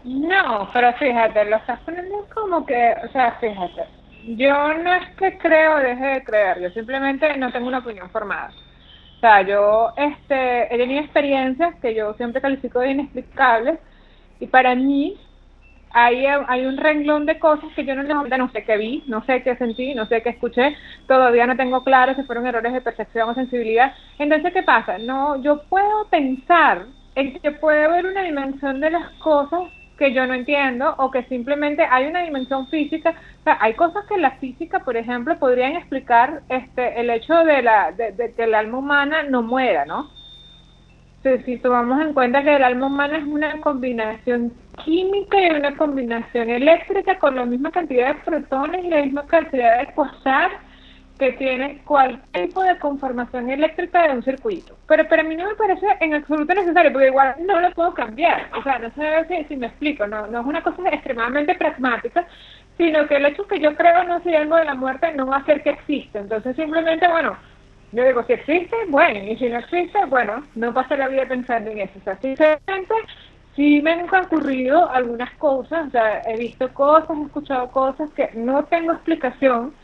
No, 0.05 0.70
pero 0.72 0.92
fíjate, 0.94 1.44
lo 1.46 1.57
estás 1.57 1.80
poniendo 1.80 2.26
como 2.32 2.64
que, 2.64 2.94
o 3.05 3.09
sea, 3.12 3.32
fíjate, 3.40 3.82
yo 4.22 4.74
no 4.74 4.94
es 4.94 5.09
que 5.16 5.36
creo 5.38 5.78
deje 5.78 6.07
de 6.07 6.24
creer, 6.24 6.61
yo 6.61 6.70
simplemente 6.70 7.36
no 7.36 7.51
tengo 7.53 7.66
una 7.68 7.78
opinión 7.78 8.09
formada. 8.11 8.55
O 9.16 9.20
sea, 9.20 9.42
yo 9.42 9.92
este, 9.96 10.72
he 10.74 10.78
tenido 10.78 11.01
experiencias 11.03 11.74
que 11.80 11.94
yo 11.94 12.14
siempre 12.14 12.40
califico 12.40 12.80
de 12.80 12.92
inexplicables 12.92 13.80
y 14.40 14.46
para 14.46 14.74
mí 14.76 15.16
hay, 15.92 16.26
hay 16.26 16.66
un 16.66 16.76
renglón 16.76 17.26
de 17.26 17.38
cosas 17.38 17.70
que 17.74 17.84
yo 17.84 17.94
no, 17.96 18.03
no 18.05 18.51
sé 18.53 18.64
qué 18.64 18.76
vi, 18.76 19.05
no 19.09 19.24
sé 19.24 19.42
qué 19.42 19.57
sentí, 19.57 19.94
no 19.94 20.07
sé 20.07 20.22
qué 20.22 20.30
escuché, 20.30 20.76
todavía 21.09 21.46
no 21.46 21.57
tengo 21.57 21.82
claro 21.84 22.14
si 22.14 22.22
fueron 22.24 22.46
errores 22.46 22.72
de 22.72 22.80
percepción 22.82 23.28
o 23.30 23.34
sensibilidad. 23.34 23.94
Entonces, 24.18 24.53
¿qué 24.53 24.62
pasa? 24.62 24.99
No, 24.99 25.42
yo 25.42 25.64
puedo 25.68 26.09
pensar 26.11 26.86
en 27.14 27.40
que 27.40 27.53
puede 27.53 27.84
haber 27.84 28.07
una 28.07 28.22
dimensión 28.22 28.80
de 28.80 28.90
las 28.90 29.11
cosas 29.18 29.62
que 29.99 30.12
yo 30.12 30.26
no 30.26 30.34
entiendo 30.34 30.94
o 30.99 31.11
que 31.11 31.24
simplemente 31.24 31.82
hay 31.82 32.07
una 32.07 32.22
dimensión 32.22 32.68
física. 32.68 33.14
O 33.40 33.44
sea, 33.44 33.59
hay 33.61 33.74
cosas 33.74 34.07
que 34.07 34.16
la 34.16 34.32
física, 34.32 34.80
por 34.80 34.96
ejemplo, 34.96 35.38
podrían 35.38 35.76
explicar 35.76 36.42
este 36.49 37.01
el 37.01 37.11
hecho 37.11 37.34
de, 37.44 37.62
la, 37.62 37.92
de 37.92 38.32
que 38.34 38.44
el 38.44 38.55
alma 38.55 38.78
humana 38.78 39.24
no 39.24 39.42
muera, 39.42 39.84
¿no? 39.84 40.11
si 41.44 41.59
tomamos 41.59 42.01
en 42.01 42.14
cuenta 42.14 42.42
que 42.42 42.57
el 42.57 42.64
alma 42.64 42.86
humana 42.86 43.18
es 43.18 43.24
una 43.24 43.61
combinación 43.61 44.53
química 44.84 45.36
y 45.40 45.51
una 45.51 45.76
combinación 45.76 46.49
eléctrica 46.49 47.18
con 47.18 47.36
la 47.36 47.44
misma 47.44 47.70
cantidad 47.70 48.14
de 48.14 48.20
protones 48.22 48.84
y 48.84 48.88
la 48.88 49.03
misma 49.03 49.26
cantidad 49.26 49.80
de 49.80 49.92
quasar 49.94 50.51
que 51.18 51.32
tiene 51.32 51.82
cualquier 51.84 52.46
tipo 52.46 52.62
de 52.62 52.78
conformación 52.78 53.50
eléctrica 53.50 54.06
de 54.06 54.14
un 54.14 54.22
circuito. 54.22 54.76
Pero 54.86 55.08
para 55.08 55.22
mí 55.22 55.34
no 55.36 55.46
me 55.46 55.54
parece 55.54 55.86
en 56.00 56.14
absoluto 56.14 56.54
necesario, 56.54 56.92
porque 56.92 57.08
igual 57.08 57.34
no 57.46 57.60
lo 57.60 57.70
puedo 57.72 57.92
cambiar. 57.92 58.48
O 58.56 58.62
sea, 58.62 58.78
no 58.78 58.90
sé 58.92 59.26
si, 59.28 59.44
si 59.44 59.56
me 59.56 59.66
explico, 59.66 60.06
no, 60.06 60.26
no 60.28 60.40
es 60.40 60.46
una 60.46 60.62
cosa 60.62 60.88
extremadamente 60.90 61.54
pragmática, 61.54 62.26
sino 62.76 63.06
que 63.06 63.16
el 63.16 63.26
hecho 63.26 63.46
que 63.46 63.60
yo 63.60 63.74
creo 63.74 64.04
no 64.04 64.20
sea 64.22 64.40
algo 64.40 64.56
de 64.56 64.64
la 64.64 64.74
muerte 64.74 65.12
no 65.14 65.26
va 65.26 65.36
a 65.36 65.40
hacer 65.40 65.62
que 65.62 65.70
exista. 65.70 66.20
Entonces 66.20 66.54
simplemente, 66.54 67.08
bueno, 67.08 67.36
yo 67.92 68.04
digo, 68.04 68.22
si 68.24 68.34
existe, 68.34 68.76
bueno, 68.88 69.18
y 69.18 69.36
si 69.36 69.48
no 69.48 69.58
existe, 69.58 69.98
bueno, 70.06 70.44
no 70.54 70.72
pasa 70.72 70.96
la 70.96 71.08
vida 71.08 71.26
pensando 71.26 71.70
en 71.70 71.80
eso. 71.80 71.98
O 71.98 72.02
sea, 72.02 72.16
sinceramente, 72.20 72.94
sí 73.56 73.80
me 73.82 73.92
han 73.92 74.14
ocurrido 74.24 74.88
algunas 74.90 75.30
cosas, 75.34 75.88
o 75.88 75.90
sea, 75.90 76.22
he 76.26 76.36
visto 76.36 76.72
cosas, 76.74 77.16
he 77.18 77.22
escuchado 77.22 77.70
cosas 77.70 78.10
que 78.12 78.30
no 78.34 78.64
tengo 78.64 78.92
explicación. 78.92 79.74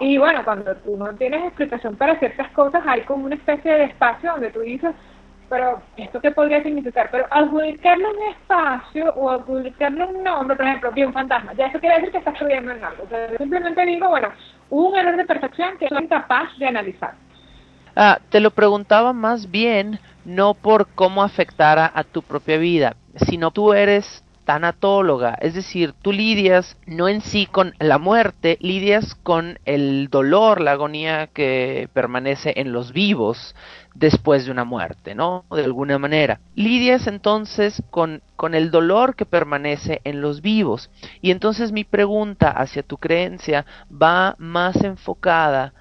Y 0.00 0.18
bueno, 0.18 0.44
cuando 0.44 0.74
tú 0.76 0.96
no 0.96 1.14
tienes 1.14 1.44
explicación 1.44 1.96
para 1.96 2.18
ciertas 2.18 2.50
cosas, 2.52 2.82
hay 2.86 3.02
como 3.02 3.24
una 3.24 3.34
especie 3.34 3.72
de 3.72 3.84
espacio 3.84 4.32
donde 4.32 4.50
tú 4.50 4.60
dices, 4.60 4.94
pero 5.48 5.80
¿esto 5.96 6.20
qué 6.20 6.30
podría 6.30 6.62
significar? 6.62 7.08
Pero 7.10 7.26
adjudicarle 7.30 8.04
un 8.06 8.22
espacio 8.30 9.12
o 9.14 9.30
adjudicarle 9.30 10.04
un 10.04 10.22
nombre, 10.22 10.56
por 10.56 10.66
ejemplo, 10.66 10.92
vi 10.92 11.04
un 11.04 11.12
fantasma, 11.12 11.54
ya 11.54 11.66
eso 11.66 11.78
quiere 11.78 11.96
decir 11.96 12.12
que 12.12 12.18
estás 12.18 12.38
creyendo 12.38 12.72
en 12.72 12.84
algo. 12.84 13.06
Sea, 13.08 13.36
simplemente 13.38 13.86
digo, 13.86 14.08
bueno, 14.08 14.28
un 14.70 14.96
error 14.96 15.16
de 15.16 15.24
percepción 15.24 15.78
que 15.78 15.88
soy 15.88 16.04
incapaz 16.04 16.56
de 16.58 16.66
analizar. 16.66 17.14
Ah, 17.94 18.18
te 18.28 18.40
lo 18.40 18.50
preguntaba 18.50 19.12
más 19.12 19.50
bien 19.50 19.98
no 20.24 20.54
por 20.54 20.88
cómo 20.88 21.22
afectara 21.22 21.90
a 21.94 22.04
tu 22.04 22.22
propia 22.22 22.58
vida, 22.58 22.96
sino 23.14 23.52
tú 23.52 23.72
eres 23.72 24.24
tanatóloga, 24.46 25.36
es 25.40 25.54
decir, 25.54 25.92
tú 26.00 26.12
lidias 26.12 26.78
no 26.86 27.08
en 27.08 27.20
sí 27.20 27.46
con 27.46 27.74
la 27.80 27.98
muerte, 27.98 28.56
lidias 28.60 29.16
con 29.16 29.58
el 29.64 30.08
dolor, 30.08 30.60
la 30.60 30.72
agonía 30.72 31.26
que 31.26 31.88
permanece 31.92 32.54
en 32.56 32.72
los 32.72 32.92
vivos 32.92 33.56
después 33.94 34.46
de 34.46 34.52
una 34.52 34.62
muerte, 34.62 35.16
¿no? 35.16 35.44
De 35.50 35.64
alguna 35.64 35.98
manera. 35.98 36.38
Lidias 36.54 37.08
entonces 37.08 37.82
con, 37.90 38.22
con 38.36 38.54
el 38.54 38.70
dolor 38.70 39.16
que 39.16 39.26
permanece 39.26 40.00
en 40.04 40.20
los 40.20 40.42
vivos. 40.42 40.90
Y 41.20 41.32
entonces 41.32 41.72
mi 41.72 41.82
pregunta 41.82 42.50
hacia 42.50 42.84
tu 42.84 42.98
creencia 42.98 43.66
va 43.90 44.36
más 44.38 44.76
enfocada 44.84 45.74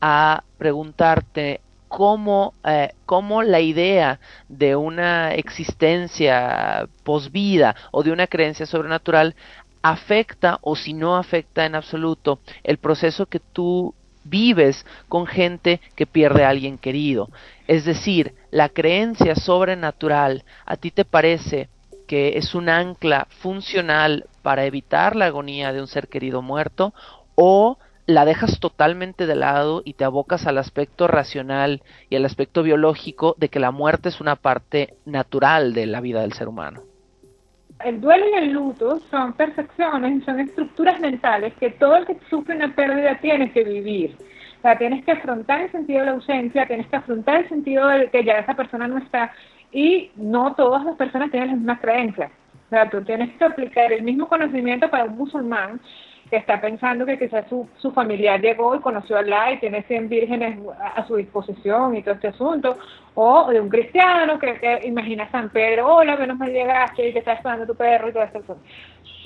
a 0.00 0.44
preguntarte 0.58 1.60
cómo, 1.92 2.54
eh, 2.64 2.94
cómo 3.04 3.42
la 3.42 3.60
idea 3.60 4.18
de 4.48 4.74
una 4.76 5.34
existencia 5.34 6.88
posvida 7.04 7.76
o 7.90 8.02
de 8.02 8.10
una 8.10 8.28
creencia 8.28 8.64
sobrenatural 8.64 9.34
afecta 9.82 10.58
o 10.62 10.74
si 10.74 10.94
no 10.94 11.18
afecta 11.18 11.66
en 11.66 11.74
absoluto 11.74 12.38
el 12.64 12.78
proceso 12.78 13.26
que 13.26 13.40
tú 13.40 13.94
vives 14.24 14.86
con 15.10 15.26
gente 15.26 15.82
que 15.94 16.06
pierde 16.06 16.46
a 16.46 16.48
alguien 16.48 16.78
querido. 16.78 17.28
Es 17.68 17.84
decir, 17.84 18.34
la 18.50 18.70
creencia 18.70 19.34
sobrenatural 19.34 20.44
a 20.64 20.78
ti 20.78 20.92
te 20.92 21.04
parece 21.04 21.68
que 22.06 22.38
es 22.38 22.54
un 22.54 22.70
ancla 22.70 23.26
funcional 23.42 24.24
para 24.40 24.64
evitar 24.64 25.14
la 25.14 25.26
agonía 25.26 25.74
de 25.74 25.82
un 25.82 25.88
ser 25.88 26.08
querido 26.08 26.40
muerto 26.40 26.94
o 27.34 27.76
la 28.06 28.24
dejas 28.24 28.58
totalmente 28.60 29.26
de 29.26 29.36
lado 29.36 29.82
y 29.84 29.94
te 29.94 30.04
abocas 30.04 30.46
al 30.46 30.58
aspecto 30.58 31.06
racional 31.06 31.82
y 32.10 32.16
al 32.16 32.24
aspecto 32.24 32.62
biológico 32.62 33.34
de 33.38 33.48
que 33.48 33.60
la 33.60 33.70
muerte 33.70 34.08
es 34.08 34.20
una 34.20 34.36
parte 34.36 34.94
natural 35.04 35.72
de 35.72 35.86
la 35.86 36.00
vida 36.00 36.22
del 36.22 36.32
ser 36.32 36.48
humano. 36.48 36.82
El 37.84 38.00
duelo 38.00 38.26
y 38.28 38.38
el 38.38 38.52
luto 38.52 39.00
son 39.10 39.32
percepciones, 39.32 40.24
son 40.24 40.38
estructuras 40.40 41.00
mentales 41.00 41.52
que 41.54 41.70
todo 41.70 41.96
el 41.96 42.06
que 42.06 42.16
sufre 42.30 42.54
una 42.54 42.74
pérdida 42.74 43.18
tiene 43.20 43.50
que 43.50 43.64
vivir. 43.64 44.16
O 44.58 44.62
sea, 44.62 44.78
tienes 44.78 45.04
que 45.04 45.12
afrontar 45.12 45.62
el 45.62 45.72
sentido 45.72 46.00
de 46.00 46.06
la 46.06 46.12
ausencia, 46.12 46.66
tienes 46.66 46.86
que 46.86 46.96
afrontar 46.96 47.42
el 47.42 47.48
sentido 47.48 47.88
de 47.88 48.08
que 48.10 48.24
ya 48.24 48.34
esa 48.34 48.54
persona 48.54 48.86
no 48.86 48.98
está 48.98 49.32
y 49.72 50.10
no 50.14 50.54
todas 50.54 50.84
las 50.84 50.96
personas 50.96 51.30
tienen 51.30 51.48
las 51.48 51.58
mismas 51.58 51.80
creencias. 51.80 52.30
O 52.66 52.68
sea, 52.70 52.88
tú 52.88 53.02
tienes 53.02 53.36
que 53.36 53.44
aplicar 53.44 53.92
el 53.92 54.02
mismo 54.02 54.28
conocimiento 54.28 54.88
para 54.88 55.04
un 55.04 55.16
musulmán 55.16 55.80
que 56.32 56.38
está 56.38 56.62
pensando 56.62 57.04
que 57.04 57.18
quizás 57.18 57.46
su, 57.50 57.68
su 57.76 57.92
familiar 57.92 58.40
llegó 58.40 58.74
y 58.74 58.80
conoció 58.80 59.16
a 59.16 59.18
Allah 59.18 59.52
y 59.52 59.58
tiene 59.58 59.82
100 59.82 60.08
vírgenes 60.08 60.58
a, 60.80 61.06
su 61.06 61.16
disposición 61.16 61.94
y 61.94 62.02
todo 62.02 62.14
este 62.14 62.28
asunto, 62.28 62.78
o 63.14 63.50
de 63.50 63.60
un 63.60 63.68
cristiano 63.68 64.38
que, 64.38 64.54
que 64.54 64.80
imagina 64.84 65.24
a 65.24 65.30
San 65.30 65.50
Pedro, 65.50 65.94
hola, 65.94 66.16
menos 66.16 66.38
mal 66.38 66.50
llegaste 66.50 67.06
y 67.06 67.12
te 67.12 67.18
está 67.18 67.34
esperando 67.34 67.66
tu 67.66 67.74
perro 67.74 68.08
y 68.08 68.12
todo 68.14 68.22
este 68.22 68.38
asunto. 68.38 68.62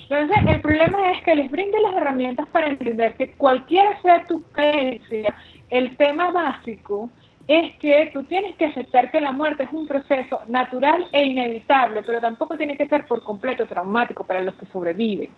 Entonces, 0.08 0.36
el 0.52 0.60
problema 0.60 1.12
es 1.12 1.22
que 1.22 1.36
les 1.36 1.48
brinde 1.48 1.80
las 1.80 1.94
herramientas 1.94 2.48
para 2.48 2.66
entender 2.66 3.14
que 3.14 3.30
cualquiera 3.34 4.02
sea 4.02 4.24
tu 4.24 4.42
creencia, 4.50 5.32
el 5.70 5.96
tema 5.96 6.32
básico 6.32 7.08
es 7.46 7.76
que 7.76 8.10
tú 8.12 8.24
tienes 8.24 8.56
que 8.56 8.64
aceptar 8.64 9.12
que 9.12 9.20
la 9.20 9.30
muerte 9.30 9.62
es 9.62 9.72
un 9.72 9.86
proceso 9.86 10.40
natural 10.48 11.06
e 11.12 11.24
inevitable, 11.24 12.02
pero 12.02 12.20
tampoco 12.20 12.56
tiene 12.56 12.76
que 12.76 12.88
ser 12.88 13.06
por 13.06 13.22
completo 13.22 13.64
traumático 13.64 14.24
para 14.24 14.40
los 14.40 14.56
que 14.56 14.66
sobreviven. 14.66 15.30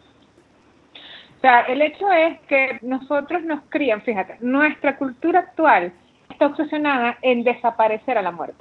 O 1.38 1.40
sea, 1.40 1.60
el 1.60 1.80
hecho 1.82 2.10
es 2.10 2.40
que 2.48 2.80
nosotros 2.82 3.44
nos 3.44 3.60
crían, 3.68 4.02
fíjate, 4.02 4.38
nuestra 4.40 4.96
cultura 4.96 5.38
actual 5.38 5.92
está 6.28 6.46
obsesionada 6.46 7.16
en 7.22 7.44
desaparecer 7.44 8.18
a 8.18 8.22
la 8.22 8.32
muerte. 8.32 8.60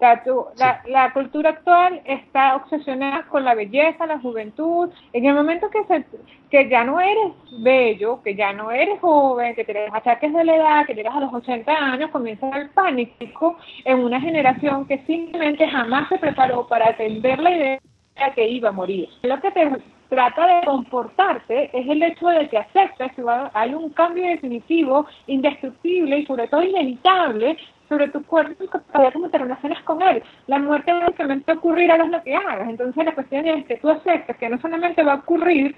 la, 0.00 0.82
la, 0.88 1.12
cultura 1.12 1.50
actual 1.50 2.02
está 2.04 2.56
obsesionada 2.56 3.22
con 3.26 3.44
la 3.44 3.54
belleza, 3.54 4.08
la 4.08 4.18
juventud. 4.18 4.90
En 5.12 5.24
el 5.24 5.36
momento 5.36 5.70
que, 5.70 5.84
se, 5.84 6.04
que 6.50 6.68
ya 6.68 6.82
no 6.82 7.00
eres 7.00 7.32
bello, 7.60 8.20
que 8.24 8.34
ya 8.34 8.52
no 8.52 8.72
eres 8.72 8.98
joven, 8.98 9.54
que 9.54 9.64
tienes 9.64 9.94
achaques 9.94 10.32
de 10.32 10.44
la 10.44 10.56
edad, 10.56 10.86
que 10.86 10.94
llegas 10.94 11.14
a 11.14 11.20
los 11.20 11.32
80 11.32 11.72
años, 11.72 12.10
comienza 12.10 12.48
el 12.58 12.70
pánico 12.70 13.56
en 13.84 14.00
una 14.00 14.20
generación 14.20 14.84
que 14.88 14.98
simplemente 15.06 15.68
jamás 15.68 16.08
se 16.08 16.18
preparó 16.18 16.66
para 16.66 16.88
atender 16.90 17.38
la 17.38 17.50
idea 17.52 17.78
de 18.16 18.32
que 18.34 18.48
iba 18.48 18.70
a 18.70 18.72
morir. 18.72 19.08
Lo 19.22 19.40
que 19.40 19.52
te 19.52 19.70
trata 20.08 20.46
de 20.46 20.66
comportarte 20.66 21.70
es 21.72 21.88
el 21.88 22.02
hecho 22.02 22.28
de 22.28 22.48
que 22.48 22.58
aceptas 22.58 23.12
que 23.14 23.22
hay 23.54 23.74
un 23.74 23.90
cambio 23.90 24.26
definitivo, 24.26 25.06
indestructible 25.26 26.18
y 26.18 26.26
sobre 26.26 26.48
todo 26.48 26.62
inevitable 26.62 27.56
sobre 27.88 28.08
tu 28.08 28.24
cuerpo 28.24 28.64
y 28.64 28.68
todavía 28.68 29.12
cómo 29.12 29.28
te 29.28 29.38
relacionas 29.38 29.82
con 29.82 30.00
él. 30.02 30.22
La 30.46 30.58
muerte 30.58 30.92
básicamente 30.92 31.52
ocurrirá 31.52 31.98
lo 31.98 32.22
que 32.22 32.34
hagas. 32.34 32.68
Entonces 32.68 33.04
la 33.04 33.14
cuestión 33.14 33.46
es 33.46 33.66
que 33.66 33.76
tú 33.76 33.90
aceptas 33.90 34.36
que 34.36 34.48
no 34.48 34.58
solamente 34.60 35.02
va 35.02 35.12
a 35.12 35.16
ocurrir, 35.16 35.74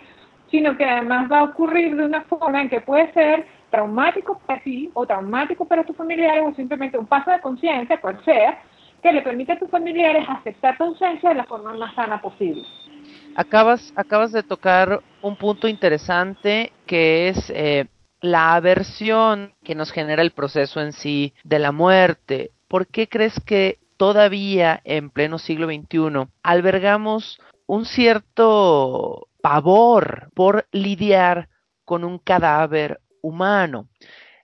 sino 0.51 0.77
que 0.77 0.85
además 0.85 1.31
va 1.31 1.41
a 1.41 1.45
ocurrir 1.45 1.97
de 1.97 2.05
una 2.05 2.23
forma 2.23 2.63
en 2.63 2.69
que 2.69 2.81
puede 2.81 3.13
ser 3.13 3.47
traumático 3.71 4.39
para 4.47 4.63
ti 4.63 4.91
o 4.95 5.07
traumático 5.07 5.65
para 5.65 5.85
tus 5.85 5.97
familiares 5.97 6.45
o 6.47 6.55
simplemente 6.55 6.99
un 6.99 7.07
paso 7.07 7.31
de 7.31 7.41
conciencia, 7.41 8.01
cual 8.01 8.23
sea, 8.25 8.61
que 9.03 9.13
le 9.13 9.23
permite 9.23 9.53
a 9.53 9.59
tus 9.59 9.71
familiares 9.71 10.25
aceptar 10.29 10.77
tu 10.77 10.85
ausencia 10.85 11.31
de 11.31 11.35
la 11.35 11.45
forma 11.45 11.75
más 11.75 11.95
sana 11.95 12.21
posible. 12.21 12.63
Acabas, 13.37 13.93
acabas 13.97 14.33
de 14.33 14.43
tocar 14.43 15.03
un 15.21 15.37
punto 15.37 15.69
interesante 15.69 16.73
que 16.87 17.29
es 17.29 17.51
eh, 17.51 17.87
la 18.23 18.55
aversión 18.55 19.53
que 19.63 19.75
nos 19.75 19.93
genera 19.93 20.23
el 20.23 20.31
proceso 20.31 20.81
en 20.81 20.95
sí 20.95 21.35
de 21.45 21.59
la 21.59 21.71
muerte. 21.71 22.53
¿Por 22.67 22.87
qué 22.87 23.09
crees 23.09 23.39
que 23.45 23.79
todavía 23.99 24.81
en 24.85 25.11
pleno 25.11 25.39
siglo 25.39 25.67
XXI 25.67 26.31
albergamos 26.43 27.39
un 27.67 27.85
cierto 27.85 29.29
pavor 29.43 30.31
por 30.35 30.67
lidiar 30.73 31.51
con 31.85 32.05
un 32.05 32.19
cadáver 32.19 33.01
humano? 33.21 33.87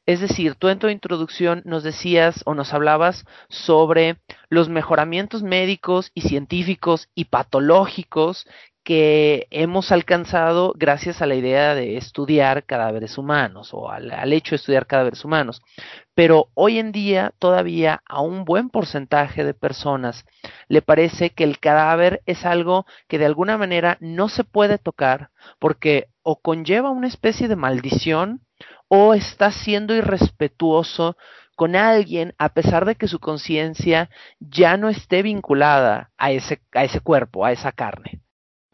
Es 0.04 0.20
decir, 0.20 0.56
tú 0.56 0.68
en 0.68 0.80
tu 0.80 0.88
introducción 0.88 1.62
nos 1.64 1.84
decías 1.84 2.42
o 2.44 2.54
nos 2.54 2.74
hablabas 2.74 3.24
sobre 3.48 4.16
los 4.48 4.68
mejoramientos 4.68 5.44
médicos 5.44 6.10
y 6.12 6.22
científicos 6.22 7.08
y 7.14 7.26
patológicos 7.26 8.46
que 8.84 9.46
hemos 9.50 9.92
alcanzado 9.92 10.72
gracias 10.76 11.22
a 11.22 11.26
la 11.26 11.36
idea 11.36 11.74
de 11.74 11.96
estudiar 11.96 12.64
cadáveres 12.64 13.16
humanos 13.16 13.70
o 13.72 13.90
al, 13.90 14.32
hecho 14.32 14.50
de 14.50 14.56
estudiar 14.56 14.86
cadáveres 14.86 15.24
humanos. 15.24 15.62
Pero 16.14 16.48
hoy 16.54 16.78
en 16.78 16.90
día 16.90 17.32
todavía 17.38 18.02
a 18.06 18.20
un 18.20 18.44
buen 18.44 18.70
porcentaje 18.70 19.44
de 19.44 19.54
personas 19.54 20.24
le 20.68 20.82
parece 20.82 21.30
que 21.30 21.44
el 21.44 21.60
cadáver 21.60 22.22
es 22.26 22.44
algo 22.44 22.84
que 23.08 23.18
de 23.18 23.26
alguna 23.26 23.56
manera 23.56 23.98
no 24.00 24.28
se 24.28 24.42
puede 24.44 24.78
tocar 24.78 25.30
porque 25.60 26.08
o 26.22 26.40
conlleva 26.40 26.90
una 26.90 27.08
especie 27.08 27.48
de 27.48 27.56
maldición 27.56 28.40
o 28.88 29.14
está 29.14 29.52
siendo 29.52 29.94
irrespetuoso 29.94 31.16
con 31.54 31.76
alguien 31.76 32.34
a 32.38 32.48
pesar 32.48 32.84
de 32.84 32.96
que 32.96 33.06
su 33.08 33.20
conciencia 33.20 34.10
ya 34.40 34.76
no 34.76 34.88
esté 34.88 35.22
vinculada 35.22 36.10
a 36.18 36.32
ese, 36.32 36.60
a 36.72 36.84
ese 36.84 37.00
cuerpo, 37.00 37.44
a 37.44 37.52
esa 37.52 37.70
carne 37.70 38.22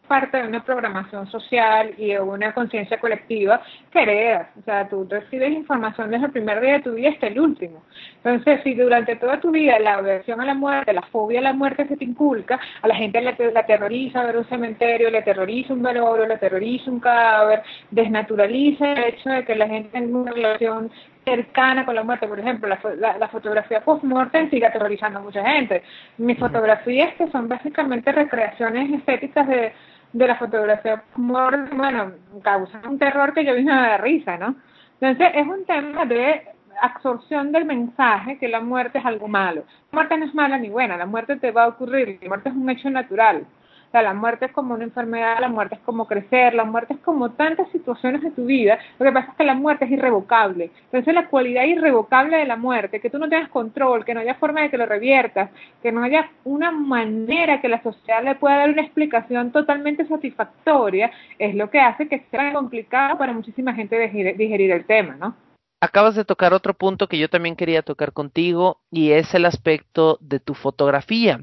parte 0.09 0.39
de 0.39 0.49
una 0.49 0.65
programación 0.65 1.31
social 1.31 1.95
y 1.97 2.09
de 2.09 2.21
una 2.21 2.53
conciencia 2.53 2.99
colectiva 2.99 3.61
que 3.93 4.03
heredas. 4.03 4.49
O 4.59 4.63
sea, 4.63 4.89
tú 4.89 5.07
recibes 5.09 5.53
información 5.53 6.11
desde 6.11 6.27
el 6.27 6.33
primer 6.33 6.61
día 6.61 6.73
de 6.75 6.81
tu 6.81 6.95
vida 6.95 7.11
hasta 7.11 7.29
el 7.29 7.39
último. 7.39 7.85
Entonces, 8.25 8.61
si 8.65 8.75
durante 8.75 9.17
toda 9.17 9.41
tu 9.41 9.51
vida 9.51 9.79
la 9.79 9.95
aversión 9.95 10.41
a 10.41 10.47
la 10.47 10.55
muerte, 10.55 10.93
la 10.93 11.03
fobia 11.03 11.41
a 11.41 11.43
la 11.43 11.53
muerte 11.53 11.87
se 11.87 11.97
te 11.97 12.05
inculca, 12.05 12.59
a 12.83 12.89
la 12.89 12.97
gente 12.97 13.21
le, 13.21 13.37
la 13.53 13.61
aterroriza 13.61 14.25
ver 14.25 14.39
un 14.39 14.49
cementerio, 14.49 15.11
le 15.11 15.19
aterroriza 15.19 15.75
un 15.75 15.83
velorio, 15.83 16.27
le 16.27 16.35
aterroriza 16.35 16.91
un 16.91 17.01
cadáver, 17.01 17.63
desnaturaliza 17.91 18.93
el 18.93 19.05
hecho 19.05 19.31
de 19.31 19.45
que 19.45 19.55
la 19.55 19.69
gente 19.69 19.91
tenga 19.91 20.19
una 20.19 20.33
relación 20.33 20.91
cercana 21.25 21.85
con 21.85 21.95
la 21.95 22.03
muerte. 22.03 22.27
Por 22.27 22.41
ejemplo, 22.41 22.69
la, 22.69 23.19
la, 23.19 23.29
fotografía 23.29 23.85
post-mortem 23.85 24.51
sigue 24.51 24.67
aterrorizando 24.67 25.19
a 25.19 25.23
mucha 25.23 25.45
gente. 25.45 25.83
Mis 26.17 26.39
fotografías, 26.39 27.15
que 27.15 27.31
son 27.31 27.49
básicamente 27.49 28.13
recreaciones 28.13 28.91
estéticas 28.93 29.47
de 29.47 29.73
de 30.13 30.27
la 30.27 30.37
fotografía 30.37 31.03
bueno, 31.17 32.13
causa 32.43 32.81
un 32.89 32.99
terror 32.99 33.35
que 33.35 33.45
yo 33.45 33.55
misma 33.55 33.83
me 33.83 33.89
da 33.89 33.99
risa, 33.99 34.37
¿no? 34.37 34.55
Entonces 35.01 35.33
es 35.35 35.47
un 35.47 35.65
tema 35.65 36.05
de 36.07 36.43
absorción 36.81 37.53
del 37.53 37.65
mensaje 37.65 38.39
que 38.39 38.49
la 38.49 38.61
muerte 38.61 38.99
es 38.99 39.07
algo 39.07 39.29
malo. 39.29 39.65
La 39.93 39.97
muerte 39.97 40.17
no 40.17 40.27
es 40.27 40.35
mala 40.35 40.59
ni 40.59 40.69
buena, 40.69 40.97
la 40.97 41.07
muerte 41.07 41.37
te 41.37 41.51
va 41.51 41.65
a 41.65 41.69
ocurrir, 41.69 42.19
la 42.23 42.29
muerte 42.29 42.49
es 42.49 42.55
un 42.55 42.71
hecho 42.71 42.91
natural. 42.91 43.47
O 43.89 43.91
sea, 43.91 44.03
la 44.03 44.13
muerte 44.13 44.45
es 44.45 44.53
como 44.53 44.75
una 44.75 44.85
enfermedad, 44.85 45.39
la 45.41 45.49
muerte 45.49 45.77
es 45.77 45.81
como 45.81 46.07
crecer, 46.07 46.53
la 46.53 46.65
muerte 46.65 46.93
es 46.93 47.01
como 47.01 47.31
tantas 47.31 47.71
situaciones 47.71 48.21
de 48.21 48.31
tu 48.31 48.45
vida. 48.45 48.79
Lo 48.99 49.07
que 49.07 49.13
pasa 49.13 49.31
es 49.31 49.37
que 49.39 49.45
la 49.45 49.55
muerte 49.55 49.87
es 49.87 49.91
irrevocable. 49.91 50.71
Entonces, 50.85 51.15
la 51.15 51.29
cualidad 51.29 51.65
irrevocable 51.65 52.37
de 52.37 52.45
la 52.45 52.57
muerte, 52.57 53.01
que 53.01 53.09
tú 53.09 53.19
no 53.19 53.31
tengas 53.31 53.49
control, 53.49 54.05
que 54.05 54.13
no 54.13 54.21
haya 54.21 54.35
forma 54.35 54.61
de 54.61 54.71
que 54.71 54.77
lo 54.77 54.85
reviertas, 54.85 55.51
que 55.83 55.91
no 55.91 56.03
haya 56.03 56.31
una 56.45 56.71
manera 56.71 57.63
que 57.63 57.69
la 57.69 57.83
sociedad 57.83 58.23
le 58.23 58.35
pueda 58.35 58.59
dar 58.59 58.71
una 58.71 58.83
explicación 58.83 59.53
totalmente 59.53 60.05
satisfactoria, 60.07 61.11
es 61.39 61.55
lo 61.55 61.71
que 61.71 61.81
hace 61.81 62.09
que 62.09 62.27
sea 62.31 62.53
complicado 62.53 63.17
para 63.17 63.33
muchísima 63.33 63.73
gente 63.73 63.99
digerir 64.37 64.71
el 64.71 64.85
tema, 64.85 65.17
¿no? 65.19 65.35
Acabas 65.81 66.15
de 66.15 66.27
tocar 66.27 66.53
otro 66.53 66.75
punto 66.75 67.07
que 67.07 67.19
yo 67.19 67.31
también 67.31 67.57
quería 67.57 67.83
tocar 67.83 68.13
contigo 68.13 68.81
y 68.91 69.13
es 69.13 69.33
el 69.33 69.47
aspecto 69.47 70.19
de 70.21 70.41
tu 70.41 70.53
fotografía 70.55 71.41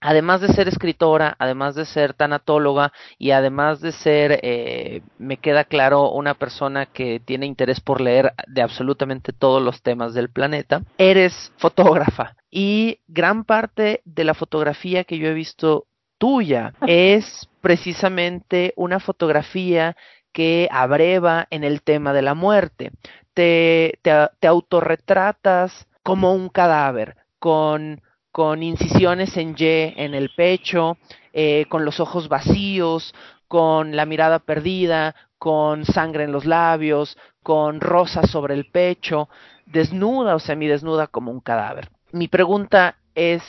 además 0.00 0.40
de 0.40 0.48
ser 0.48 0.68
escritora, 0.68 1.36
además 1.38 1.74
de 1.74 1.84
ser 1.84 2.14
tanatóloga 2.14 2.92
y 3.18 3.32
además 3.32 3.80
de 3.80 3.92
ser, 3.92 4.40
eh, 4.42 5.02
me 5.18 5.38
queda 5.38 5.64
claro, 5.64 6.10
una 6.10 6.34
persona 6.34 6.86
que 6.86 7.20
tiene 7.20 7.46
interés 7.46 7.80
por 7.80 8.00
leer 8.00 8.32
de 8.46 8.62
absolutamente 8.62 9.32
todos 9.32 9.62
los 9.62 9.82
temas 9.82 10.14
del 10.14 10.30
planeta, 10.30 10.82
eres 10.98 11.52
fotógrafa. 11.56 12.36
Y 12.50 13.00
gran 13.08 13.44
parte 13.44 14.02
de 14.04 14.24
la 14.24 14.34
fotografía 14.34 15.04
que 15.04 15.18
yo 15.18 15.28
he 15.28 15.34
visto 15.34 15.86
tuya 16.18 16.72
es 16.86 17.48
precisamente 17.60 18.72
una 18.76 19.00
fotografía 19.00 19.96
que 20.32 20.68
abreva 20.70 21.46
en 21.50 21.64
el 21.64 21.82
tema 21.82 22.12
de 22.12 22.22
la 22.22 22.34
muerte. 22.34 22.92
Te, 23.34 23.98
te, 24.02 24.12
te 24.40 24.46
autorretratas 24.48 25.86
como 26.02 26.32
un 26.32 26.48
cadáver, 26.48 27.16
con 27.38 28.00
con 28.38 28.62
incisiones 28.62 29.36
en 29.36 29.56
Y 29.58 29.64
en 29.96 30.14
el 30.14 30.30
pecho, 30.30 30.96
eh, 31.32 31.66
con 31.68 31.84
los 31.84 31.98
ojos 31.98 32.28
vacíos, 32.28 33.12
con 33.48 33.96
la 33.96 34.06
mirada 34.06 34.38
perdida, 34.38 35.16
con 35.38 35.84
sangre 35.84 36.22
en 36.22 36.30
los 36.30 36.44
labios, 36.44 37.18
con 37.42 37.80
rosas 37.80 38.30
sobre 38.30 38.54
el 38.54 38.70
pecho, 38.70 39.28
desnuda 39.66 40.36
o 40.36 40.38
semidesnuda 40.38 41.08
como 41.08 41.32
un 41.32 41.40
cadáver. 41.40 41.90
Mi 42.12 42.28
pregunta 42.28 42.98
es, 43.16 43.42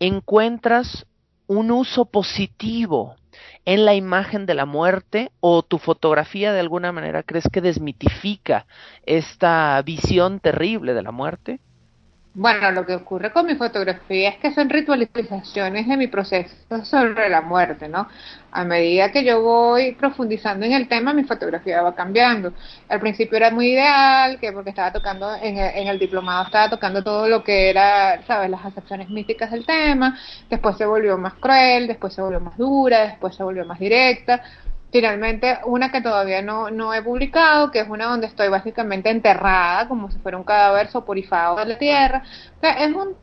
¿encuentras 0.00 1.06
un 1.46 1.70
uso 1.70 2.04
positivo 2.04 3.16
en 3.64 3.86
la 3.86 3.94
imagen 3.94 4.44
de 4.44 4.52
la 4.52 4.66
muerte 4.66 5.30
o 5.40 5.62
tu 5.62 5.78
fotografía 5.78 6.52
de 6.52 6.60
alguna 6.60 6.92
manera 6.92 7.22
crees 7.22 7.48
que 7.50 7.62
desmitifica 7.62 8.66
esta 9.06 9.80
visión 9.80 10.40
terrible 10.40 10.92
de 10.92 11.02
la 11.02 11.10
muerte? 11.10 11.58
Bueno, 12.38 12.70
lo 12.70 12.84
que 12.84 12.94
ocurre 12.94 13.32
con 13.32 13.46
mi 13.46 13.54
fotografía 13.54 14.28
es 14.28 14.36
que 14.36 14.52
son 14.52 14.68
ritualizaciones 14.68 15.88
de 15.88 15.96
mi 15.96 16.06
proceso 16.06 16.54
sobre 16.84 17.30
la 17.30 17.40
muerte, 17.40 17.88
¿no? 17.88 18.08
A 18.52 18.62
medida 18.62 19.10
que 19.10 19.24
yo 19.24 19.40
voy 19.40 19.92
profundizando 19.92 20.66
en 20.66 20.72
el 20.72 20.86
tema, 20.86 21.14
mi 21.14 21.24
fotografía 21.24 21.80
va 21.80 21.94
cambiando. 21.94 22.52
Al 22.90 23.00
principio 23.00 23.38
era 23.38 23.50
muy 23.50 23.68
ideal, 23.72 24.38
que 24.38 24.52
porque 24.52 24.68
estaba 24.68 24.92
tocando, 24.92 25.34
en 25.34 25.56
el, 25.56 25.76
en 25.76 25.88
el 25.88 25.98
diplomado 25.98 26.44
estaba 26.44 26.68
tocando 26.68 27.02
todo 27.02 27.26
lo 27.26 27.42
que 27.42 27.70
era, 27.70 28.22
¿sabes?, 28.26 28.50
las 28.50 28.66
acepciones 28.66 29.08
místicas 29.08 29.50
del 29.50 29.64
tema. 29.64 30.18
Después 30.50 30.76
se 30.76 30.84
volvió 30.84 31.16
más 31.16 31.34
cruel, 31.34 31.86
después 31.86 32.12
se 32.12 32.20
volvió 32.20 32.40
más 32.40 32.58
dura, 32.58 33.06
después 33.06 33.34
se 33.34 33.42
volvió 33.44 33.64
más 33.64 33.78
directa 33.78 34.42
finalmente 34.96 35.58
una 35.66 35.92
que 35.92 36.00
todavía 36.00 36.40
no, 36.40 36.70
no 36.70 36.94
he 36.94 37.02
publicado, 37.02 37.70
que 37.70 37.80
es 37.80 37.88
una 37.88 38.06
donde 38.06 38.26
estoy 38.26 38.48
básicamente 38.48 39.10
enterrada, 39.10 39.88
como 39.88 40.10
si 40.10 40.18
fuera 40.18 40.38
un 40.38 40.44
cadáver 40.44 40.88
soporifado 40.88 41.56
de 41.56 41.66
la 41.66 41.78
tierra. 41.78 42.22
O 42.56 42.60
sea, 42.60 42.72
es 42.84 42.94
un 42.94 43.14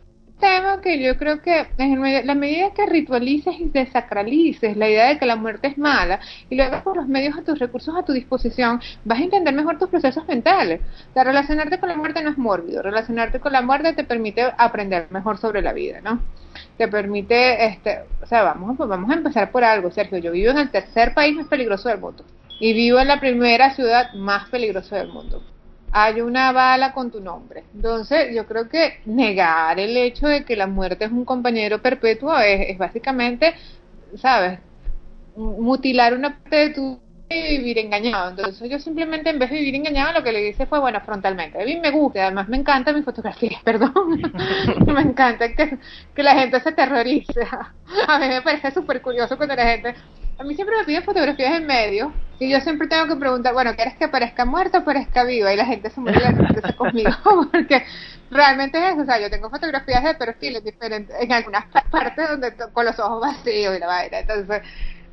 tema 0.43 0.81
que 0.81 1.01
yo 1.01 1.17
creo 1.17 1.41
que 1.41 1.67
en 1.77 2.27
la 2.27 2.35
medida 2.35 2.73
que 2.73 2.85
ritualices 2.85 3.55
y 3.57 3.69
desacralices 3.69 4.75
la 4.75 4.89
idea 4.89 5.07
de 5.07 5.17
que 5.17 5.25
la 5.25 5.37
muerte 5.37 5.69
es 5.69 5.77
mala 5.77 6.19
y 6.49 6.55
luego 6.55 6.83
por 6.83 6.97
los 6.97 7.07
medios 7.07 7.37
a 7.37 7.43
tus 7.43 7.57
recursos 7.59 7.95
a 7.95 8.03
tu 8.03 8.11
disposición, 8.11 8.81
vas 9.05 9.19
a 9.19 9.23
entender 9.23 9.53
mejor 9.53 9.79
tus 9.79 9.89
procesos 9.89 10.27
mentales. 10.27 10.81
O 11.11 11.13
sea, 11.13 11.23
relacionarte 11.23 11.79
con 11.79 11.87
la 11.87 11.95
muerte 11.95 12.21
no 12.21 12.29
es 12.29 12.37
mórbido, 12.37 12.81
relacionarte 12.81 13.39
con 13.39 13.53
la 13.53 13.61
muerte 13.61 13.93
te 13.93 14.03
permite 14.03 14.43
aprender 14.57 15.07
mejor 15.11 15.37
sobre 15.37 15.61
la 15.61 15.71
vida, 15.71 16.01
¿no? 16.01 16.19
Te 16.77 16.89
permite, 16.89 17.65
este, 17.65 18.01
o 18.21 18.25
sea, 18.25 18.43
vamos, 18.43 18.77
vamos 18.77 19.09
a 19.09 19.13
empezar 19.13 19.49
por 19.49 19.63
algo, 19.63 19.91
Sergio. 19.91 20.17
Yo 20.17 20.33
vivo 20.33 20.51
en 20.51 20.57
el 20.57 20.71
tercer 20.71 21.13
país 21.13 21.35
más 21.35 21.47
peligroso 21.47 21.87
del 21.87 21.99
mundo 21.99 22.25
y 22.59 22.73
vivo 22.73 22.99
en 22.99 23.07
la 23.07 23.19
primera 23.21 23.73
ciudad 23.75 24.13
más 24.13 24.49
peligrosa 24.49 24.97
del 24.97 25.07
mundo. 25.07 25.41
Hay 25.93 26.21
una 26.21 26.51
bala 26.51 26.91
con 26.93 27.11
tu 27.11 27.21
nombre. 27.21 27.63
Entonces, 27.75 28.35
yo 28.35 28.47
creo 28.47 28.67
que 28.67 28.99
negar 29.05 29.79
el 29.79 29.95
hecho 29.95 30.27
de 30.27 30.43
que 30.43 30.55
la 30.55 30.67
muerte 30.67 31.05
es 31.05 31.11
un 31.11 31.23
compañero 31.23 31.81
perpetuo 31.81 32.37
es, 32.39 32.71
es 32.71 32.77
básicamente, 32.79 33.53
¿sabes? 34.17 34.59
Mutilar 35.35 36.13
una 36.15 36.37
parte 36.39 36.55
de 36.57 36.69
tu 36.71 36.99
y 37.29 37.57
vivir 37.57 37.77
engañado. 37.79 38.31
Entonces, 38.31 38.69
yo 38.69 38.79
simplemente 38.79 39.29
en 39.29 39.39
vez 39.39 39.49
de 39.49 39.57
vivir 39.57 39.75
engañado, 39.75 40.13
lo 40.13 40.23
que 40.23 40.31
le 40.31 40.49
hice 40.49 40.65
fue, 40.65 40.79
bueno, 40.79 40.99
frontalmente. 41.01 41.61
A 41.61 41.65
mí 41.65 41.79
me 41.79 41.91
gusta, 41.91 42.23
además 42.23 42.49
me 42.49 42.57
encanta 42.57 42.93
mi 42.93 43.03
fotografía, 43.03 43.59
perdón. 43.63 43.93
me 44.87 45.01
encanta 45.01 45.53
que, 45.53 45.77
que 46.15 46.23
la 46.23 46.35
gente 46.35 46.59
se 46.59 46.71
terrorice. 46.71 47.47
A 48.07 48.19
mí 48.19 48.27
me 48.27 48.41
parece 48.41 48.71
súper 48.71 49.01
curioso 49.01 49.37
cuando 49.37 49.55
la 49.55 49.65
gente 49.65 49.95
a 50.37 50.43
mí 50.43 50.55
siempre 50.55 50.77
me 50.77 50.83
piden 50.83 51.03
fotografías 51.03 51.57
en 51.57 51.67
medio 51.67 52.13
y 52.39 52.49
yo 52.49 52.59
siempre 52.61 52.87
tengo 52.87 53.07
que 53.07 53.15
preguntar, 53.15 53.53
bueno, 53.53 53.75
¿quieres 53.75 53.95
que 53.95 54.07
parezca 54.07 54.43
muerta 54.43 54.79
o 54.79 54.83
parezca 54.83 55.23
viva? 55.23 55.53
Y 55.53 55.57
la 55.57 55.65
gente 55.65 55.89
se 55.89 56.01
muere 56.01 56.19
de 56.19 56.73
conmigo 56.77 57.11
porque 57.51 57.83
realmente 58.31 58.77
es 58.79 58.93
eso, 58.93 59.01
o 59.01 59.05
sea, 59.05 59.19
yo 59.19 59.29
tengo 59.29 59.49
fotografías 59.49 60.03
de 60.03 60.15
perfiles 60.15 60.63
diferentes 60.63 61.15
en 61.19 61.31
algunas 61.31 61.65
partes 61.91 62.29
donde 62.29 62.53
con 62.73 62.85
los 62.85 62.99
ojos 62.99 63.21
vacíos 63.21 63.75
y 63.75 63.79
la 63.79 63.87
vaina, 63.87 64.19
entonces 64.19 64.61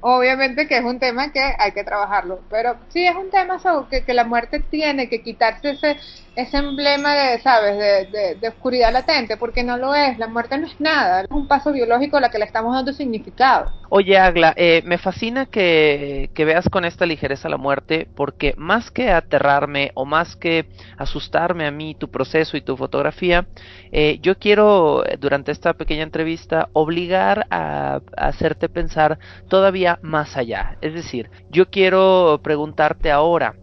obviamente 0.01 0.66
que 0.66 0.79
es 0.79 0.85
un 0.85 0.99
tema 0.99 1.31
que 1.31 1.41
hay 1.59 1.73
que 1.73 1.85
trabajarlo, 1.85 2.41
pero 2.49 2.77
sí 2.89 3.07
es 3.07 3.14
un 3.14 3.31
tema 3.31 3.61
que, 3.91 4.05
que 4.05 4.14
la 4.14 4.25
muerte 4.25 4.61
tiene 4.61 5.09
que 5.09 5.23
quitarse 5.23 5.71
ese, 5.71 5.97
ese 6.37 6.59
emblema 6.59 7.14
de, 7.14 7.41
¿sabes?, 7.41 7.78
de, 7.78 8.37
de, 8.37 8.49
oscuridad 8.49 8.93
latente, 8.93 9.37
porque 9.37 9.62
no 9.62 9.76
lo 9.76 9.95
es, 9.95 10.18
la 10.18 10.28
muerte 10.28 10.59
no 10.59 10.66
es 10.66 10.81
nada, 10.81 11.22
es 11.22 11.31
un 11.31 11.49
paso 11.49 11.72
biológico 11.72 12.16
a 12.16 12.20
la 12.20 12.31
que 12.31 12.39
le 12.39 12.45
estamos 12.45 12.74
dando 12.74 12.93
significado. 12.93 13.72
Oye, 13.89 14.16
Agla, 14.18 14.55
eh, 14.57 14.83
me 14.85 14.99
fascina 14.99 15.47
que, 15.47 16.31
que 16.35 16.45
veas 16.45 16.68
con 16.68 16.85
esta 16.85 17.07
ligereza 17.07 17.49
la 17.49 17.57
muerte, 17.57 18.09
porque 18.14 18.55
más 18.57 18.91
que 18.91 19.11
aterrarme 19.11 19.91
o 19.95 20.05
más 20.05 20.37
que 20.37 20.66
asustarme 20.97 21.66
a 21.66 21.70
mí, 21.70 21.95
tu 21.95 22.11
proceso 22.11 22.57
y 22.57 22.62
tu 22.62 22.76
fotografía, 22.76 23.47
eh, 23.93 24.18
yo 24.22 24.39
quiero, 24.39 25.03
durante 25.18 25.53
esta 25.53 25.74
pequeña 25.74 26.05
entrevista, 26.05 26.68
obligar 26.72 27.47
a 27.51 28.01
hacerte 28.16 28.68
pensar 28.68 29.18
todavía 29.49 29.99
más 30.03 30.37
allá. 30.37 30.76
Es 30.81 30.95
decir, 30.95 31.31
yo 31.51 31.70
quiero 31.70 32.41
preguntarte 32.43 33.11
ahora, 33.11 33.55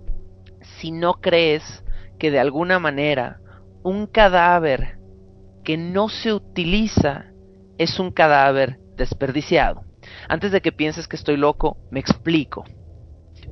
si 0.79 0.91
no 0.91 1.15
crees 1.15 1.83
que 2.17 2.31
de 2.31 2.39
alguna 2.39 2.79
manera 2.79 3.39
un 3.83 4.07
cadáver 4.07 4.97
que 5.63 5.77
no 5.77 6.09
se 6.09 6.33
utiliza 6.33 7.25
es 7.77 7.99
un 7.99 8.11
cadáver 8.11 8.79
desperdiciado. 8.95 9.83
Antes 10.29 10.51
de 10.51 10.61
que 10.61 10.71
pienses 10.71 11.07
que 11.07 11.15
estoy 11.15 11.37
loco, 11.37 11.77
me 11.91 11.99
explico. 11.99 12.65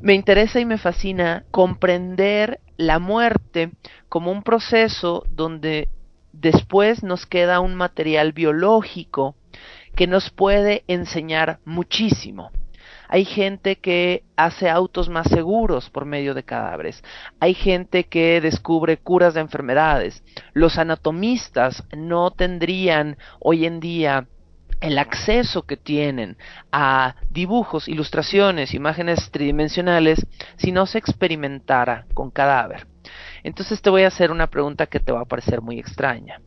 Me 0.02 0.14
interesa 0.14 0.60
y 0.60 0.66
me 0.66 0.78
fascina 0.78 1.46
comprender 1.52 2.60
la 2.78 3.00
muerte 3.00 3.72
como 4.10 4.32
un 4.32 4.44
proceso 4.44 5.24
donde 5.30 5.90
después 6.34 7.04
nos 7.04 7.26
queda 7.26 7.60
un 7.60 7.76
material 7.76 8.34
biológico 8.34 9.36
que 9.96 10.08
nos 10.08 10.30
puede 10.30 10.84
enseñar 10.88 11.60
muchísimo. 11.66 12.52
Hay 13.08 13.26
gente 13.26 13.78
que 13.78 14.24
hace 14.36 14.70
autos 14.70 15.10
más 15.10 15.28
seguros 15.28 15.90
por 15.90 16.06
medio 16.06 16.34
de 16.34 16.44
cadáveres. 16.44 17.04
Hay 17.40 17.54
gente 17.54 18.06
que 18.06 18.42
descubre 18.42 18.98
curas 18.98 19.34
de 19.34 19.42
enfermedades. 19.42 20.24
Los 20.54 20.78
anatomistas 20.78 21.84
no 21.96 22.32
tendrían 22.32 23.18
hoy 23.40 23.66
en 23.66 23.80
día 23.80 24.28
el 24.82 24.98
acceso 24.98 25.64
que 25.64 25.78
tienen 25.78 26.38
a 26.72 27.16
dibujos, 27.30 27.88
ilustraciones, 27.88 28.74
imágenes 28.74 29.32
tridimensionales 29.32 30.26
si 30.58 30.72
no 30.72 30.86
se 30.86 30.98
experimentara 30.98 32.06
con 32.14 32.30
cadáver. 32.30 32.88
Entonces 33.44 33.82
te 33.82 33.90
voy 33.90 34.04
a 34.04 34.08
hacer 34.08 34.32
una 34.32 34.48
pregunta 34.48 34.88
que 34.88 35.00
te 35.00 35.12
va 35.12 35.22
a 35.22 35.26
parecer 35.26 35.62
muy 35.62 35.80
extraña. 35.80 36.42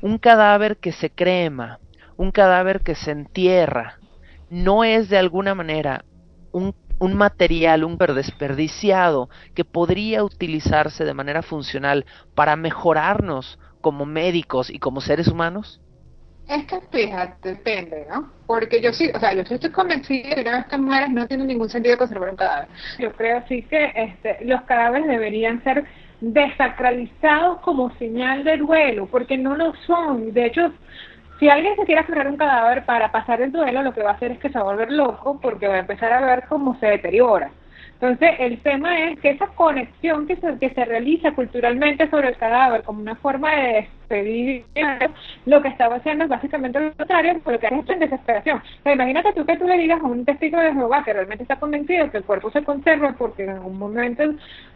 Un 0.00 0.18
cadáver 0.18 0.76
que 0.76 0.92
se 0.92 1.10
crema, 1.10 1.80
un 2.16 2.30
cadáver 2.30 2.80
que 2.80 2.94
se 2.94 3.10
entierra, 3.10 3.97
no 4.50 4.84
es 4.84 5.08
de 5.08 5.18
alguna 5.18 5.54
manera 5.54 6.04
un, 6.52 6.74
material, 7.14 7.84
un 7.84 7.96
desperdiciado 7.96 9.28
que 9.54 9.64
podría 9.64 10.24
utilizarse 10.24 11.04
de 11.04 11.14
manera 11.14 11.42
funcional 11.42 12.06
para 12.34 12.56
mejorarnos 12.56 13.58
como 13.80 14.06
médicos 14.06 14.70
y 14.70 14.78
como 14.78 15.00
seres 15.00 15.28
humanos? 15.28 15.80
Es 16.48 16.64
que 16.64 16.80
fíjate, 16.90 17.50
depende, 17.50 18.06
¿no? 18.08 18.32
Porque 18.46 18.80
yo 18.80 18.90
sí, 18.92 19.10
o 19.14 19.20
sea, 19.20 19.34
yo 19.34 19.44
sí 19.44 19.54
estoy 19.54 19.70
convencida 19.70 20.30
de 20.30 20.36
que 20.36 20.48
una 20.48 20.58
vez 20.58 20.66
que 20.66 20.78
mueres 20.78 21.10
no 21.10 21.26
tiene 21.26 21.44
ningún 21.44 21.68
sentido 21.68 21.98
conservar 21.98 22.30
un 22.30 22.36
cadáver. 22.36 22.68
Yo 22.98 23.12
creo 23.12 23.44
sí 23.48 23.62
que 23.62 23.92
este, 23.94 24.44
los 24.46 24.62
cadáveres 24.62 25.06
deberían 25.08 25.62
ser 25.62 25.84
desacralizados 26.20 27.60
como 27.60 27.94
señal 27.98 28.44
de 28.44 28.56
duelo, 28.56 29.06
porque 29.06 29.36
no 29.36 29.56
lo 29.56 29.74
son. 29.86 30.32
De 30.32 30.46
hecho, 30.46 30.72
si 31.38 31.48
alguien 31.48 31.76
se 31.76 31.84
quiere 31.84 32.00
aferrar 32.00 32.28
un 32.28 32.36
cadáver 32.36 32.84
para 32.84 33.12
pasar 33.12 33.40
el 33.40 33.52
duelo, 33.52 33.82
lo 33.82 33.92
que 33.92 34.02
va 34.02 34.10
a 34.10 34.14
hacer 34.14 34.32
es 34.32 34.38
que 34.38 34.48
se 34.48 34.58
va 34.58 34.62
a 34.62 34.72
volver 34.72 34.90
loco 34.90 35.38
porque 35.40 35.68
va 35.68 35.74
a 35.74 35.80
empezar 35.80 36.12
a 36.12 36.24
ver 36.24 36.44
cómo 36.48 36.78
se 36.80 36.86
deteriora. 36.86 37.50
Entonces, 38.00 38.30
el 38.38 38.60
tema 38.60 38.96
es 38.96 39.18
que 39.18 39.30
esa 39.30 39.48
conexión 39.48 40.28
que 40.28 40.36
se, 40.36 40.56
que 40.60 40.70
se 40.70 40.84
realiza 40.84 41.32
culturalmente 41.32 42.08
sobre 42.08 42.28
el 42.28 42.36
cadáver 42.36 42.84
como 42.84 43.00
una 43.00 43.16
forma 43.16 43.50
de 43.56 43.72
despedir, 43.72 44.64
lo 45.46 45.60
que 45.60 45.68
estaba 45.68 45.96
haciendo 45.96 46.22
es 46.22 46.30
básicamente 46.30 46.78
lo 46.78 46.94
contrario, 46.94 47.40
lo 47.44 47.58
que 47.58 47.66
es 47.66 47.88
en 47.88 47.98
desesperación. 47.98 48.62
imagínate 48.84 49.32
tú 49.32 49.44
que 49.44 49.56
tú 49.56 49.66
le 49.66 49.78
digas 49.78 50.00
a 50.00 50.06
un 50.06 50.24
testigo 50.24 50.60
de 50.60 50.74
Jehová 50.74 51.02
que 51.02 51.12
realmente 51.12 51.42
está 51.42 51.56
convencido 51.56 52.08
que 52.12 52.18
el 52.18 52.24
cuerpo 52.24 52.52
se 52.52 52.62
conserva 52.62 53.16
porque 53.18 53.42
en 53.42 53.50
algún 53.50 53.76
momento 53.76 54.22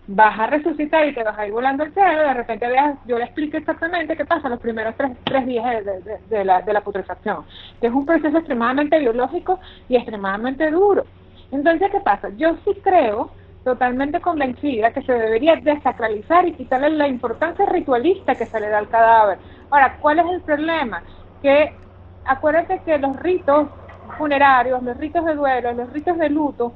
vas 0.09 0.41
a 0.41 0.49
resucitar 0.49 1.07
y 1.07 1.15
te 1.15 1.23
vas 1.23 1.39
a 1.39 1.47
ir 1.47 1.53
volando 1.53 1.85
al 1.85 1.95
cielo, 1.95 2.23
de 2.23 2.35
repente 2.35 2.67
veas, 2.67 2.99
yo 3.07 3.19
le 3.19 3.25
explico 3.25 3.57
exactamente 3.57 4.17
qué 4.17 4.25
pasa 4.25 4.49
los 4.49 4.59
primeros 4.59 4.97
tres, 4.97 5.13
tres 5.23 5.47
días 5.47 5.85
de, 5.85 6.19
de, 6.29 6.45
la, 6.45 6.61
de 6.61 6.73
la 6.73 6.81
putrefacción, 6.81 7.45
es 7.81 7.93
un 7.93 8.05
proceso 8.05 8.37
extremadamente 8.37 8.99
biológico 8.99 9.61
y 9.89 9.95
extremadamente 9.95 10.69
duro. 10.73 11.05
Entonces, 11.53 11.91
¿qué 11.93 12.01
pasa? 12.01 12.31
Yo 12.37 12.57
sí 12.65 12.75
creo, 12.83 13.31
totalmente 13.63 14.21
convencida, 14.21 14.93
que 14.93 15.03
se 15.03 15.13
debería 15.13 15.57
desacralizar 15.57 16.49
y 16.49 16.55
quitarle 16.55 16.91
la 16.91 17.07
importancia 17.07 17.67
ritualista 17.67 18.35
que 18.35 18.47
se 18.47 18.59
le 18.59 18.69
da 18.69 18.79
al 18.79 18.89
cadáver. 18.89 19.39
Ahora, 19.71 19.99
¿cuál 20.01 20.19
es 20.19 20.27
el 20.27 20.41
problema? 20.41 21.03
Que 21.43 21.73
acuérdate 22.25 22.81
que 22.85 22.99
los 22.99 23.17
ritos 23.21 23.69
funerarios, 24.19 24.83
los 24.83 24.97
ritos 24.97 25.25
de 25.25 25.35
duelo, 25.35 25.73
los 25.73 25.93
ritos 25.93 26.19
de 26.19 26.31
luto, 26.31 26.73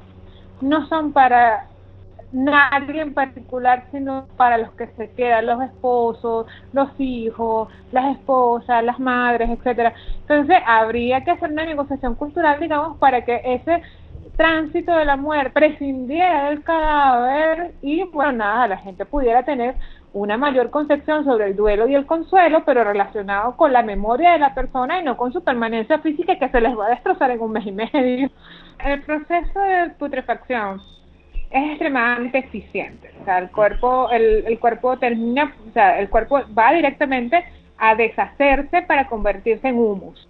no 0.61 0.87
son 0.87 1.11
para 1.11 1.67
nadie 2.31 3.01
en 3.01 3.13
particular, 3.13 3.85
sino 3.91 4.27
para 4.35 4.57
los 4.57 4.71
que 4.71 4.87
se 4.97 5.11
quedan, 5.11 5.45
los 5.45 5.61
esposos, 5.63 6.45
los 6.73 6.89
hijos, 6.99 7.69
las 7.91 8.17
esposas, 8.17 8.83
las 8.83 8.99
madres, 8.99 9.49
etcétera. 9.49 9.93
Entonces, 10.21 10.57
habría 10.65 11.23
que 11.23 11.31
hacer 11.31 11.51
una 11.51 11.65
negociación 11.65 12.15
cultural, 12.15 12.59
digamos, 12.59 12.97
para 12.97 13.23
que 13.23 13.41
ese 13.43 13.81
tránsito 14.37 14.95
de 14.95 15.03
la 15.03 15.17
muerte 15.17 15.49
prescindiera 15.49 16.49
del 16.49 16.63
cadáver 16.63 17.73
y 17.81 18.03
bueno 18.03 18.33
nada 18.33 18.67
la 18.67 18.77
gente 18.77 19.03
pudiera 19.03 19.43
tener 19.43 19.75
una 20.13 20.37
mayor 20.37 20.69
concepción 20.69 21.25
sobre 21.25 21.47
el 21.47 21.55
duelo 21.55 21.87
y 21.87 21.95
el 21.95 22.05
consuelo 22.05 22.63
pero 22.63 22.83
relacionado 22.83 23.57
con 23.57 23.73
la 23.73 23.81
memoria 23.81 24.33
de 24.33 24.39
la 24.39 24.53
persona 24.53 24.99
y 24.99 25.03
no 25.03 25.17
con 25.17 25.33
su 25.33 25.43
permanencia 25.43 25.99
física 25.99 26.37
que 26.37 26.49
se 26.49 26.61
les 26.61 26.77
va 26.77 26.85
a 26.85 26.89
destrozar 26.91 27.31
en 27.31 27.41
un 27.41 27.51
mes 27.51 27.65
y 27.65 27.71
medio. 27.71 28.29
El 28.83 29.01
proceso 29.01 29.59
de 29.59 29.89
putrefacción 29.97 30.81
es 31.49 31.71
extremadamente 31.71 32.37
eficiente. 32.37 33.11
O 33.21 33.25
sea 33.25 33.39
el 33.39 33.49
cuerpo 33.49 34.09
el, 34.11 34.45
el 34.45 34.59
cuerpo 34.59 34.97
termina 34.97 35.51
o 35.67 35.73
sea 35.73 35.99
el 35.99 36.09
cuerpo 36.09 36.41
va 36.57 36.73
directamente 36.73 37.43
a 37.79 37.95
deshacerse 37.95 38.83
para 38.83 39.07
convertirse 39.07 39.67
en 39.67 39.77
humus 39.77 40.27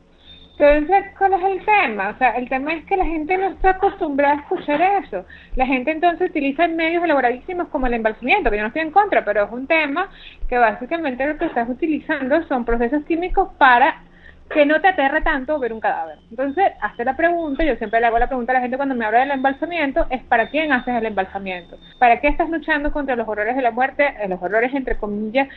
entonces, 0.60 1.06
¿cuál 1.18 1.34
es 1.34 1.44
el 1.44 1.66
tema? 1.66 2.10
O 2.10 2.18
sea, 2.18 2.32
el 2.32 2.50
tema 2.50 2.74
es 2.74 2.86
que 2.86 2.98
la 2.98 3.06
gente 3.06 3.38
no 3.38 3.48
está 3.50 3.72
acostumbrada 3.72 4.34
a 4.34 4.38
escuchar 4.38 4.82
eso. 5.04 5.24
La 5.56 5.68
gente 5.68 5.92
entonces 5.92 6.32
utiliza 6.32 6.68
medios 6.68 7.04
elaboradísimos 7.04 7.68
como 7.68 7.86
el 7.86 7.94
embalsamiento, 7.94 8.50
que 8.50 8.58
yo 8.58 8.64
no 8.64 8.70
estoy 8.70 8.82
en 8.82 8.92
contra, 8.92 9.24
pero 9.24 9.46
es 9.46 9.52
un 9.52 9.68
tema 9.68 10.10
que 10.50 10.58
básicamente 10.58 11.28
lo 11.28 11.38
que 11.38 11.46
estás 11.46 11.70
utilizando 11.70 12.42
son 12.48 12.66
procesos 12.66 13.04
químicos 13.06 13.50
para 13.60 14.02
que 14.50 14.66
no 14.66 14.80
te 14.82 14.88
aterre 14.88 15.22
tanto 15.22 15.60
ver 15.60 15.74
un 15.74 15.80
cadáver. 15.80 16.18
Entonces, 16.30 16.72
hazte 16.82 17.06
la 17.06 17.16
pregunta, 17.16 17.64
yo 17.64 17.76
siempre 17.76 18.00
le 18.00 18.08
hago 18.08 18.18
la 18.18 18.28
pregunta 18.28 18.54
a 18.54 18.56
la 18.56 18.62
gente 18.62 18.78
cuando 18.78 18.96
me 18.96 19.06
habla 19.06 19.20
del 19.20 19.32
embalsamiento, 19.32 20.08
es 20.10 20.24
¿para 20.24 20.50
quién 20.50 20.72
haces 20.72 20.96
el 20.96 21.06
embalsamiento? 21.06 21.78
¿Para 22.00 22.20
qué 22.20 22.30
estás 22.30 22.50
luchando 22.50 22.92
contra 22.92 23.16
los 23.16 23.28
horrores 23.28 23.56
de 23.56 23.62
la 23.62 23.72
muerte, 23.72 24.08
eh, 24.08 24.28
los 24.28 24.42
horrores 24.42 24.74
entre 24.74 24.98
comillas, 24.98 25.50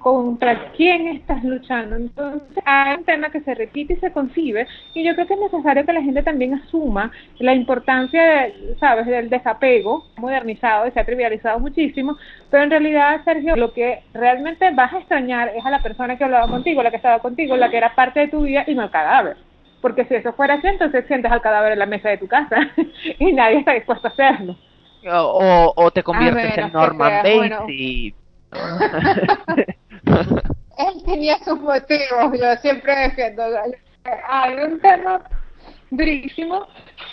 contra 0.00 0.72
quién 0.72 1.06
estás 1.08 1.44
luchando. 1.44 1.96
Entonces 1.96 2.58
hay 2.64 2.96
un 2.96 3.04
tema 3.04 3.30
que 3.30 3.40
se 3.42 3.54
repite 3.54 3.94
y 3.94 3.96
se 3.96 4.12
concibe 4.12 4.66
y 4.94 5.04
yo 5.04 5.14
creo 5.14 5.26
que 5.26 5.34
es 5.34 5.40
necesario 5.40 5.86
que 5.86 5.92
la 5.92 6.02
gente 6.02 6.22
también 6.22 6.54
asuma 6.54 7.12
la 7.38 7.54
importancia, 7.54 8.22
de, 8.22 8.76
¿sabes?, 8.80 9.06
del 9.06 9.30
desapego 9.30 10.06
modernizado 10.16 10.86
y 10.86 10.90
se 10.90 11.00
ha 11.00 11.04
trivializado 11.04 11.60
muchísimo, 11.60 12.16
pero 12.50 12.64
en 12.64 12.70
realidad, 12.70 13.22
Sergio, 13.24 13.56
lo 13.56 13.72
que 13.72 14.02
realmente 14.12 14.70
vas 14.72 14.92
a 14.92 14.98
extrañar 14.98 15.52
es 15.54 15.64
a 15.64 15.70
la 15.70 15.82
persona 15.82 16.16
que 16.16 16.24
hablaba 16.24 16.48
contigo, 16.48 16.82
la 16.82 16.90
que 16.90 16.96
estaba 16.96 17.20
contigo, 17.20 17.56
la 17.56 17.70
que 17.70 17.76
era 17.76 17.94
parte 17.94 18.20
de 18.20 18.28
tu 18.28 18.42
vida 18.42 18.64
y 18.66 18.74
no 18.74 18.82
el 18.82 18.90
cadáver. 18.90 19.36
Porque 19.80 20.04
si 20.04 20.14
eso 20.14 20.32
fuera 20.32 20.54
así, 20.54 20.66
entonces 20.66 21.06
sientes 21.06 21.30
al 21.30 21.40
cadáver 21.40 21.72
en 21.72 21.78
la 21.78 21.86
mesa 21.86 22.10
de 22.10 22.18
tu 22.18 22.26
casa 22.26 22.56
y 23.18 23.32
nadie 23.32 23.58
está 23.58 23.72
dispuesto 23.72 24.08
a 24.08 24.10
hacerlo. 24.10 24.56
O, 25.10 25.72
o 25.74 25.90
te 25.90 26.02
conviertes 26.02 26.58
en 26.58 26.72
Norman 26.72 27.22
Bates 27.22 27.68
y 27.68 28.14
Él 30.78 31.04
tenía 31.04 31.38
sus 31.44 31.60
motivos, 31.60 32.38
yo 32.38 32.56
siempre 32.62 32.96
defiendo. 32.96 33.42
Hay 34.28 34.54
un 34.54 34.80
durísimo 35.90 36.66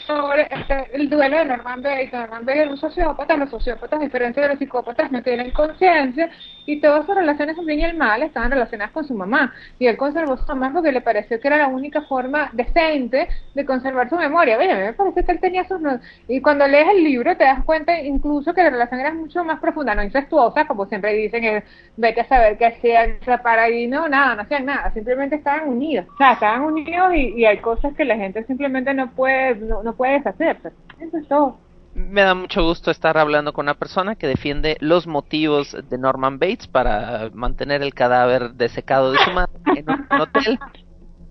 sobre 0.06 0.48
este, 0.50 0.96
el 0.96 1.10
duelo 1.10 1.38
de 1.38 1.46
Norman 1.46 1.82
Bates. 1.82 2.14
Norman 2.14 2.46
Bates 2.46 2.62
era 2.62 2.72
un 2.72 2.78
sociópata, 2.78 3.38
los 3.38 3.50
sociópatas, 3.50 4.00
a 4.00 4.04
diferencia 4.04 4.44
de 4.44 4.50
los 4.50 4.60
psicópatas, 4.60 5.12
no 5.12 5.22
tienen 5.22 5.52
conciencia 5.52 6.30
y 6.66 6.82
todas 6.82 7.06
sus 7.06 7.16
relaciones, 7.16 7.58
el 7.58 7.66
bien 7.66 7.80
y 7.80 7.84
el 7.86 7.98
mal, 7.98 8.22
estaban 8.22 8.52
relacionadas 8.52 8.92
con 8.92 9.08
su 9.08 9.14
mamá. 9.14 9.54
Y 9.80 9.88
él 9.88 9.96
conservó 9.96 10.38
su 10.38 10.46
mamá 10.48 10.72
porque 10.74 10.92
le 10.92 11.02
pareció 11.02 11.40
que 11.40 11.48
era 11.48 11.58
la 11.58 11.68
única 11.68 12.02
forma 12.04 12.50
decente 12.54 13.30
de 13.56 13.66
conservar 13.66 14.10
su 14.10 14.18
memoria. 14.18 14.58
Oye, 14.58 14.72
a 14.72 14.76
mí 14.76 14.82
me 14.82 14.94
parece 14.94 15.24
que 15.24 15.32
él 15.32 15.40
tenía 15.40 15.64
sus... 15.64 15.80
Y 16.28 16.42
cuando 16.42 16.68
lees 16.68 16.90
el 16.90 17.04
libro 17.04 17.38
te 17.38 17.46
das 17.46 17.64
cuenta 17.64 17.98
incluso 18.02 18.54
que 18.54 18.64
la 18.64 18.70
relación 18.70 19.00
era 19.00 19.14
mucho 19.14 19.44
más 19.46 19.60
profunda, 19.60 19.96
no 19.96 20.04
incestuosa, 20.04 20.68
como 20.68 20.86
siempre 20.88 21.14
dicen, 21.14 21.42
que 21.42 21.64
vete 21.96 22.22
a 22.22 22.28
saber 22.28 22.58
qué 22.58 22.66
hacían, 22.66 23.18
para 23.42 23.70
y 23.70 23.88
no, 23.88 24.10
nada, 24.10 24.36
no 24.36 24.42
hacían 24.42 24.66
nada, 24.66 24.92
simplemente 24.94 25.38
estaban 25.38 25.70
unidos. 25.70 26.06
O 26.14 26.18
sea, 26.18 26.34
estaban 26.34 26.64
unidos 26.64 27.14
y, 27.16 27.46
hay 27.46 27.60
cosas 27.60 27.96
que 27.96 28.04
la 28.04 28.18
gente 28.18 28.44
simplemente 28.44 28.67
no 28.70 29.12
puede, 29.12 29.56
no, 29.56 29.84
no 29.84 29.96
puede 29.96 30.14
deshacerse. 30.14 30.72
Eso 31.00 31.18
es 31.18 31.28
todo 31.28 31.58
me 31.98 32.22
da 32.22 32.36
mucho 32.36 32.64
gusto 32.64 32.92
estar 32.92 33.18
hablando 33.18 33.54
con 33.54 33.66
una 33.66 33.74
persona 33.74 34.16
que 34.16 34.28
defiende 34.28 34.78
los 34.82 35.08
motivos 35.08 35.76
de 35.90 35.98
Norman 35.98 36.38
Bates 36.38 36.68
para 36.68 37.32
mantener 37.34 37.82
el 37.82 37.96
cadáver 37.96 38.52
desecado 38.54 39.12
de 39.12 39.18
su 39.18 39.32
madre 39.32 39.60
en 39.76 39.90
un 39.90 40.06
hotel. 40.22 40.60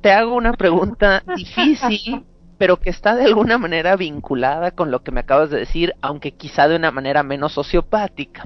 Te 0.00 0.10
hago 0.10 0.34
una 0.34 0.52
pregunta 0.54 1.22
difícil, 1.36 2.24
pero 2.58 2.80
que 2.80 2.90
está 2.90 3.14
de 3.14 3.24
alguna 3.24 3.58
manera 3.58 3.94
vinculada 3.94 4.72
con 4.72 4.90
lo 4.90 5.04
que 5.04 5.12
me 5.12 5.20
acabas 5.20 5.50
de 5.50 5.60
decir, 5.60 5.94
aunque 6.02 6.32
quizá 6.32 6.66
de 6.66 6.76
una 6.76 6.90
manera 6.90 7.22
menos 7.22 7.52
sociopática. 7.52 8.42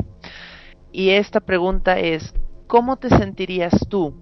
Y 0.92 1.10
esta 1.10 1.40
pregunta 1.40 1.98
es, 1.98 2.34
¿cómo 2.66 2.98
te 2.98 3.08
sentirías 3.08 3.72
tú 3.88 4.14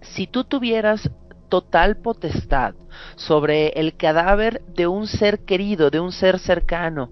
si 0.00 0.26
tú 0.26 0.42
tuvieras 0.42 1.08
total 1.48 1.96
potestad 1.96 2.74
sobre 3.16 3.68
el 3.68 3.96
cadáver 3.96 4.62
de 4.74 4.86
un 4.86 5.06
ser 5.06 5.44
querido, 5.44 5.90
de 5.90 6.00
un 6.00 6.12
ser 6.12 6.38
cercano, 6.38 7.10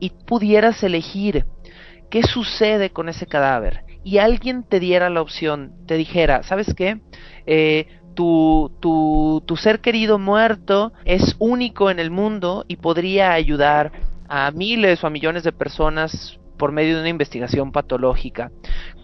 y 0.00 0.10
pudieras 0.10 0.82
elegir 0.82 1.46
qué 2.10 2.22
sucede 2.22 2.90
con 2.90 3.08
ese 3.08 3.26
cadáver, 3.26 3.84
y 4.04 4.18
alguien 4.18 4.64
te 4.64 4.80
diera 4.80 5.10
la 5.10 5.22
opción, 5.22 5.72
te 5.86 5.96
dijera, 5.96 6.42
¿sabes 6.42 6.74
qué? 6.74 7.00
Eh, 7.46 7.86
tu, 8.14 8.70
tu, 8.80 9.42
tu 9.46 9.56
ser 9.56 9.80
querido 9.80 10.18
muerto 10.18 10.92
es 11.04 11.36
único 11.38 11.90
en 11.90 11.98
el 11.98 12.10
mundo 12.10 12.64
y 12.68 12.76
podría 12.76 13.32
ayudar 13.32 13.92
a 14.28 14.50
miles 14.50 15.02
o 15.02 15.06
a 15.06 15.10
millones 15.10 15.44
de 15.44 15.52
personas 15.52 16.38
por 16.58 16.72
medio 16.72 16.94
de 16.94 17.00
una 17.00 17.08
investigación 17.08 17.72
patológica. 17.72 18.50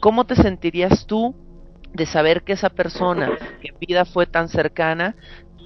¿Cómo 0.01 0.27
te 0.27 0.37
sentirías 0.37 1.07
tú 1.07 1.35
de 1.93 2.07
saber 2.07 2.43
que 2.43 2.53
esa 2.53 2.71
persona 2.71 3.31
que 3.61 3.69
en 3.69 3.79
vida 3.79 4.05
fue 4.05 4.27
tan 4.27 4.49
cercana 4.49 5.15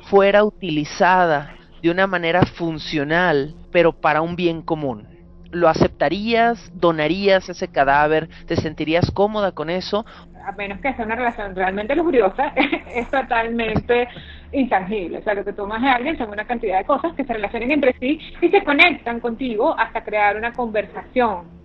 fuera 0.05 0.45
utilizada 0.45 1.55
de 1.83 1.91
una 1.91 2.07
manera 2.07 2.47
funcional, 2.47 3.55
pero 3.71 3.93
para 3.93 4.23
un 4.23 4.37
bien 4.37 4.63
común. 4.63 5.09
¿Lo 5.51 5.69
aceptarías? 5.69 6.71
¿Donarías 6.75 7.49
ese 7.49 7.69
cadáver? 7.69 8.29
¿Te 8.47 8.57
sentirías 8.57 9.11
cómoda 9.11 9.53
con 9.53 9.69
eso? 9.69 10.07
A 10.47 10.53
menos 10.53 10.81
que 10.81 10.95
sea 10.95 11.05
una 11.05 11.15
relación 11.15 11.55
realmente 11.55 11.95
lujuriosa, 11.95 12.53
es 12.95 13.09
totalmente 13.11 14.09
intangible. 14.53 15.19
O 15.19 15.23
sea, 15.23 15.35
lo 15.35 15.45
que 15.45 15.53
tomas 15.53 15.83
de 15.83 15.89
alguien 15.89 16.17
son 16.17 16.31
una 16.31 16.47
cantidad 16.47 16.79
de 16.79 16.85
cosas 16.85 17.13
que 17.15 17.25
se 17.25 17.33
relacionan 17.33 17.71
entre 17.71 17.95
sí 17.99 18.19
y 18.41 18.49
se 18.49 18.65
conectan 18.65 19.21
contigo 19.21 19.79
hasta 19.79 20.03
crear 20.03 20.37
una 20.37 20.53
conversación 20.53 21.62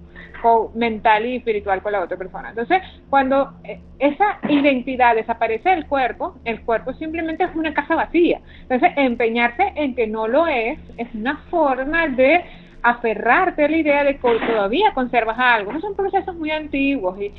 mental 0.73 1.25
y 1.25 1.37
espiritual 1.37 1.81
con 1.81 1.91
la 1.91 2.01
otra 2.01 2.17
persona. 2.17 2.49
Entonces, 2.49 2.81
cuando 3.09 3.53
eh, 3.63 3.79
esa 3.99 4.39
identidad 4.49 5.15
desaparece 5.15 5.69
del 5.69 5.87
cuerpo, 5.87 6.35
el 6.45 6.61
cuerpo 6.61 6.93
simplemente 6.93 7.43
es 7.43 7.55
una 7.55 7.73
caja 7.73 7.95
vacía. 7.95 8.41
Entonces, 8.61 8.91
empeñarse 8.95 9.73
en 9.75 9.95
que 9.95 10.07
no 10.07 10.27
lo 10.27 10.47
es 10.47 10.79
es 10.97 11.07
una 11.13 11.37
forma 11.49 12.07
de 12.07 12.43
aferrarte 12.83 13.65
a 13.65 13.69
la 13.69 13.77
idea 13.77 14.03
de 14.03 14.17
que 14.17 14.39
todavía 14.47 14.93
conservas 14.93 15.37
algo. 15.37 15.79
Son 15.79 15.95
procesos 15.95 16.35
muy 16.35 16.51
antiguos 16.51 17.19
y, 17.19 17.33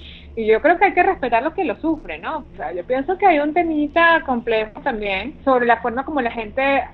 yo 0.46 0.60
creo 0.62 0.78
que 0.78 0.84
hay 0.84 0.94
que 0.94 1.02
respetar 1.02 1.42
los 1.42 1.52
que 1.54 1.64
lo 1.64 1.74
sufren, 1.80 2.22
¿no? 2.22 2.38
O 2.52 2.56
sea, 2.56 2.72
yo 2.72 2.84
pienso 2.84 3.18
que 3.18 3.26
hay 3.26 3.40
un 3.40 3.54
temita 3.54 4.22
complejo 4.24 4.80
también 4.82 5.34
sobre 5.44 5.66
la 5.66 5.78
forma 5.78 6.04
como 6.04 6.20
la 6.20 6.30
gente 6.30 6.84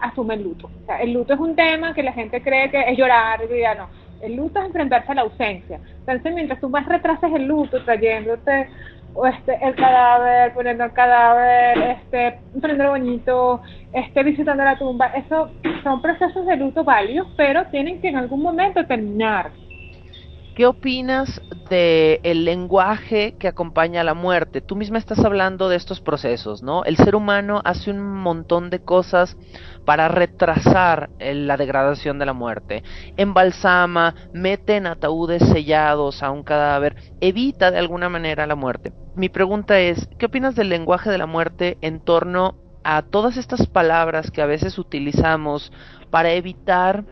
asume 0.00 0.34
el 0.34 0.44
luto. 0.44 0.70
O 0.82 0.86
sea, 0.86 0.98
el 1.02 1.12
luto 1.12 1.34
es 1.34 1.40
un 1.40 1.56
tema 1.56 1.94
que 1.94 2.02
la 2.04 2.12
gente 2.12 2.40
cree 2.42 2.70
que 2.70 2.80
es 2.80 2.96
llorar, 2.96 3.40
y 3.44 3.60
ya 3.60 3.74
no 3.74 4.01
el 4.22 4.36
luto 4.36 4.60
es 4.60 4.66
enfrentarse 4.66 5.12
a 5.12 5.14
la 5.16 5.22
ausencia. 5.22 5.80
Entonces, 6.00 6.34
mientras 6.34 6.60
tú 6.60 6.68
más 6.68 6.86
retrases 6.86 7.32
el 7.34 7.46
luto, 7.46 7.84
trayéndote 7.84 8.68
este, 9.34 9.58
el 9.60 9.74
cadáver, 9.74 10.54
poniendo 10.54 10.84
el 10.84 10.92
cadáver, 10.92 11.78
este, 11.78 12.38
poniendo 12.58 12.90
bonito, 12.90 13.60
este, 13.92 14.22
visitando 14.22 14.64
la 14.64 14.78
tumba, 14.78 15.06
eso 15.08 15.50
son 15.82 16.00
procesos 16.00 16.46
de 16.46 16.56
luto 16.56 16.82
válidos, 16.84 17.28
pero 17.36 17.66
tienen 17.66 18.00
que 18.00 18.08
en 18.08 18.16
algún 18.16 18.42
momento 18.42 18.86
terminar. 18.86 19.50
¿Qué 20.54 20.66
opinas 20.66 21.40
de 21.70 22.20
el 22.24 22.44
lenguaje 22.44 23.36
que 23.38 23.48
acompaña 23.48 24.02
a 24.02 24.04
la 24.04 24.12
muerte? 24.12 24.60
Tú 24.60 24.76
misma 24.76 24.98
estás 24.98 25.24
hablando 25.24 25.70
de 25.70 25.76
estos 25.76 26.02
procesos, 26.02 26.62
¿no? 26.62 26.84
El 26.84 26.98
ser 26.98 27.16
humano 27.16 27.62
hace 27.64 27.90
un 27.90 28.02
montón 28.02 28.68
de 28.68 28.84
cosas 28.84 29.38
para 29.86 30.08
retrasar 30.08 31.08
la 31.18 31.56
degradación 31.56 32.18
de 32.18 32.26
la 32.26 32.34
muerte. 32.34 32.82
Embalsama, 33.16 34.14
mete 34.34 34.76
en 34.76 34.88
ataúdes 34.88 35.42
sellados 35.42 36.22
a 36.22 36.30
un 36.30 36.42
cadáver, 36.42 36.96
evita 37.22 37.70
de 37.70 37.78
alguna 37.78 38.10
manera 38.10 38.46
la 38.46 38.54
muerte. 38.54 38.92
Mi 39.16 39.30
pregunta 39.30 39.80
es, 39.80 40.06
¿qué 40.18 40.26
opinas 40.26 40.54
del 40.54 40.68
lenguaje 40.68 41.08
de 41.08 41.16
la 41.16 41.26
muerte 41.26 41.78
en 41.80 41.98
torno 42.00 42.56
a 42.84 43.00
todas 43.00 43.38
estas 43.38 43.66
palabras 43.66 44.30
que 44.30 44.42
a 44.42 44.46
veces 44.46 44.78
utilizamos 44.78 45.72
para 46.10 46.32
evitar 46.32 47.06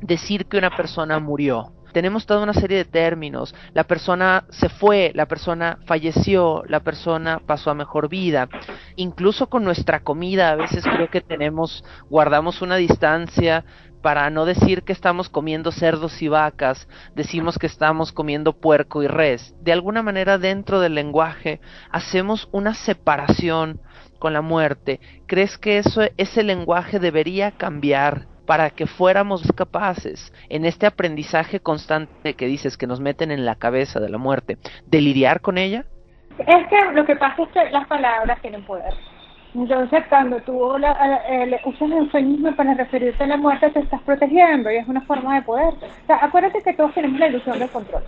decir 0.00 0.46
que 0.46 0.58
una 0.58 0.76
persona 0.76 1.20
murió? 1.20 1.72
Tenemos 1.92 2.26
toda 2.26 2.42
una 2.42 2.54
serie 2.54 2.78
de 2.78 2.84
términos. 2.84 3.54
La 3.74 3.84
persona 3.84 4.44
se 4.50 4.68
fue, 4.68 5.12
la 5.14 5.26
persona 5.26 5.78
falleció, 5.86 6.64
la 6.66 6.80
persona 6.80 7.40
pasó 7.44 7.70
a 7.70 7.74
mejor 7.74 8.08
vida. 8.08 8.48
Incluso 8.96 9.48
con 9.48 9.64
nuestra 9.64 10.00
comida, 10.00 10.50
a 10.50 10.56
veces 10.56 10.84
creo 10.84 11.10
que 11.10 11.20
tenemos, 11.20 11.84
guardamos 12.08 12.62
una 12.62 12.76
distancia 12.76 13.64
para 14.02 14.28
no 14.30 14.44
decir 14.44 14.82
que 14.82 14.92
estamos 14.92 15.28
comiendo 15.28 15.70
cerdos 15.70 16.20
y 16.22 16.28
vacas, 16.28 16.88
decimos 17.14 17.56
que 17.56 17.68
estamos 17.68 18.12
comiendo 18.12 18.52
puerco 18.52 19.02
y 19.02 19.06
res. 19.06 19.54
De 19.60 19.72
alguna 19.72 20.02
manera 20.02 20.38
dentro 20.38 20.80
del 20.80 20.96
lenguaje 20.96 21.60
hacemos 21.90 22.48
una 22.50 22.74
separación 22.74 23.80
con 24.18 24.32
la 24.32 24.42
muerte. 24.42 25.00
¿Crees 25.26 25.56
que 25.56 25.78
eso, 25.78 26.02
ese 26.16 26.42
lenguaje 26.42 26.98
debería 26.98 27.52
cambiar? 27.52 28.31
Para 28.46 28.70
que 28.70 28.86
fuéramos 28.86 29.50
capaces 29.52 30.32
en 30.48 30.64
este 30.64 30.86
aprendizaje 30.86 31.60
constante 31.60 32.34
que 32.34 32.46
dices 32.46 32.76
que 32.76 32.86
nos 32.86 33.00
meten 33.00 33.30
en 33.30 33.44
la 33.44 33.54
cabeza 33.54 34.00
de 34.00 34.08
la 34.08 34.18
muerte, 34.18 34.58
de 34.86 35.00
lidiar 35.00 35.40
con 35.40 35.58
ella? 35.58 35.84
Es 36.38 36.66
que 36.68 36.92
lo 36.92 37.04
que 37.04 37.16
pasa 37.16 37.42
es 37.42 37.48
que 37.50 37.70
las 37.70 37.86
palabras 37.86 38.40
tienen 38.40 38.64
poder. 38.64 38.94
Entonces, 39.54 40.02
cuando 40.08 40.40
tú 40.40 40.76
eh, 40.76 41.60
usas 41.66 41.82
el 41.82 41.92
eufemismo 41.92 42.54
para 42.56 42.72
referirte 42.72 43.22
a 43.22 43.26
la 43.26 43.36
muerte, 43.36 43.68
te 43.70 43.80
estás 43.80 44.00
protegiendo 44.02 44.70
y 44.70 44.76
es 44.76 44.88
una 44.88 45.02
forma 45.02 45.34
de 45.34 45.42
poder. 45.42 45.74
Acuérdate 46.08 46.62
que 46.62 46.72
todos 46.72 46.94
tenemos 46.94 47.20
la 47.20 47.28
ilusión 47.28 47.58
del 47.58 47.68
control. 47.68 48.02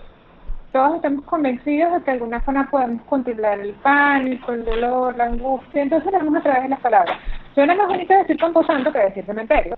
Todos 0.71 0.95
estamos 0.95 1.23
convencidos 1.25 1.93
de 1.93 1.99
que 1.99 2.05
de 2.05 2.11
alguna 2.13 2.41
forma 2.41 2.67
podemos 2.69 3.03
controlar 3.03 3.59
el 3.59 3.73
pánico, 3.75 4.53
el 4.53 4.65
dolor, 4.65 5.15
la 5.15 5.25
angustia. 5.25 5.83
Entonces, 5.83 6.11
lo 6.11 6.17
hacemos 6.17 6.39
a 6.39 6.43
través 6.43 6.63
de 6.63 6.69
las 6.69 6.79
palabras. 6.79 7.17
Suena 7.53 7.75
más 7.75 7.87
bonito 7.87 8.13
decir 8.13 8.37
camposanto 8.37 8.91
que 8.91 8.99
decir 8.99 9.25
cementerio. 9.25 9.77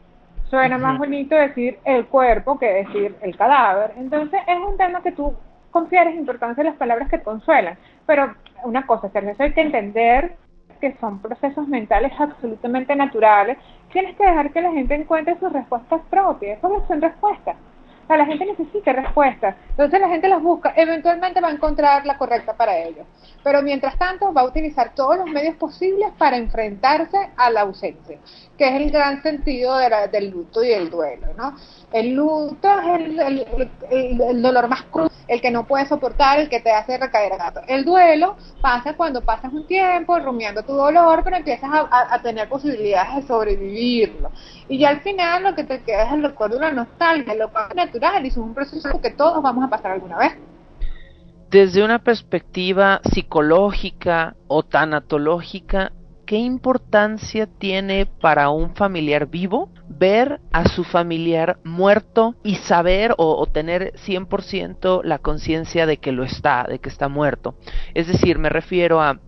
Suena 0.49 0.77
más 0.77 0.97
bonito 0.97 1.35
decir 1.35 1.79
el 1.83 2.05
cuerpo 2.07 2.57
que 2.57 2.67
decir 2.67 3.15
el 3.21 3.35
cadáver. 3.35 3.93
Entonces 3.97 4.39
es 4.47 4.57
un 4.57 4.77
tema 4.77 5.01
que 5.01 5.11
tú 5.11 5.35
confieres 5.71 6.15
importancia 6.15 6.61
en 6.61 6.67
las 6.67 6.77
palabras 6.77 7.09
que 7.09 7.17
te 7.17 7.23
consuelan. 7.23 7.77
Pero 8.05 8.33
una 8.63 8.85
cosa, 8.87 9.09
Sergio, 9.09 9.35
hay 9.39 9.53
que 9.53 9.61
entender 9.61 10.37
que 10.79 10.95
son 10.99 11.19
procesos 11.19 11.67
mentales 11.67 12.13
absolutamente 12.19 12.95
naturales. 12.95 13.57
Tienes 13.91 14.15
que 14.15 14.25
dejar 14.25 14.51
que 14.51 14.61
la 14.61 14.71
gente 14.71 14.95
encuentre 14.95 15.37
sus 15.39 15.51
respuestas 15.51 16.01
propias. 16.09 16.59
Esas 16.59 16.87
son 16.87 17.01
respuestas 17.01 17.55
la 18.15 18.25
gente 18.25 18.45
necesita 18.45 18.93
respuestas. 18.93 19.55
Entonces 19.71 19.99
la 19.99 20.07
gente 20.07 20.29
las 20.29 20.41
busca. 20.41 20.73
Eventualmente 20.75 21.41
va 21.41 21.49
a 21.49 21.51
encontrar 21.51 22.05
la 22.05 22.17
correcta 22.17 22.53
para 22.53 22.77
ellos. 22.77 23.05
Pero 23.43 23.61
mientras 23.61 23.97
tanto 23.97 24.33
va 24.33 24.41
a 24.41 24.45
utilizar 24.45 24.93
todos 24.93 25.17
los 25.17 25.27
medios 25.27 25.55
posibles 25.55 26.11
para 26.17 26.37
enfrentarse 26.37 27.17
a 27.35 27.49
la 27.49 27.61
ausencia, 27.61 28.19
que 28.57 28.67
es 28.67 28.75
el 28.75 28.91
gran 28.91 29.21
sentido 29.21 29.77
del 29.77 30.29
luto 30.29 30.63
y 30.63 30.71
el 30.71 30.89
duelo. 30.89 31.27
¿no? 31.37 31.55
El 31.91 32.13
luto 32.13 32.67
es 32.79 33.45
el, 33.89 34.41
dolor 34.41 34.67
más 34.67 34.83
crudo, 34.83 35.09
el 35.27 35.39
que 35.41 35.51
no 35.51 35.65
puedes 35.65 35.87
soportar, 35.87 36.39
el 36.39 36.49
que 36.49 36.59
te 36.59 36.71
hace 36.71 36.97
recaer 36.97 37.33
a 37.33 37.37
gato. 37.37 37.61
El 37.67 37.85
duelo 37.85 38.35
pasa 38.61 38.93
cuando 38.93 39.21
pasas 39.21 39.53
un 39.53 39.65
tiempo 39.65 40.19
rumiando 40.19 40.63
tu 40.63 40.73
dolor, 40.73 41.23
pero 41.23 41.37
empiezas 41.37 41.69
a, 41.71 42.21
tener 42.21 42.49
posibilidades 42.49 43.15
de 43.15 43.21
sobrevivirlo. 43.27 44.31
Y 44.67 44.79
ya 44.79 44.89
al 44.89 45.01
final 45.01 45.43
lo 45.43 45.55
que 45.55 45.63
te 45.63 45.81
queda 45.81 46.03
es 46.03 46.11
el 46.13 46.23
recuerdo 46.23 46.55
de 46.55 46.61
la 46.61 46.71
nostalgia, 46.71 47.35
lo 47.35 47.47
es 47.47 47.91
y 48.23 48.27
es 48.27 48.37
un 48.37 48.53
proceso 48.53 49.01
que 49.01 49.11
todos 49.11 49.41
vamos 49.41 49.63
a 49.65 49.69
pasar 49.69 49.91
alguna 49.91 50.17
vez. 50.17 50.33
Desde 51.49 51.83
una 51.83 51.99
perspectiva 51.99 52.99
psicológica 53.03 54.35
o 54.47 54.63
tanatológica, 54.63 55.93
¿qué 56.25 56.35
importancia 56.35 57.47
tiene 57.47 58.05
para 58.05 58.49
un 58.49 58.75
familiar 58.75 59.27
vivo 59.27 59.69
ver 59.87 60.41
a 60.51 60.67
su 60.67 60.83
familiar 60.83 61.57
muerto 61.63 62.35
y 62.43 62.55
saber 62.55 63.13
o, 63.17 63.37
o 63.37 63.45
tener 63.45 63.93
100% 63.93 65.03
la 65.03 65.19
conciencia 65.19 65.85
de 65.85 65.97
que 65.97 66.11
lo 66.11 66.25
está, 66.25 66.65
de 66.67 66.79
que 66.79 66.89
está 66.89 67.07
muerto? 67.07 67.55
Es 67.93 68.07
decir, 68.07 68.39
me 68.39 68.49
refiero 68.49 69.01
a 69.01 69.19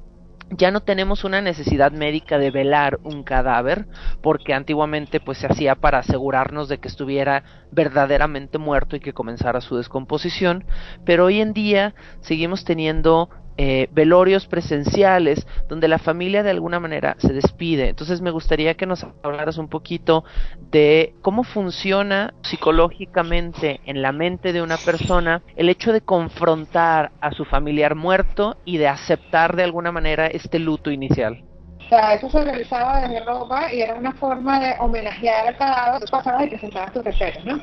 ya 0.52 0.72
no 0.72 0.82
tenemos 0.82 1.24
una 1.24 1.42
necesidad 1.42 1.92
médica 1.92 2.38
de 2.38 2.52
velar 2.52 3.00
un 3.04 3.24
cadáver, 3.24 3.88
porque 4.22 4.54
antiguamente 4.54 5.20
pues 5.20 5.38
se 5.38 5.48
hacía 5.48 5.76
para 5.76 6.00
asegurarnos 6.00 6.68
de 6.70 6.80
que 6.80 6.88
estuviera 6.88 7.44
verdaderamente 7.72 8.58
muerto 8.58 8.96
y 8.96 9.00
que 9.00 9.14
comenzara 9.14 9.62
su 9.62 9.78
descomposición, 9.78 10.66
pero 11.06 11.26
hoy 11.26 11.42
en 11.42 11.54
día 11.54 11.94
seguimos 12.22 12.64
teniendo 12.66 13.30
eh, 13.62 13.90
velorios 13.92 14.48
presenciales 14.48 15.46
donde 15.68 15.90
la 15.90 16.00
familia 16.00 16.44
de 16.44 16.50
alguna 16.50 16.80
manera 16.80 17.18
se 17.18 17.34
despide. 17.34 17.90
Entonces 17.90 18.22
me 18.22 18.32
gustaría 18.32 18.76
que 18.76 18.86
nos 18.86 19.06
hablaras 19.22 19.58
un 19.58 19.68
poquito 19.68 20.24
de 20.72 21.14
cómo 21.22 21.44
funciona 21.44 22.34
psicológicamente 22.42 23.82
en 23.84 24.02
la 24.02 24.14
mente 24.14 24.54
de 24.54 24.62
una 24.62 24.78
persona 24.78 25.42
el 25.58 25.68
hecho 25.68 25.92
de 25.92 26.00
confrontar 26.00 27.12
a 27.20 27.34
su 27.34 27.44
familiar 27.44 27.96
muerto 27.96 28.56
y 28.64 28.78
de 28.78 28.88
aceptar 28.88 29.58
de 29.58 29.64
alguna 29.64 29.92
manera 29.92 30.28
este 30.28 30.58
luto 30.58 30.90
inicial. 30.90 31.44
O 31.86 31.90
sea, 31.90 32.14
eso 32.14 32.30
se 32.30 32.42
realizaba 32.42 33.02
desde 33.02 33.26
Roma 33.26 33.74
y 33.74 33.82
era 33.82 33.96
una 33.96 34.14
forma 34.14 34.62
de 34.62 34.76
homenajear 34.80 35.50
al 35.50 35.58
cadáver. 35.58 36.00
Tú 36.00 36.12
pasabas 36.12 36.46
y 36.46 36.48
presentabas 36.48 36.94
tus 36.94 37.04
recetas, 37.04 37.44
¿no? 37.44 37.60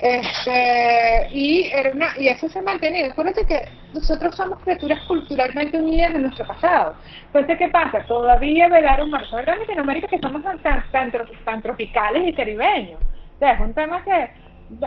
Este, 0.00 1.28
y, 1.30 1.70
era 1.72 1.90
una, 1.90 2.08
y 2.18 2.28
eso 2.28 2.48
se 2.48 2.58
ha 2.58 2.62
mantenido. 2.62 3.10
Acuérdate 3.10 3.44
que 3.44 3.68
nosotros 3.92 4.34
somos 4.34 4.58
criaturas 4.60 4.98
culturalmente 5.06 5.76
unidas 5.76 6.14
de 6.14 6.20
nuestro 6.20 6.46
pasado. 6.46 6.94
Entonces, 7.26 7.58
¿qué 7.58 7.68
pasa? 7.68 8.02
Todavía 8.06 8.68
velar 8.68 9.02
un 9.02 9.10
marzo 9.10 9.38
en 9.38 9.46
Latinoamérica 9.46 10.08
que 10.08 10.18
somos 10.18 10.42
tan, 10.42 10.58
tan, 10.62 11.12
tan, 11.44 11.62
tropicales 11.62 12.28
y 12.28 12.32
caribeños. 12.32 13.00
O 13.00 13.38
sea, 13.38 13.52
es 13.52 13.60
un 13.60 13.74
tema 13.74 14.02
que 14.02 14.30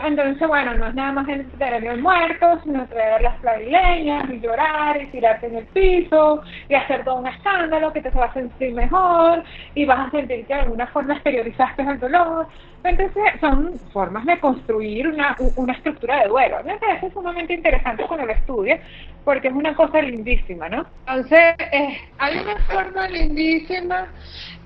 entonces, 0.02 0.48
bueno, 0.48 0.74
no 0.74 0.86
es 0.88 0.94
nada 0.94 1.12
más 1.12 1.28
el 1.28 1.46
tener 1.52 1.84
el 1.84 2.00
muerto, 2.00 2.58
sino 2.64 2.86
traer 2.86 3.20
las 3.20 3.38
clavileñas 3.40 4.28
y 4.30 4.40
llorar 4.40 5.00
y 5.00 5.06
tirarte 5.08 5.46
en 5.46 5.56
el 5.56 5.66
piso 5.66 6.42
y 6.68 6.74
hacer 6.74 7.04
todo 7.04 7.16
un 7.16 7.26
escándalo 7.26 7.92
que 7.92 8.00
te 8.00 8.10
vas 8.10 8.30
a 8.30 8.34
sentir 8.34 8.72
mejor 8.72 9.42
y 9.74 9.84
vas 9.84 10.08
a 10.08 10.10
sentir 10.10 10.46
que 10.46 10.54
de 10.54 10.60
alguna 10.60 10.86
forma 10.86 11.14
exteriorizaste 11.14 11.82
el 11.82 12.00
dolor. 12.00 12.46
Entonces, 12.82 13.22
son 13.40 13.78
formas 13.92 14.24
de 14.24 14.38
construir 14.40 15.08
una, 15.08 15.36
una 15.56 15.72
estructura 15.74 16.20
de 16.20 16.28
duelo. 16.28 16.56
Me 16.64 16.78
parece 16.78 17.10
sumamente 17.10 17.54
interesante 17.54 18.06
con 18.06 18.20
el 18.20 18.30
estudio 18.30 18.78
porque 19.24 19.48
es 19.48 19.54
una 19.54 19.74
cosa 19.74 20.00
lindísima, 20.02 20.68
¿no? 20.68 20.84
Entonces, 21.06 21.54
eh, 21.72 21.98
hay 22.18 22.38
una 22.38 22.56
forma 22.70 23.08
lindísima 23.08 24.08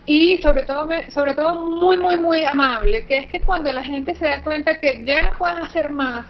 y 0.08 0.38
sobre 0.38 0.62
todo 0.62 0.88
sobre 1.10 1.34
todo 1.34 1.66
muy 1.66 1.98
muy 1.98 2.16
muy 2.16 2.42
amable 2.42 3.04
que 3.04 3.18
es 3.18 3.26
que 3.26 3.40
cuando 3.40 3.70
la 3.70 3.84
gente 3.84 4.14
se 4.14 4.24
da 4.24 4.42
cuenta 4.42 4.80
que 4.80 5.04
ya 5.04 5.22
no 5.22 5.36
pueden 5.36 5.58
hacer 5.58 5.90
más 5.90 6.24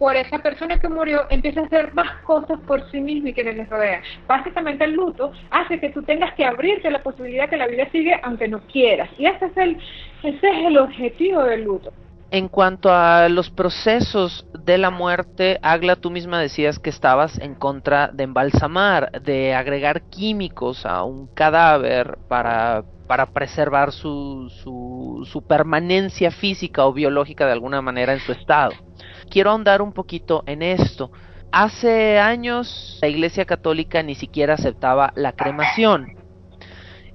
por 0.00 0.16
esa 0.16 0.38
persona 0.38 0.80
que 0.80 0.88
murió 0.88 1.26
empieza 1.30 1.60
a 1.60 1.66
hacer 1.66 1.94
más 1.94 2.10
cosas 2.22 2.58
por 2.66 2.90
sí 2.90 3.00
mismo 3.00 3.28
y 3.28 3.34
que 3.34 3.44
les 3.44 3.68
rodea. 3.68 4.02
Básicamente 4.26 4.84
el 4.84 4.94
luto 4.94 5.30
hace 5.50 5.78
que 5.78 5.90
tú 5.90 6.02
tengas 6.02 6.34
que 6.34 6.44
abrirte 6.44 6.90
la 6.90 7.02
posibilidad 7.02 7.50
que 7.50 7.58
la 7.58 7.66
vida 7.66 7.86
sigue 7.92 8.18
aunque 8.22 8.48
no 8.48 8.60
quieras. 8.66 9.10
Y 9.18 9.26
ese 9.26 9.44
es 9.46 9.56
el 9.58 9.76
ese 10.22 10.48
es 10.48 10.66
el 10.66 10.78
objetivo 10.78 11.44
del 11.44 11.64
luto 11.64 11.92
en 12.30 12.48
cuanto 12.48 12.92
a 12.92 13.28
los 13.28 13.50
procesos 13.50 14.46
de 14.58 14.78
la 14.78 14.90
muerte, 14.90 15.58
Agla, 15.62 15.96
tú 15.96 16.10
misma 16.10 16.40
decías 16.40 16.78
que 16.78 16.90
estabas 16.90 17.38
en 17.38 17.54
contra 17.54 18.08
de 18.08 18.24
embalsamar, 18.24 19.22
de 19.22 19.54
agregar 19.54 20.02
químicos 20.02 20.86
a 20.86 21.02
un 21.02 21.26
cadáver 21.28 22.18
para 22.28 22.84
para 23.10 23.26
preservar 23.26 23.90
su, 23.90 24.48
su, 24.62 25.26
su, 25.28 25.42
permanencia 25.42 26.30
física 26.30 26.86
o 26.86 26.92
biológica 26.92 27.44
de 27.44 27.50
alguna 27.50 27.82
manera 27.82 28.12
en 28.12 28.20
su 28.20 28.30
estado. 28.30 28.70
Quiero 29.28 29.50
ahondar 29.50 29.82
un 29.82 29.92
poquito 29.92 30.44
en 30.46 30.62
esto. 30.62 31.10
Hace 31.50 32.20
años 32.20 33.00
la 33.02 33.08
Iglesia 33.08 33.46
Católica 33.46 34.00
ni 34.04 34.14
siquiera 34.14 34.54
aceptaba 34.54 35.12
la 35.16 35.32
cremación. 35.32 36.19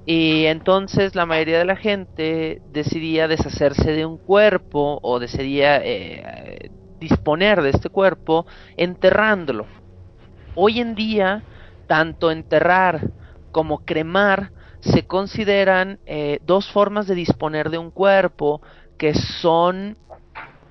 Y 0.05 0.45
entonces 0.45 1.15
la 1.15 1.25
mayoría 1.25 1.57
de 1.59 1.65
la 1.65 1.75
gente 1.75 2.61
decidía 2.71 3.27
deshacerse 3.27 3.91
de 3.91 4.05
un 4.05 4.17
cuerpo 4.17 4.99
o 5.01 5.19
decidía 5.19 5.81
eh, 5.83 6.69
disponer 6.99 7.61
de 7.61 7.71
este 7.71 7.89
cuerpo 7.89 8.45
enterrándolo. 8.77 9.65
Hoy 10.53 10.79
en 10.79 10.93
día, 10.95 11.43
tanto 11.87 12.31
enterrar 12.31 13.01
como 13.51 13.79
cremar 13.79 14.51
se 14.79 15.07
consideran 15.07 15.99
eh, 16.05 16.39
dos 16.43 16.71
formas 16.71 17.07
de 17.07 17.15
disponer 17.15 17.71
de 17.71 17.79
un 17.79 17.89
cuerpo 17.89 18.61
que 18.97 19.15
son 19.15 19.97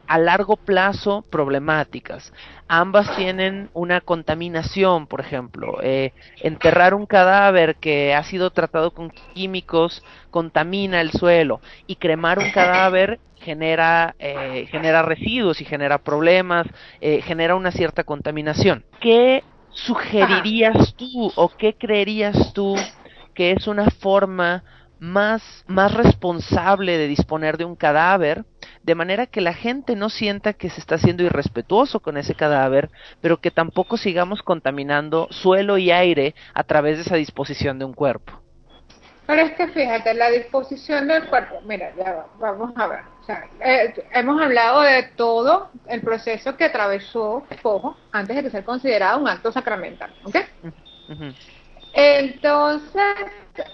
a 0.07 0.18
largo 0.18 0.57
plazo 0.57 1.24
problemáticas. 1.30 2.32
Ambas 2.67 3.15
tienen 3.17 3.69
una 3.75 4.01
contaminación, 4.01 5.07
por 5.07 5.21
ejemplo. 5.21 5.79
Eh, 5.83 6.12
enterrar 6.43 6.95
un 6.95 7.07
cadáver 7.07 7.77
que 7.77 8.15
ha 8.15 8.23
sido 8.25 8.51
tratado 8.51 8.93
con 8.93 9.11
químicos 9.35 10.03
contamina 10.31 11.01
el 11.01 11.12
suelo 11.12 11.61
y 11.87 11.97
cremar 11.97 12.39
un 12.39 12.51
cadáver 12.51 13.21
genera, 13.37 14.15
eh, 14.19 14.67
genera 14.71 15.03
residuos 15.03 15.61
y 15.61 15.65
genera 15.65 15.99
problemas, 15.99 16.67
genera 17.01 17.55
una 17.55 17.71
cierta 17.71 18.05
contaminación. 18.05 18.85
¿Qué 19.01 19.45
sugerirías 19.71 20.95
tú 20.95 21.31
o 21.37 21.49
qué 21.51 21.75
creerías 21.75 22.55
tú 22.55 22.77
que 23.35 23.53
es 23.53 23.67
una 23.67 23.91
forma 23.91 24.62
más, 24.99 25.65
más 25.67 25.93
responsable 25.95 26.97
de 26.97 27.09
disponer 27.09 27.57
de 27.57 27.65
un 27.65 27.77
cadáver, 27.77 28.45
de 28.83 28.95
manera 28.95 29.27
que 29.27 29.41
la 29.41 29.55
gente 29.55 29.97
no 29.97 30.09
sienta 30.09 30.53
que 30.53 30.71
se 30.71 30.81
está 30.81 30.99
siendo 30.99 31.23
irrespetuoso 31.23 32.01
con 32.01 32.17
ese 32.17 32.35
cadáver, 32.35 32.91
pero 33.21 33.41
que 33.41 33.51
tampoco 33.51 33.97
sigamos 33.97 34.43
contaminando 34.43 35.29
suelo 35.31 35.79
y 35.79 35.91
aire 35.91 36.35
a 36.55 36.65
través 36.65 36.97
de 36.97 37.03
esa 37.03 37.17
disposición 37.17 37.79
de 37.79 37.85
un 37.85 37.95
cuerpo. 37.95 38.41
Pero 39.27 39.41
es 39.41 39.53
que 39.53 39.69
fíjate, 39.69 40.13
la 40.15 40.31
disposición 40.31 41.09
del 41.09 41.27
cuerpo, 41.29 41.61
mira, 41.65 41.93
ya 41.97 42.27
vamos 42.39 42.73
a 42.77 42.87
ver. 42.87 43.01
Eh, 43.61 43.95
hemos 44.13 44.41
hablado 44.41 44.83
de 44.83 45.05
todo 45.17 45.71
el 45.87 46.03
proceso 46.03 46.57
que 46.57 46.65
atravesó 46.65 47.47
Fojo 47.63 47.97
antes 48.13 48.45
de 48.45 48.51
ser 48.51 48.65
considerado 48.65 49.19
un 49.19 49.29
acto 49.29 49.51
sacramental, 49.51 50.13
¿ok? 50.25 50.37
Entonces, 51.95 53.15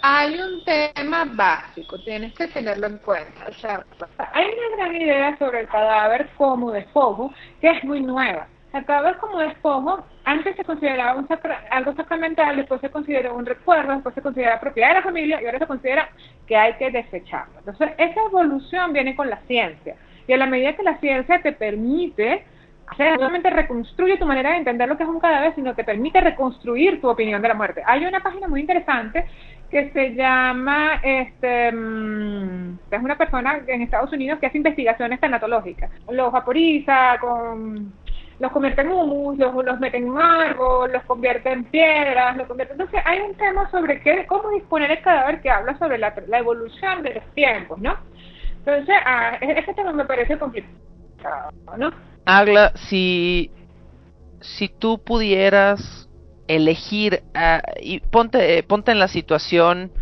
hay 0.03 0.39
un 0.39 0.63
tema 0.65 1.25
básico, 1.25 1.99
tienes 2.05 2.35
que 2.35 2.49
tenerlo 2.49 2.87
en 2.87 2.99
cuenta. 2.99 3.47
O 3.49 3.53
sea, 3.55 3.85
hay 4.33 4.47
una 4.47 4.77
gran 4.77 4.97
idea 4.97 5.39
sobre 5.39 5.61
el 5.61 5.69
cadáver 5.69 6.29
como 6.37 6.71
despojo 6.71 7.33
que 7.61 7.71
es 7.71 7.83
muy 7.85 8.03
nueva. 8.03 8.47
El 8.75 8.85
cadáver 8.85 9.17
como 9.17 9.39
despojo 9.39 10.05
antes 10.25 10.55
se 10.55 10.65
consideraba 10.65 11.19
un 11.19 11.27
algo 11.71 11.95
sacramental, 11.95 12.57
después 12.57 12.81
se 12.83 12.91
consideró 12.91 13.35
un 13.35 13.47
recuerdo, 13.47 13.95
después 13.95 14.15
se 14.15 14.23
considera 14.23 14.61
propiedad 14.61 14.89
de 14.89 14.95
la 14.95 15.03
familia 15.03 15.41
y 15.43 15.47
ahora 15.47 15.59
se 15.59 15.67
considera 15.67 16.09
que 16.47 16.57
hay 16.57 16.75
que 16.75 16.91
desecharlo. 16.91 17.59
Entonces, 17.59 17.91
esa 17.97 18.21
evolución 18.29 18.93
viene 18.93 19.17
con 19.17 19.31
la 19.31 19.39
ciencia. 19.49 19.97
Y 20.29 20.33
a 20.35 20.37
la 20.37 20.47
medida 20.47 20.77
que 20.77 20.83
la 20.83 20.99
ciencia 20.99 21.41
te 21.43 21.53
permite 21.53 22.45
o 22.91 22.97
sea, 22.97 23.13
no 23.13 23.19
solamente 23.19 23.51
reconstruye 23.51 24.19
tu 24.19 24.27
manera 24.27 24.51
de 24.51 24.59
entender 24.59 24.89
lo 24.89 24.97
que 24.97 25.05
es 25.05 25.09
un 25.09 25.21
cadáver, 25.21 25.55
sino 25.55 25.75
que 25.75 25.85
permite 25.85 26.21
reconstruir 26.21 27.01
tu 27.01 27.09
opinión 27.09 27.41
de 27.41 27.49
la 27.49 27.55
muerte. 27.55 27.83
Hay 27.87 28.05
una 28.05 28.21
página 28.21 28.49
muy 28.49 28.61
interesante 28.61 29.27
que 29.71 29.91
se 29.91 30.15
llama, 30.15 31.01
este, 31.03 31.71
mm, 31.71 32.79
es 32.91 33.03
una 33.03 33.17
persona 33.17 33.61
en 33.67 33.83
Estados 33.83 34.13
Unidos 34.13 34.41
que 34.41 34.47
hace 34.47 34.57
investigaciones 34.57 35.21
tanatológicas. 35.21 35.91
Los 36.11 36.33
vaporiza, 36.33 37.19
los 38.41 38.53
convierte 38.53 38.81
en 38.81 38.91
humus, 38.91 39.39
los, 39.39 39.55
los 39.65 39.79
mete 39.79 39.99
en 39.99 40.11
un 40.11 40.21
árbol, 40.21 40.91
los 40.93 41.05
convierte 41.05 41.53
en 41.53 41.65
piedras, 41.65 42.37
los 42.37 42.49
convierte... 42.49 42.73
Entonces 42.73 43.01
hay 43.05 43.21
un 43.21 43.35
tema 43.37 43.71
sobre 43.71 44.01
qué, 44.01 44.27
cómo 44.27 44.51
disponer 44.51 44.91
el 44.91 45.03
cadáver 45.03 45.41
que 45.41 45.51
habla 45.51 45.79
sobre 45.79 45.99
la, 45.99 46.13
la 46.27 46.39
evolución 46.39 47.05
de 47.05 47.15
los 47.15 47.25
tiempos, 47.35 47.79
¿no? 47.79 47.97
Entonces, 48.59 48.97
ah, 49.07 49.39
ese 49.41 49.73
tema 49.75 49.93
me 49.93 50.05
parece 50.05 50.37
complicado, 50.37 50.75
¿no? 51.77 51.91
Agla, 52.25 52.73
si, 52.89 53.51
si 54.41 54.69
tú 54.69 55.03
pudieras 55.03 56.09
elegir 56.49 57.23
ah, 57.35 57.63
y 57.81 58.01
ponte, 58.01 58.63
ponte 58.65 58.93
en 58.93 58.99
la 58.99 59.09
situación 59.09 59.93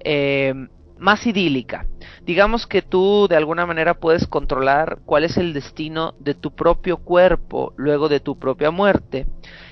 eh, 0.00 0.54
más 0.98 1.26
idílica. 1.26 1.86
Digamos 2.24 2.66
que 2.66 2.82
tú 2.82 3.26
de 3.28 3.36
alguna 3.36 3.66
manera 3.66 3.94
puedes 3.94 4.26
controlar 4.26 4.98
cuál 5.04 5.24
es 5.24 5.36
el 5.36 5.52
destino 5.52 6.14
de 6.18 6.34
tu 6.34 6.50
propio 6.54 6.98
cuerpo 6.98 7.72
luego 7.76 8.08
de 8.08 8.20
tu 8.20 8.38
propia 8.38 8.70
muerte. 8.70 9.26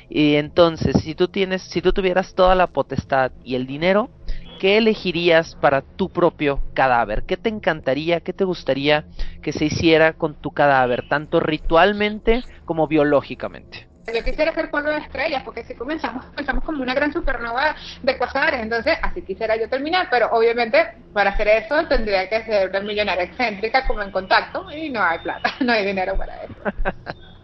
Y 0.09 0.37
entonces, 0.37 1.03
si 1.03 1.15
tú 1.15 1.29
tienes, 1.29 1.63
si 1.63 1.83
tú 1.83 1.93
tuvieras 1.93 2.35
toda 2.35 2.55
la 2.55 2.69
potestad 2.69 3.33
y 3.43 3.57
el 3.57 3.67
dinero, 3.67 4.11
¿qué 4.59 4.77
elegirías 4.79 5.55
para 5.57 5.83
tu 5.83 6.09
propio 6.09 6.61
cadáver? 6.75 7.25
¿Qué 7.25 7.37
te 7.37 7.49
encantaría, 7.49 8.21
qué 8.21 8.33
te 8.33 8.45
gustaría 8.45 9.05
que 9.43 9.53
se 9.53 9.67
hiciera 9.67 10.13
con 10.13 10.35
tu 10.35 10.51
cadáver, 10.51 11.09
tanto 11.09 11.41
ritualmente 11.41 12.45
como 12.65 12.87
biológicamente? 12.87 13.87
Yo 14.13 14.23
quisiera 14.23 14.55
ser 14.55 14.71
polvo 14.71 14.89
de 14.91 14.99
estrellas, 14.99 15.43
porque 15.45 15.65
si 15.65 15.75
comenzamos, 15.75 16.25
comenzamos 16.27 16.63
como 16.63 16.81
una 16.81 16.95
gran 16.95 17.13
supernova 17.13 17.75
de 18.03 18.17
cuasares, 18.17 18.63
entonces 18.63 18.97
así 19.03 19.23
quisiera 19.23 19.57
yo 19.57 19.69
terminar, 19.69 20.07
pero 20.09 20.29
obviamente 20.31 20.79
para 21.13 21.31
hacer 21.31 21.49
eso 21.49 21.87
tendría 21.89 22.29
que 22.29 22.45
ser 22.45 22.71
una 22.71 22.81
millonaria 22.81 23.25
excéntrica 23.25 23.85
como 23.85 24.03
en 24.03 24.13
contacto 24.13 24.71
y 24.71 24.91
no 24.91 25.03
hay 25.03 25.19
plata, 25.19 25.55
no 25.61 25.73
hay 25.73 25.85
dinero 25.85 26.17
para 26.17 26.37
eso. 26.45 26.55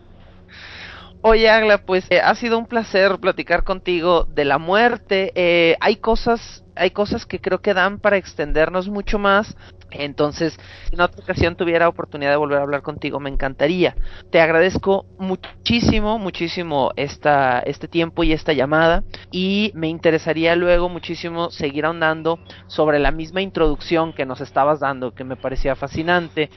Oye, 1.24 1.48
Agla, 1.48 1.78
pues 1.78 2.04
eh, 2.10 2.20
ha 2.20 2.34
sido 2.34 2.58
un 2.58 2.66
placer 2.66 3.16
platicar 3.20 3.62
contigo 3.62 4.24
de 4.24 4.44
la 4.44 4.58
muerte. 4.58 5.30
Eh, 5.36 5.76
hay 5.78 5.96
cosas, 5.96 6.64
hay 6.74 6.90
cosas 6.90 7.26
que 7.26 7.38
creo 7.38 7.60
que 7.60 7.74
dan 7.74 8.00
para 8.00 8.16
extendernos 8.16 8.88
mucho 8.88 9.20
más. 9.20 9.56
Entonces, 9.92 10.58
si 10.88 10.96
en 10.96 11.00
otra 11.00 11.22
ocasión 11.22 11.54
tuviera 11.54 11.88
oportunidad 11.88 12.32
de 12.32 12.38
volver 12.38 12.58
a 12.58 12.62
hablar 12.62 12.82
contigo, 12.82 13.20
me 13.20 13.30
encantaría. 13.30 13.94
Te 14.32 14.40
agradezco 14.40 15.06
muchísimo, 15.16 16.18
muchísimo 16.18 16.90
esta, 16.96 17.60
este 17.60 17.86
tiempo 17.86 18.24
y 18.24 18.32
esta 18.32 18.52
llamada. 18.52 19.04
Y 19.30 19.70
me 19.76 19.86
interesaría 19.86 20.56
luego 20.56 20.88
muchísimo 20.88 21.52
seguir 21.52 21.84
ahondando 21.84 22.40
sobre 22.66 22.98
la 22.98 23.12
misma 23.12 23.42
introducción 23.42 24.12
que 24.12 24.26
nos 24.26 24.40
estabas 24.40 24.80
dando, 24.80 25.14
que 25.14 25.22
me 25.22 25.36
parecía 25.36 25.76
fascinante. 25.76 26.50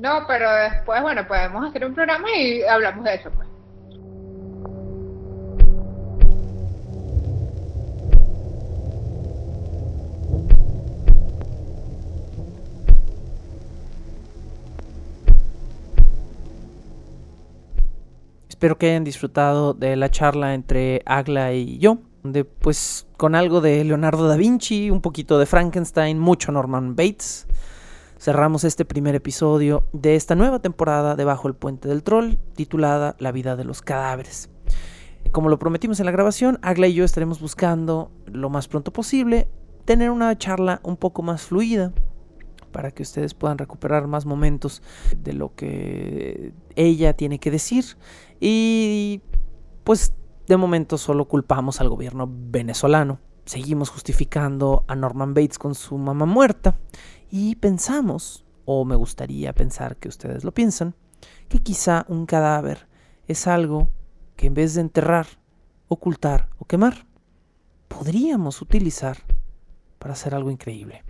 No, 0.00 0.24
pero 0.26 0.50
después, 0.52 1.00
bueno, 1.00 1.28
podemos 1.28 1.68
hacer 1.68 1.84
un 1.84 1.94
programa 1.94 2.26
y 2.36 2.62
hablamos 2.62 3.04
de 3.04 3.14
eso, 3.14 3.30
pues. 3.30 3.49
Espero 18.60 18.76
que 18.76 18.90
hayan 18.90 19.04
disfrutado 19.04 19.72
de 19.72 19.96
la 19.96 20.10
charla 20.10 20.52
entre 20.52 21.00
Agla 21.06 21.54
y 21.54 21.78
yo, 21.78 21.96
donde 22.22 22.44
pues 22.44 23.06
con 23.16 23.34
algo 23.34 23.62
de 23.62 23.82
Leonardo 23.84 24.28
da 24.28 24.36
Vinci, 24.36 24.90
un 24.90 25.00
poquito 25.00 25.38
de 25.38 25.46
Frankenstein, 25.46 26.18
mucho 26.18 26.52
Norman 26.52 26.94
Bates, 26.94 27.46
cerramos 28.18 28.64
este 28.64 28.84
primer 28.84 29.14
episodio 29.14 29.84
de 29.94 30.14
esta 30.14 30.34
nueva 30.34 30.58
temporada 30.58 31.16
de 31.16 31.24
Bajo 31.24 31.48
el 31.48 31.54
Puente 31.54 31.88
del 31.88 32.02
Troll, 32.02 32.34
titulada 32.54 33.16
La 33.18 33.32
vida 33.32 33.56
de 33.56 33.64
los 33.64 33.80
cadáveres. 33.80 34.50
Como 35.32 35.48
lo 35.48 35.58
prometimos 35.58 35.98
en 35.98 36.04
la 36.04 36.12
grabación, 36.12 36.58
Agla 36.60 36.86
y 36.86 36.92
yo 36.92 37.04
estaremos 37.06 37.40
buscando 37.40 38.10
lo 38.26 38.50
más 38.50 38.68
pronto 38.68 38.92
posible 38.92 39.48
tener 39.86 40.10
una 40.10 40.36
charla 40.36 40.80
un 40.82 40.98
poco 40.98 41.22
más 41.22 41.44
fluida, 41.44 41.94
para 42.72 42.90
que 42.90 43.02
ustedes 43.02 43.34
puedan 43.34 43.58
recuperar 43.58 44.06
más 44.06 44.26
momentos 44.26 44.82
de 45.16 45.32
lo 45.32 45.54
que 45.54 46.52
ella 46.76 47.14
tiene 47.14 47.38
que 47.38 47.50
decir. 47.50 47.84
Y 48.40 49.22
pues 49.84 50.14
de 50.46 50.56
momento 50.56 50.98
solo 50.98 51.28
culpamos 51.28 51.80
al 51.80 51.88
gobierno 51.88 52.28
venezolano. 52.28 53.20
Seguimos 53.44 53.90
justificando 53.90 54.84
a 54.88 54.96
Norman 54.96 55.34
Bates 55.34 55.58
con 55.58 55.74
su 55.74 55.98
mamá 55.98 56.26
muerta 56.26 56.78
y 57.30 57.56
pensamos, 57.56 58.44
o 58.64 58.84
me 58.84 58.96
gustaría 58.96 59.52
pensar 59.52 59.96
que 59.96 60.08
ustedes 60.08 60.42
lo 60.44 60.52
piensan, 60.52 60.94
que 61.48 61.58
quizá 61.58 62.04
un 62.08 62.26
cadáver 62.26 62.88
es 63.26 63.46
algo 63.46 63.90
que 64.36 64.46
en 64.46 64.54
vez 64.54 64.74
de 64.74 64.80
enterrar, 64.80 65.26
ocultar 65.88 66.48
o 66.58 66.64
quemar, 66.64 67.06
podríamos 67.88 68.62
utilizar 68.62 69.18
para 69.98 70.14
hacer 70.14 70.34
algo 70.34 70.50
increíble. 70.50 71.04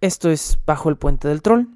Esto 0.00 0.30
es 0.30 0.58
Bajo 0.64 0.88
el 0.88 0.96
Puente 0.96 1.28
del 1.28 1.42
Troll. 1.42 1.66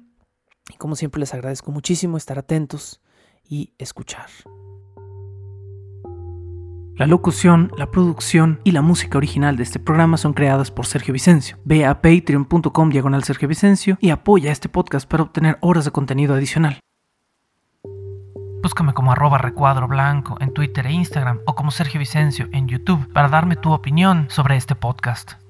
Y 0.73 0.77
como 0.77 0.95
siempre 0.95 1.19
les 1.19 1.33
agradezco 1.33 1.71
muchísimo 1.71 2.17
estar 2.17 2.39
atentos 2.39 3.01
y 3.49 3.73
escuchar. 3.77 4.27
La 6.97 7.07
locución, 7.07 7.73
la 7.77 7.91
producción 7.91 8.61
y 8.63 8.71
la 8.71 8.81
música 8.81 9.17
original 9.17 9.57
de 9.57 9.63
este 9.63 9.79
programa 9.79 10.15
son 10.15 10.33
creadas 10.33 10.71
por 10.71 10.85
Sergio 10.85 11.13
Vicencio. 11.13 11.57
Ve 11.65 11.85
a 11.85 12.01
patreon.com 12.01 12.89
diagonal 12.89 13.23
Sergio 13.25 13.49
Vicencio 13.49 13.97
y 13.99 14.11
apoya 14.11 14.51
este 14.51 14.69
podcast 14.69 15.05
para 15.05 15.23
obtener 15.23 15.57
horas 15.59 15.83
de 15.83 15.91
contenido 15.91 16.33
adicional. 16.33 16.79
Búscame 18.63 18.93
como 18.93 19.11
arroba 19.11 19.37
recuadro 19.37 19.89
blanco 19.89 20.37
en 20.39 20.53
Twitter 20.53 20.87
e 20.87 20.93
Instagram 20.93 21.41
o 21.45 21.53
como 21.53 21.69
Sergio 21.69 21.99
Vicencio 21.99 22.47
en 22.53 22.67
YouTube 22.67 23.11
para 23.11 23.27
darme 23.27 23.57
tu 23.57 23.73
opinión 23.73 24.27
sobre 24.29 24.55
este 24.55 24.73
podcast. 24.73 25.44